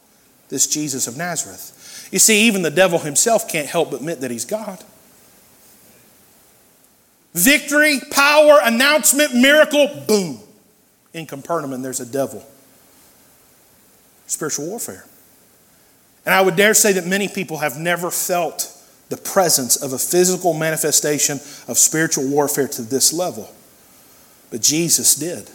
this 0.49 0.67
Jesus 0.67 1.07
of 1.07 1.17
Nazareth. 1.17 2.09
You 2.11 2.19
see, 2.19 2.49
even 2.49 2.63
the 2.63 2.71
devil 2.71 2.99
himself 2.99 3.49
can't 3.49 3.69
help 3.69 3.91
but 3.91 4.01
admit 4.01 4.23
that 4.23 4.31
he's 4.31 4.45
God. 4.45 4.83
Victory, 7.33 8.01
power, 8.11 8.59
announcement, 8.63 9.35
miracle, 9.35 10.05
boom. 10.07 10.41
In 11.13 11.27
Capernaum, 11.27 11.81
there's 11.83 12.01
a 12.01 12.07
devil. 12.07 12.45
Spiritual 14.27 14.67
warfare. 14.67 15.05
And 16.25 16.35
I 16.35 16.41
would 16.43 16.57
dare 16.57 16.75
say 16.75 16.93
that 16.93 17.07
many 17.07 17.29
people 17.29 17.59
have 17.59 17.77
never 17.77 18.11
felt 18.11 18.77
the 19.09 19.17
presence 19.17 19.83
of 19.83 19.93
a 19.93 19.99
physical 19.99 20.55
manifestation 20.55 21.37
of 21.67 21.79
spiritual 21.79 22.29
warfare 22.29 22.69
to 22.69 22.83
this 22.83 23.13
level. 23.13 23.53
But 24.51 24.63
Jesus 24.63 25.15
did. 25.15 25.51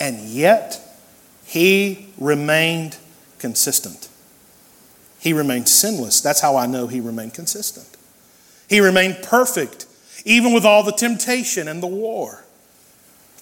And 0.00 0.18
yet, 0.28 0.80
he 1.44 2.08
remained 2.18 2.96
consistent. 3.38 4.08
He 5.20 5.32
remained 5.32 5.68
sinless. 5.68 6.20
That's 6.20 6.40
how 6.40 6.56
I 6.56 6.66
know 6.66 6.86
he 6.86 7.00
remained 7.00 7.34
consistent. 7.34 7.86
He 8.68 8.80
remained 8.80 9.18
perfect, 9.22 9.86
even 10.24 10.52
with 10.52 10.64
all 10.64 10.82
the 10.82 10.92
temptation 10.92 11.68
and 11.68 11.82
the 11.82 11.86
war. 11.86 12.44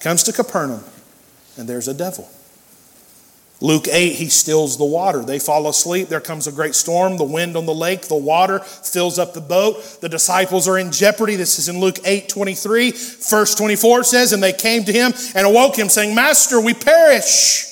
Comes 0.00 0.22
to 0.24 0.32
Capernaum, 0.32 0.84
and 1.56 1.68
there's 1.68 1.88
a 1.88 1.94
devil. 1.94 2.28
Luke 3.62 3.86
8, 3.86 4.14
he 4.14 4.28
stills 4.28 4.76
the 4.76 4.84
water. 4.84 5.22
They 5.22 5.38
fall 5.38 5.68
asleep. 5.68 6.08
There 6.08 6.20
comes 6.20 6.48
a 6.48 6.52
great 6.52 6.74
storm, 6.74 7.16
the 7.16 7.24
wind 7.24 7.56
on 7.56 7.64
the 7.64 7.74
lake, 7.74 8.02
the 8.02 8.16
water 8.16 8.58
fills 8.58 9.20
up 9.20 9.34
the 9.34 9.40
boat. 9.40 10.00
The 10.00 10.08
disciples 10.08 10.66
are 10.66 10.78
in 10.78 10.90
jeopardy. 10.90 11.36
This 11.36 11.60
is 11.60 11.68
in 11.68 11.78
Luke 11.78 11.98
8 12.04 12.28
23. 12.28 12.90
Verse 12.90 13.54
24 13.54 14.02
says, 14.02 14.32
And 14.32 14.42
they 14.42 14.52
came 14.52 14.82
to 14.84 14.92
him 14.92 15.12
and 15.36 15.46
awoke 15.46 15.78
him, 15.78 15.88
saying, 15.88 16.12
Master, 16.12 16.60
we 16.60 16.74
perish. 16.74 17.68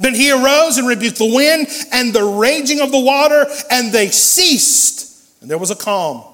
Then 0.00 0.14
he 0.14 0.32
arose 0.32 0.76
and 0.76 0.88
rebuked 0.88 1.18
the 1.18 1.32
wind 1.32 1.68
and 1.92 2.12
the 2.12 2.24
raging 2.24 2.80
of 2.80 2.90
the 2.90 3.00
water, 3.00 3.46
and 3.70 3.92
they 3.92 4.08
ceased. 4.08 5.40
And 5.40 5.48
there 5.48 5.58
was 5.58 5.70
a 5.70 5.76
calm. 5.76 6.24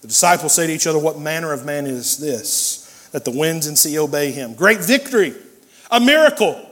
The 0.00 0.08
disciples 0.08 0.54
say 0.54 0.66
to 0.66 0.72
each 0.72 0.86
other, 0.86 0.98
What 0.98 1.18
manner 1.18 1.52
of 1.52 1.64
man 1.64 1.86
is 1.86 2.18
this, 2.18 3.08
that 3.12 3.24
the 3.24 3.30
winds 3.30 3.66
and 3.66 3.78
sea 3.78 3.98
obey 3.98 4.30
him? 4.30 4.54
Great 4.54 4.80
victory, 4.80 5.34
a 5.90 6.00
miracle. 6.00 6.64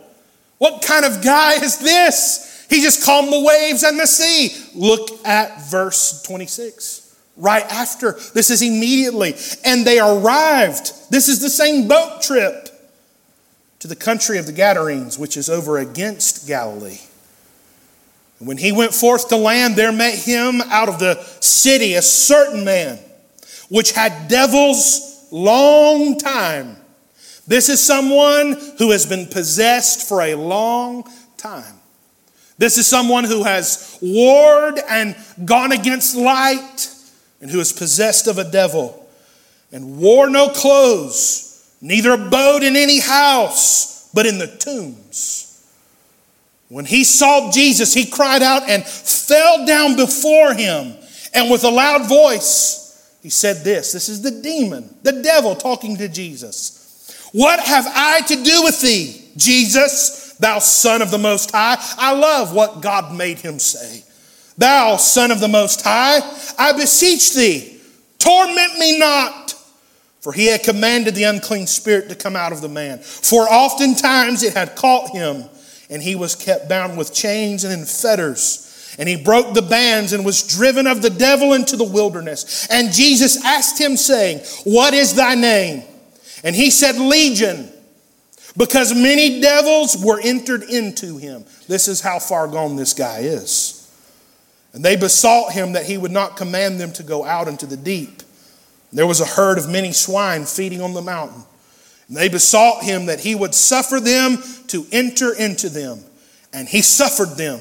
What 0.59 0.83
kind 0.83 1.05
of 1.05 1.22
guy 1.22 1.55
is 1.55 1.79
this? 1.79 2.66
He 2.68 2.81
just 2.81 3.05
calmed 3.05 3.33
the 3.33 3.41
waves 3.41 3.83
and 3.83 3.99
the 3.99 4.07
sea. 4.07 4.51
Look 4.74 5.24
at 5.27 5.70
verse 5.70 6.22
26. 6.22 7.03
Right 7.37 7.64
after, 7.64 8.12
this 8.35 8.51
is 8.51 8.62
immediately. 8.62 9.35
And 9.64 9.87
they 9.87 10.01
arrived. 10.01 10.93
This 11.11 11.29
is 11.29 11.41
the 11.41 11.51
same 11.51 11.87
boat 11.87 12.22
trip 12.22 12.68
to 13.81 13.89
the 13.89 13.97
country 13.97 14.39
of 14.39 14.47
the 14.47 14.53
Gadarenes, 14.53 15.18
which 15.18 15.37
is 15.37 15.49
over 15.49 15.79
against 15.79 16.47
Galilee. 16.49 16.99
when 18.39 18.57
he 18.57 18.72
went 18.72 18.93
forth 18.93 19.29
to 19.29 19.37
land, 19.37 19.77
there 19.77 19.93
met 19.93 20.14
him 20.14 20.61
out 20.62 20.89
of 20.89 20.99
the 20.99 21.22
city 21.41 21.95
a 21.95 22.03
certain 22.03 22.64
man, 22.64 22.99
which 23.69 23.93
had 23.93 24.29
devils 24.29 25.27
long 25.31 26.19
time 26.19 26.77
this 27.47 27.69
is 27.69 27.81
someone 27.81 28.57
who 28.79 28.91
has 28.91 29.07
been 29.07 29.27
possessed 29.27 30.09
for 30.09 30.23
a 30.23 30.35
long 30.35 31.09
time. 31.37 31.75
This 32.59 32.77
is 32.77 32.87
someone 32.87 33.25
who 33.25 33.45
has 33.45 33.99
warred 34.03 34.81
and 34.89 35.14
gone 35.45 35.73
against 35.73 36.17
light 36.17 36.91
and 37.41 37.51
who 37.51 37.61
is 37.61 37.73
possessed 37.73 38.27
of 38.27 38.39
a 38.39 38.51
devil 38.51 39.07
and 39.71 39.99
wore 39.99 40.29
no 40.29 40.49
clothes, 40.49 41.77
neither 41.81 42.12
abode 42.12 42.62
in 42.62 42.75
any 42.75 42.99
house, 42.99 44.11
but 44.12 44.27
in 44.27 44.39
the 44.39 44.47
tombs. 44.47 45.43
When 46.69 46.85
he 46.85 47.05
saw 47.05 47.53
Jesus, 47.53 47.95
he 47.95 48.07
cried 48.07 48.43
out 48.43 48.69
and 48.69 48.85
fell 48.85 49.64
down 49.67 49.95
before 49.95 50.53
him. 50.55 50.95
And 51.33 51.51
with 51.51 51.62
a 51.62 51.71
loud 51.71 52.09
voice, 52.09 52.86
he 53.27 53.31
said 53.31 53.64
this 53.64 53.91
This 53.91 54.09
is 54.09 54.22
the 54.22 54.31
demon, 54.31 54.89
the 55.03 55.20
devil 55.20 55.57
talking 55.57 55.97
to 55.97 56.07
Jesus. 56.07 57.29
What 57.33 57.59
have 57.59 57.85
I 57.89 58.20
to 58.20 58.37
do 58.37 58.62
with 58.62 58.81
thee, 58.81 59.20
Jesus, 59.37 60.35
thou 60.35 60.61
Son 60.61 61.03
of 61.03 61.11
the 61.11 61.18
Most 61.18 61.51
High? 61.51 61.74
I 61.99 62.12
love 62.12 62.55
what 62.55 62.83
God 62.83 63.16
made 63.16 63.41
him 63.41 63.59
say. 63.59 64.05
Thou 64.57 64.95
Son 64.95 65.33
of 65.33 65.41
the 65.41 65.49
Most 65.49 65.83
High, 65.83 66.20
I 66.57 66.70
beseech 66.74 67.35
thee, 67.35 67.81
torment 68.20 68.79
me 68.79 68.97
not. 68.97 69.55
For 70.20 70.33
he 70.33 70.47
had 70.47 70.62
commanded 70.62 71.16
the 71.16 71.24
unclean 71.24 71.66
spirit 71.66 72.09
to 72.11 72.14
come 72.14 72.37
out 72.37 72.53
of 72.53 72.61
the 72.61 72.68
man. 72.68 73.01
For 73.01 73.43
oftentimes 73.43 74.45
it 74.45 74.55
had 74.55 74.77
caught 74.77 75.11
him, 75.11 75.47
and 75.91 76.01
he 76.01 76.14
was 76.14 76.37
kept 76.37 76.68
bound 76.68 76.97
with 76.97 77.12
chains 77.12 77.64
and 77.64 77.72
in 77.72 77.87
fetters. 77.87 78.66
And 78.99 79.09
he 79.09 79.16
broke 79.16 79.53
the 79.53 79.62
bands 79.62 80.12
and 80.12 80.24
was 80.24 80.47
driven 80.47 80.86
of 80.86 81.03
the 81.03 81.11
devil 81.11 81.53
into 81.53 81.76
the 81.76 81.84
wilderness. 81.84 82.66
And 82.70 82.92
Jesus 82.92 83.44
asked 83.44 83.78
him, 83.78 83.97
saying, 83.97 84.40
What 84.64 84.94
is 84.94 85.14
thy 85.14 85.34
name? 85.34 85.82
And 86.42 86.57
he 86.57 86.70
said, 86.70 86.97
Legion, 86.97 87.70
because 88.57 88.94
many 88.94 89.40
devils 89.40 90.03
were 90.03 90.20
entered 90.22 90.62
into 90.62 91.18
him. 91.18 91.44
This 91.68 91.88
is 91.88 92.01
how 92.01 92.18
far 92.18 92.49
gone 92.49 92.76
this 92.76 92.94
guy 92.94 93.18
is. 93.20 93.74
And 94.72 94.84
they 94.84 94.97
besought 94.97 95.53
him 95.53 95.72
that 95.72 95.86
he 95.86 95.99
would 95.99 96.11
not 96.11 96.36
command 96.36 96.80
them 96.80 96.92
to 96.92 97.03
go 97.03 97.24
out 97.24 97.49
into 97.49 97.66
the 97.66 97.76
deep. 97.76 98.22
There 98.92 99.07
was 99.07 99.20
a 99.20 99.26
herd 99.26 99.59
of 99.59 99.68
many 99.68 99.92
swine 99.92 100.44
feeding 100.44 100.80
on 100.80 100.94
the 100.94 101.03
mountain. 101.03 101.42
And 102.09 102.16
they 102.16 102.28
besought 102.28 102.84
him 102.84 103.07
that 103.07 103.20
he 103.20 103.34
would 103.34 103.55
suffer 103.55 104.01
them 104.01 104.38
to 104.68 104.86
enter 104.92 105.34
into 105.34 105.68
them. 105.68 106.01
And 106.53 106.68
he 106.68 106.80
suffered 106.82 107.36
them. 107.36 107.61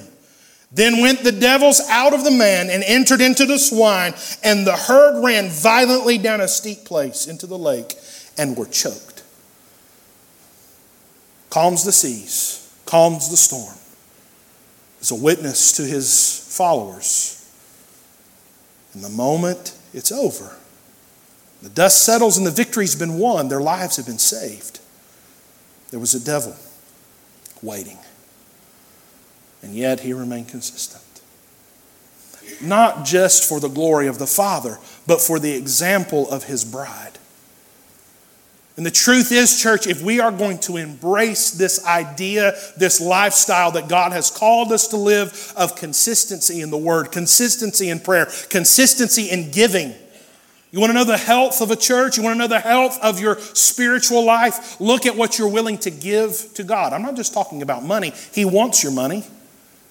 Then 0.75 0.99
went 0.99 1.23
the 1.23 1.31
devils 1.31 1.81
out 1.89 2.13
of 2.13 2.25
the 2.25 2.31
man 2.31 2.69
and 2.69 2.83
entered 2.83 3.21
into 3.21 3.45
the 3.45 3.57
swine, 3.57 4.13
and 4.43 4.67
the 4.67 4.75
herd 4.75 5.23
ran 5.23 5.49
violently 5.49 6.17
down 6.17 6.41
a 6.41 6.49
steep 6.49 6.83
place 6.83 7.27
into 7.27 7.47
the 7.47 7.57
lake 7.57 7.95
and 8.37 8.57
were 8.57 8.65
choked. 8.65 9.23
Calms 11.49 11.85
the 11.85 11.93
seas, 11.93 12.69
calms 12.85 13.29
the 13.29 13.37
storm. 13.37 13.75
Is 14.99 15.11
a 15.11 15.15
witness 15.15 15.71
to 15.77 15.83
his 15.83 16.45
followers. 16.57 17.49
And 18.93 19.01
the 19.01 19.09
moment 19.09 19.77
it's 19.93 20.11
over, 20.11 20.57
the 21.61 21.69
dust 21.69 22.03
settles 22.03 22.37
and 22.37 22.45
the 22.45 22.51
victory's 22.51 22.97
been 22.97 23.17
won, 23.17 23.47
their 23.47 23.61
lives 23.61 23.95
have 23.95 24.07
been 24.07 24.17
saved. 24.17 24.81
There 25.91 26.01
was 26.01 26.13
a 26.13 26.19
devil 26.19 26.57
waiting. 27.61 27.97
And 29.65 29.73
yet 29.73 30.01
he 30.01 30.13
remained 30.13 30.47
consistent. 30.47 31.01
Not 32.61 33.03
just 33.03 33.49
for 33.49 33.59
the 33.59 33.67
glory 33.67 34.05
of 34.05 34.19
the 34.19 34.27
Father, 34.27 34.77
but 35.07 35.19
for 35.19 35.39
the 35.39 35.55
example 35.55 36.29
of 36.29 36.43
his 36.43 36.63
bride. 36.63 37.17
And 38.77 38.85
the 38.85 38.91
truth 38.91 39.31
is, 39.31 39.59
church, 39.59 39.87
if 39.87 40.03
we 40.03 40.19
are 40.19 40.31
going 40.31 40.59
to 40.59 40.77
embrace 40.77 41.49
this 41.51 41.83
idea, 41.83 42.53
this 42.77 43.01
lifestyle 43.01 43.71
that 43.71 43.89
God 43.89 44.11
has 44.11 44.29
called 44.29 44.71
us 44.71 44.89
to 44.89 44.97
live 44.97 45.53
of 45.57 45.75
consistency 45.75 46.61
in 46.61 46.69
the 46.69 46.77
Word, 46.77 47.11
consistency 47.11 47.89
in 47.89 47.99
prayer, 47.99 48.27
consistency 48.49 49.31
in 49.31 49.49
giving. 49.49 49.95
You 50.71 50.79
want 50.79 50.91
to 50.91 50.93
know 50.93 51.05
the 51.05 51.17
health 51.17 51.61
of 51.61 51.71
a 51.71 51.75
church? 51.75 52.17
You 52.17 52.23
want 52.23 52.35
to 52.35 52.37
know 52.37 52.47
the 52.47 52.59
health 52.59 52.99
of 53.01 53.19
your 53.19 53.39
spiritual 53.39 54.23
life? 54.25 54.79
Look 54.79 55.07
at 55.07 55.15
what 55.15 55.39
you're 55.39 55.47
willing 55.47 55.79
to 55.79 55.89
give 55.89 56.53
to 56.55 56.63
God. 56.63 56.93
I'm 56.93 57.01
not 57.01 57.15
just 57.15 57.33
talking 57.33 57.61
about 57.61 57.83
money. 57.83 58.13
He 58.33 58.45
wants 58.45 58.83
your 58.83 58.91
money, 58.91 59.23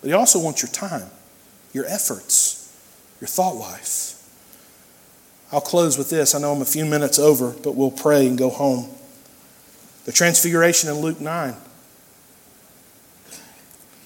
but 0.04 0.08
He 0.08 0.12
also 0.12 0.38
wants 0.38 0.60
your 0.60 0.70
time, 0.70 1.08
your 1.72 1.86
efforts, 1.86 2.70
your 3.22 3.28
thought 3.28 3.56
life. 3.56 4.22
I'll 5.50 5.62
close 5.62 5.96
with 5.96 6.10
this. 6.10 6.34
I 6.34 6.40
know 6.40 6.52
I'm 6.52 6.60
a 6.60 6.66
few 6.66 6.84
minutes 6.84 7.18
over, 7.18 7.54
but 7.62 7.74
we'll 7.74 7.90
pray 7.90 8.26
and 8.26 8.36
go 8.36 8.50
home. 8.50 8.90
The 10.04 10.12
transfiguration 10.12 10.90
in 10.90 10.96
Luke 10.96 11.22
9. 11.22 11.54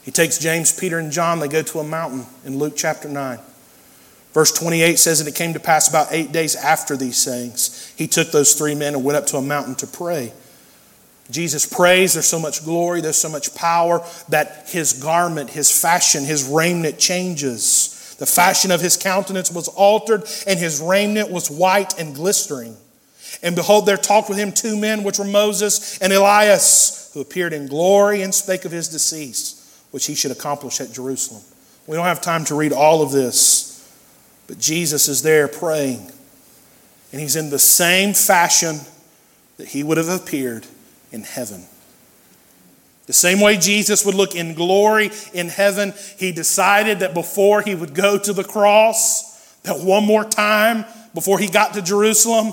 He 0.05 0.12
takes 0.12 0.38
James, 0.38 0.70
Peter, 0.70 1.01
and 1.01 1.11
John. 1.11 1.40
They 1.40 1.49
go 1.49 1.62
to 1.62 1.80
a 1.80 1.84
mountain 1.84 2.26
in 2.44 2.61
Luke 2.61 2.74
chapter 2.76 3.09
9. 3.09 3.40
Verse 4.32 4.53
28 4.53 5.01
says, 5.01 5.18
And 5.18 5.28
it 5.28 5.34
came 5.34 5.53
to 5.55 5.59
pass 5.59 5.88
about 5.88 6.12
eight 6.12 6.30
days 6.30 6.55
after 6.55 6.96
these 6.96 7.16
sayings, 7.16 7.92
he 7.99 8.07
took 8.07 8.30
those 8.30 8.55
three 8.55 8.76
men 8.76 8.94
and 8.94 9.03
went 9.03 9.16
up 9.16 9.26
to 9.26 9.36
a 9.36 9.42
mountain 9.42 9.74
to 9.74 9.86
pray. 9.88 10.32
Jesus 11.31 11.66
prays. 11.66 12.14
There's 12.14 12.26
so 12.26 12.41
much 12.41 12.64
glory, 12.64 13.01
there's 13.01 13.18
so 13.18 13.29
much 13.29 13.55
power 13.55 14.05
that 14.31 14.68
his 14.68 14.95
garment, 14.95 15.51
his 15.51 15.70
fashion, 15.70 16.24
his 16.24 16.45
raiment 16.45 16.99
changes. 16.99 18.16
The 18.18 18.26
fashion 18.26 18.70
of 18.70 18.81
his 18.81 18.97
countenance 18.97 19.53
was 19.53 19.68
altered, 19.68 20.24
and 20.47 20.59
his 20.59 20.81
raiment 20.81 21.31
was 21.31 21.51
white 21.51 21.99
and 22.01 22.14
glistering. 22.14 22.76
And 23.43 23.55
behold, 23.55 23.87
there 23.87 23.97
talked 23.97 24.29
with 24.29 24.39
him 24.39 24.53
two 24.53 24.76
men, 24.76 25.05
which 25.05 25.18
were 25.18 25.24
Moses 25.24 25.99
and 25.99 26.12
Elias, 26.12 27.11
who 27.14 27.20
appeared 27.20 27.53
in 27.53 27.66
glory 27.68 28.22
and 28.22 28.35
spake 28.35 28.64
of 28.64 28.72
his 28.72 28.89
decease, 28.89 29.85
which 29.91 30.07
he 30.07 30.14
should 30.14 30.33
accomplish 30.33 30.81
at 30.81 30.93
Jerusalem. 30.93 31.43
We 31.87 31.97
don't 31.97 32.07
have 32.07 32.20
time 32.20 32.45
to 32.47 32.55
read 32.55 32.72
all 32.72 33.03
of 33.03 33.12
this, 33.12 33.89
but 34.47 34.59
Jesus 34.59 35.09
is 35.09 35.22
there 35.22 35.47
praying. 35.47 36.11
And 37.12 37.20
he's 37.20 37.37
in 37.37 37.51
the 37.51 37.59
same 37.59 38.14
fashion, 38.14 38.81
that 39.59 39.68
he 39.68 39.83
would 39.83 39.97
have 39.97 40.09
appeared 40.09 40.66
in 41.13 41.23
heaven. 41.23 41.65
The 43.07 43.13
same 43.15 43.41
way 43.41 43.57
Jesus 43.57 44.05
would 44.05 44.15
look 44.15 44.35
in 44.35 44.55
glory 44.55 45.11
in 45.33 45.49
heaven, 45.49 45.95
he 46.19 46.31
decided 46.31 47.01
that 47.01 47.15
before 47.15 47.63
he 47.63 47.75
would 47.75 47.95
go 47.95 48.19
to 48.19 48.33
the 48.35 48.45
cross, 48.45 49.57
that 49.63 49.81
one 49.81 50.05
more 50.05 50.25
time 50.25 50.85
before 51.15 51.39
he 51.39 51.49
got 51.49 51.73
to 51.75 51.83
Jerusalem, 51.83 52.53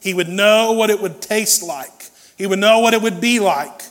he 0.00 0.14
would 0.14 0.28
know 0.28 0.72
what 0.72 0.90
it 0.90 1.00
would 1.00 1.20
taste 1.20 1.62
like. 1.62 1.90
He 2.38 2.46
would 2.46 2.60
know 2.60 2.78
what 2.78 2.94
it 2.94 3.02
would 3.02 3.20
be 3.20 3.40
like 3.40 3.82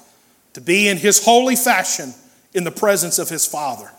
to 0.54 0.62
be 0.62 0.88
in 0.88 0.96
his 0.96 1.26
holy 1.26 1.58
fashion 1.58 2.14
in 2.54 2.64
the 2.64 2.72
presence 2.72 3.20
of 3.20 3.28
his 3.28 3.46
Father. 3.46 3.92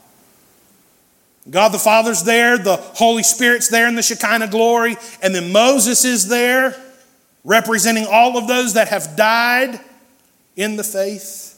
God 1.51 1.69
the 1.69 1.79
Father's 1.79 2.23
there, 2.23 2.57
the 2.57 2.77
Holy 2.77 3.23
Spirit's 3.23 3.69
there 3.69 3.89
in 3.89 3.95
the 3.95 4.03
Shekinah 4.03 4.49
glory, 4.49 4.97
and 5.23 5.35
then 5.35 5.53
Moses 5.53 6.05
is 6.05 6.29
there 6.29 6.75
representing 7.45 8.07
all 8.11 8.39
of 8.39 8.49
those 8.49 8.73
that 8.75 8.89
have 8.89 9.17
died 9.17 9.79
in 10.57 10.77
the 10.77 10.85
faith. 10.85 11.53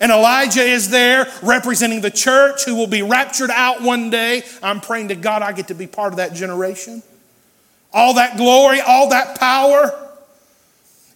And 0.00 0.12
Elijah 0.12 0.62
is 0.62 0.90
there 0.90 1.26
representing 1.42 2.00
the 2.00 2.10
church 2.10 2.64
who 2.64 2.76
will 2.76 2.86
be 2.86 3.02
raptured 3.02 3.50
out 3.50 3.82
one 3.82 4.10
day. 4.10 4.42
I'm 4.62 4.80
praying 4.80 5.08
to 5.08 5.16
God 5.16 5.42
I 5.42 5.52
get 5.52 5.68
to 5.68 5.74
be 5.74 5.86
part 5.86 6.12
of 6.12 6.18
that 6.18 6.34
generation. 6.34 7.02
All 7.92 8.14
that 8.14 8.36
glory, 8.36 8.80
all 8.80 9.10
that 9.10 9.38
power. 9.38 10.06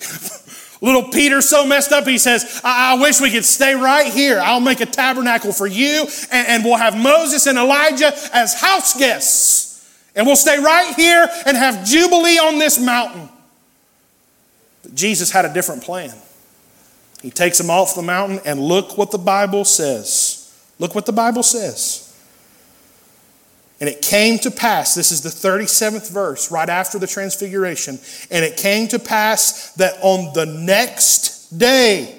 Little 0.81 1.05
Peter's 1.05 1.49
so 1.49 1.65
messed 1.65 1.93
up, 1.93 2.09
he 2.09 2.19
says, 2.19 2.61
I-, 2.65 2.95
I, 2.95 3.01
wish 3.01 3.21
we 3.21 3.31
could 3.31 3.45
stay 3.45 3.75
right 3.75 4.13
here. 4.13 4.41
I'll 4.41 4.59
make 4.59 4.81
a 4.81 4.87
tabernacle 4.87 5.53
for 5.53 5.69
you, 5.69 6.09
and, 6.33 6.49
and 6.49 6.65
we'll 6.65 6.77
have 6.77 6.97
Moses 6.97 7.47
and 7.47 7.57
Elijah 7.57 8.13
as 8.33 8.61
house 8.61 8.99
guests. 8.99 9.63
And 10.17 10.27
we'll 10.27 10.35
stay 10.35 10.59
right 10.59 10.93
here 10.97 11.29
and 11.47 11.57
have 11.57 11.87
Jubilee 11.87 12.39
on 12.39 12.59
this 12.59 12.81
mountain. 12.81 13.29
But 14.83 14.97
Jesus 14.97 15.31
had 15.31 15.45
a 15.45 15.55
different 15.55 15.85
plan. 15.85 16.13
He 17.23 17.31
takes 17.31 17.57
them 17.57 17.71
off 17.71 17.95
the 17.95 18.03
mountain, 18.03 18.41
and 18.45 18.61
look 18.61 18.99
what 18.99 19.13
the 19.13 19.19
Bible 19.19 19.65
says. 19.65 20.53
Look 20.79 20.95
what 20.95 21.07
the 21.07 21.13
Bible 21.13 21.45
says. 21.45 22.09
And 23.81 23.89
it 23.89 24.03
came 24.03 24.39
to 24.41 24.51
pass, 24.51 24.95
this 24.95 25.11
is 25.11 25.23
the 25.23 25.29
37th 25.29 26.13
verse, 26.13 26.51
right 26.53 26.69
after 26.69 26.99
the 26.99 27.07
transfiguration. 27.07 27.99
And 28.31 28.45
it 28.45 28.57
came 28.57 28.89
to 28.89 28.99
pass 28.99 29.73
that 29.73 29.95
on 30.03 30.33
the 30.35 30.47
next 30.47 31.59
day, 31.59 32.19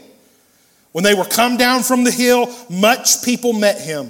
when 0.93 1.03
they 1.03 1.13
were 1.13 1.25
come 1.25 1.57
down 1.57 1.83
from 1.83 2.03
the 2.03 2.11
hill, 2.11 2.53
much 2.69 3.23
people 3.23 3.53
met 3.53 3.81
him. 3.81 4.09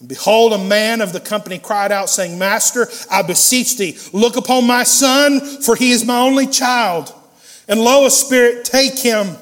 And 0.00 0.08
behold, 0.08 0.52
a 0.52 0.58
man 0.58 1.00
of 1.00 1.12
the 1.12 1.20
company 1.20 1.58
cried 1.58 1.92
out, 1.92 2.10
saying, 2.10 2.38
Master, 2.38 2.88
I 3.10 3.22
beseech 3.22 3.76
thee, 3.78 3.98
look 4.12 4.36
upon 4.36 4.66
my 4.66 4.82
son, 4.82 5.40
for 5.40 5.76
he 5.76 5.92
is 5.92 6.04
my 6.04 6.18
only 6.18 6.46
child. 6.46 7.14
And 7.68 7.80
lo, 7.80 8.06
a 8.06 8.10
spirit 8.10 8.64
take 8.64 8.98
him. 8.98 9.36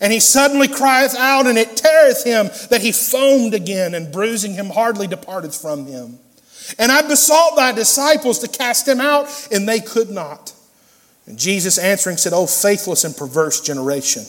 And 0.00 0.12
he 0.12 0.20
suddenly 0.20 0.68
crieth 0.68 1.14
out, 1.16 1.46
and 1.46 1.56
it 1.56 1.76
teareth 1.76 2.24
him 2.24 2.50
that 2.70 2.82
he 2.82 2.92
foamed 2.92 3.54
again, 3.54 3.94
and 3.94 4.12
bruising 4.12 4.54
him 4.54 4.70
hardly 4.70 5.06
departed 5.06 5.54
from 5.54 5.86
him. 5.86 6.18
And 6.78 6.92
I 6.92 7.02
besought 7.02 7.56
thy 7.56 7.72
disciples 7.72 8.40
to 8.40 8.48
cast 8.48 8.86
him 8.86 9.00
out, 9.00 9.26
and 9.50 9.68
they 9.68 9.80
could 9.80 10.10
not. 10.10 10.52
And 11.26 11.38
Jesus 11.38 11.78
answering 11.78 12.18
said, 12.18 12.32
O 12.32 12.46
faithless 12.46 13.04
and 13.04 13.16
perverse 13.16 13.60
generation, 13.60 14.24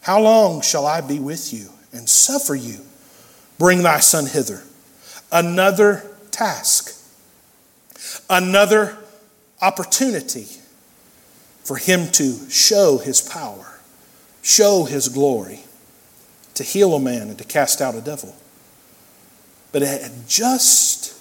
how 0.00 0.20
long 0.20 0.62
shall 0.62 0.86
I 0.86 1.00
be 1.00 1.18
with 1.20 1.52
you 1.52 1.68
and 1.92 2.08
suffer 2.08 2.54
you? 2.54 2.80
Bring 3.58 3.82
thy 3.82 4.00
son 4.00 4.26
hither. 4.26 4.62
Another 5.30 6.04
task, 6.30 6.94
another 8.30 8.96
opportunity 9.60 10.46
for 11.64 11.76
him 11.76 12.10
to 12.12 12.48
show 12.48 12.98
his 12.98 13.20
power 13.20 13.77
show 14.42 14.84
his 14.84 15.08
glory, 15.08 15.64
to 16.54 16.62
heal 16.62 16.94
a 16.94 17.00
man 17.00 17.28
and 17.28 17.38
to 17.38 17.44
cast 17.44 17.80
out 17.80 17.94
a 17.94 18.00
devil. 18.00 18.34
But 19.72 19.82
it 19.82 20.02
had 20.02 20.28
just 20.28 21.14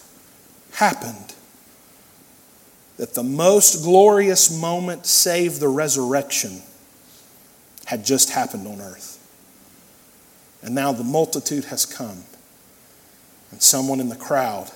happened 0.72 1.34
that 2.97 3.13
the 3.13 3.24
most 3.24 3.84
glorious 3.84 4.49
moment, 4.59 5.05
save 5.05 5.59
the 5.59 5.68
resurrection, 5.68 6.61
had 7.86 8.03
just 8.03 8.32
happened 8.32 8.68
on 8.68 8.82
earth. 8.82 9.13
And 10.61 10.74
now 10.74 10.91
the 10.91 11.03
multitude 11.03 11.65
has 11.65 11.86
come, 11.86 12.24
and 13.51 13.61
someone 13.61 13.99
in 13.99 14.09
the 14.09 14.15
crowd 14.15 14.72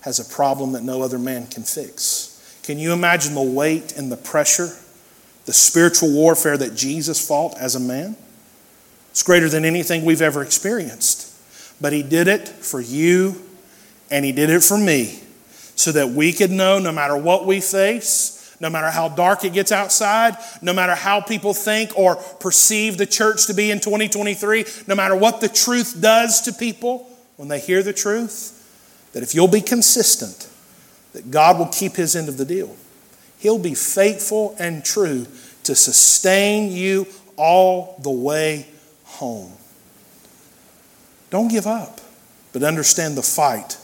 has 0.00 0.18
a 0.18 0.24
problem 0.24 0.72
that 0.72 0.82
no 0.82 1.02
other 1.02 1.18
man 1.18 1.46
can 1.46 1.62
fix. 1.62 2.60
Can 2.62 2.78
you 2.78 2.92
imagine 2.92 3.34
the 3.34 3.42
weight 3.42 3.96
and 3.96 4.10
the 4.10 4.16
pressure 4.16 4.76
the 5.44 5.52
spiritual 5.52 6.12
warfare 6.12 6.56
that 6.56 6.74
Jesus 6.74 7.26
fought 7.26 7.58
as 7.58 7.74
a 7.74 7.80
man. 7.80 8.16
It's 9.10 9.22
greater 9.22 9.48
than 9.48 9.64
anything 9.64 10.04
we've 10.04 10.22
ever 10.22 10.42
experienced. 10.42 11.28
But 11.80 11.92
he 11.92 12.02
did 12.02 12.28
it 12.28 12.48
for 12.48 12.80
you 12.80 13.42
and 14.10 14.24
he 14.24 14.32
did 14.32 14.50
it 14.50 14.62
for 14.62 14.78
me 14.78 15.20
so 15.74 15.92
that 15.92 16.10
we 16.10 16.32
could 16.32 16.50
know 16.50 16.78
no 16.78 16.92
matter 16.92 17.16
what 17.16 17.46
we 17.46 17.60
face, 17.60 18.56
no 18.60 18.70
matter 18.70 18.90
how 18.90 19.08
dark 19.08 19.44
it 19.44 19.52
gets 19.52 19.72
outside, 19.72 20.36
no 20.62 20.72
matter 20.72 20.94
how 20.94 21.20
people 21.20 21.52
think 21.52 21.98
or 21.98 22.16
perceive 22.16 22.96
the 22.96 23.06
church 23.06 23.46
to 23.46 23.54
be 23.54 23.70
in 23.70 23.80
2023, 23.80 24.64
no 24.86 24.94
matter 24.94 25.16
what 25.16 25.40
the 25.40 25.48
truth 25.48 26.00
does 26.00 26.42
to 26.42 26.52
people 26.52 27.10
when 27.36 27.48
they 27.48 27.58
hear 27.58 27.82
the 27.82 27.92
truth, 27.92 28.58
that 29.12 29.22
if 29.22 29.34
you'll 29.34 29.48
be 29.48 29.60
consistent, 29.60 30.48
that 31.12 31.30
God 31.30 31.58
will 31.58 31.66
keep 31.66 31.96
his 31.96 32.14
end 32.14 32.28
of 32.28 32.36
the 32.36 32.44
deal. 32.44 32.74
He'll 33.42 33.58
be 33.58 33.74
faithful 33.74 34.54
and 34.60 34.84
true 34.84 35.26
to 35.64 35.74
sustain 35.74 36.70
you 36.70 37.08
all 37.36 37.98
the 38.00 38.10
way 38.10 38.68
home. 39.02 39.50
Don't 41.30 41.48
give 41.48 41.66
up, 41.66 42.00
but 42.52 42.62
understand 42.62 43.16
the 43.16 43.22
fight 43.22 43.78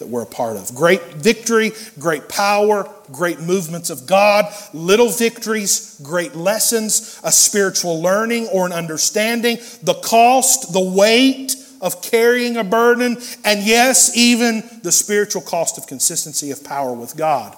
that 0.00 0.08
we're 0.08 0.20
a 0.20 0.26
part 0.26 0.58
of. 0.58 0.74
Great 0.74 1.02
victory, 1.14 1.72
great 1.98 2.28
power, 2.28 2.86
great 3.10 3.40
movements 3.40 3.88
of 3.88 4.06
God, 4.06 4.52
little 4.74 5.08
victories, 5.08 5.98
great 6.02 6.34
lessons, 6.34 7.18
a 7.24 7.32
spiritual 7.32 8.02
learning 8.02 8.48
or 8.48 8.66
an 8.66 8.72
understanding, 8.72 9.56
the 9.82 9.94
cost, 9.94 10.74
the 10.74 10.92
weight 10.94 11.56
of 11.80 12.02
carrying 12.02 12.58
a 12.58 12.64
burden, 12.64 13.16
and 13.46 13.62
yes, 13.62 14.14
even 14.14 14.62
the 14.82 14.92
spiritual 14.92 15.40
cost 15.40 15.78
of 15.78 15.86
consistency 15.86 16.50
of 16.50 16.62
power 16.62 16.92
with 16.92 17.16
God. 17.16 17.56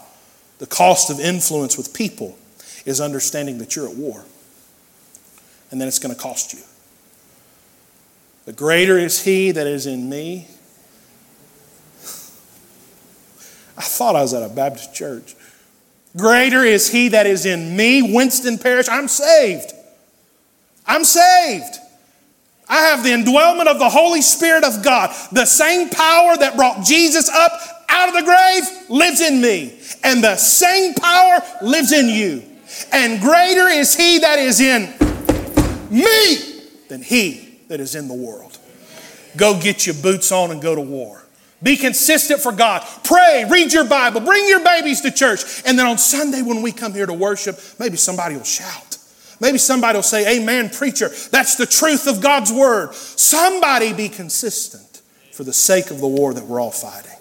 The 0.62 0.68
cost 0.68 1.10
of 1.10 1.18
influence 1.18 1.76
with 1.76 1.92
people 1.92 2.38
is 2.86 3.00
understanding 3.00 3.58
that 3.58 3.74
you're 3.74 3.88
at 3.88 3.96
war. 3.96 4.24
And 5.72 5.80
then 5.80 5.88
it's 5.88 5.98
going 5.98 6.14
to 6.14 6.20
cost 6.20 6.52
you. 6.52 6.60
The 8.44 8.52
greater 8.52 8.96
is 8.96 9.24
He 9.24 9.50
that 9.50 9.66
is 9.66 9.86
in 9.86 10.08
me. 10.08 10.46
I 13.76 13.82
thought 13.82 14.14
I 14.14 14.22
was 14.22 14.34
at 14.34 14.44
a 14.44 14.54
Baptist 14.54 14.94
church. 14.94 15.34
Greater 16.16 16.62
is 16.62 16.88
He 16.88 17.08
that 17.08 17.26
is 17.26 17.44
in 17.44 17.76
me, 17.76 18.14
Winston 18.14 18.56
Parish. 18.56 18.88
I'm 18.88 19.08
saved. 19.08 19.72
I'm 20.86 21.02
saved. 21.02 21.76
I 22.68 22.82
have 22.82 23.02
the 23.02 23.10
indwellment 23.10 23.66
of 23.66 23.80
the 23.80 23.90
Holy 23.90 24.22
Spirit 24.22 24.62
of 24.62 24.84
God. 24.84 25.12
The 25.32 25.44
same 25.44 25.90
power 25.90 26.36
that 26.36 26.54
brought 26.54 26.84
Jesus 26.84 27.28
up 27.28 27.50
out 27.88 28.10
of 28.10 28.14
the 28.14 28.22
grave 28.22 28.88
lives 28.88 29.20
in 29.20 29.40
me 29.40 29.80
and 30.04 30.22
the 30.22 30.36
same 30.36 30.94
power 30.94 31.40
lives 31.62 31.92
in 31.92 32.08
you. 32.08 32.42
And 32.92 33.20
greater 33.20 33.68
is 33.68 33.94
he 33.94 34.18
that 34.20 34.38
is 34.38 34.60
in 34.60 34.94
me 35.90 36.62
than 36.88 37.02
he 37.02 37.58
that 37.68 37.80
is 37.80 37.94
in 37.94 38.08
the 38.08 38.14
world. 38.14 38.58
Go 39.36 39.60
get 39.60 39.86
your 39.86 39.94
boots 39.96 40.32
on 40.32 40.50
and 40.50 40.60
go 40.60 40.74
to 40.74 40.80
war. 40.80 41.22
Be 41.62 41.76
consistent 41.76 42.40
for 42.40 42.50
God. 42.50 42.84
Pray, 43.04 43.44
read 43.48 43.72
your 43.72 43.84
Bible, 43.84 44.20
bring 44.20 44.48
your 44.48 44.64
babies 44.64 45.00
to 45.02 45.10
church. 45.10 45.62
And 45.64 45.78
then 45.78 45.86
on 45.86 45.96
Sunday, 45.96 46.42
when 46.42 46.60
we 46.60 46.72
come 46.72 46.92
here 46.92 47.06
to 47.06 47.12
worship, 47.12 47.58
maybe 47.78 47.96
somebody 47.96 48.34
will 48.34 48.42
shout. 48.42 48.98
Maybe 49.40 49.58
somebody 49.58 49.96
will 49.96 50.02
say, 50.02 50.38
Amen, 50.38 50.70
preacher. 50.70 51.08
That's 51.30 51.56
the 51.56 51.66
truth 51.66 52.06
of 52.06 52.20
God's 52.20 52.52
word. 52.52 52.94
Somebody 52.94 53.92
be 53.92 54.08
consistent 54.08 55.02
for 55.32 55.44
the 55.44 55.52
sake 55.52 55.90
of 55.90 56.00
the 56.00 56.06
war 56.06 56.34
that 56.34 56.44
we're 56.44 56.60
all 56.60 56.70
fighting. 56.70 57.18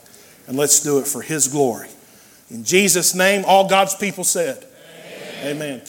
And 0.48 0.58
let's 0.58 0.82
do 0.82 1.00
it 1.00 1.08
for 1.08 1.22
His 1.22 1.48
glory. 1.48 1.90
In 2.52 2.66
Jesus' 2.66 3.16
name, 3.16 3.46
all 3.48 3.68
God's 3.68 3.96
people 3.96 4.26
said, 4.26 4.66
Amen. 5.44 5.56
Amen. 5.56 5.82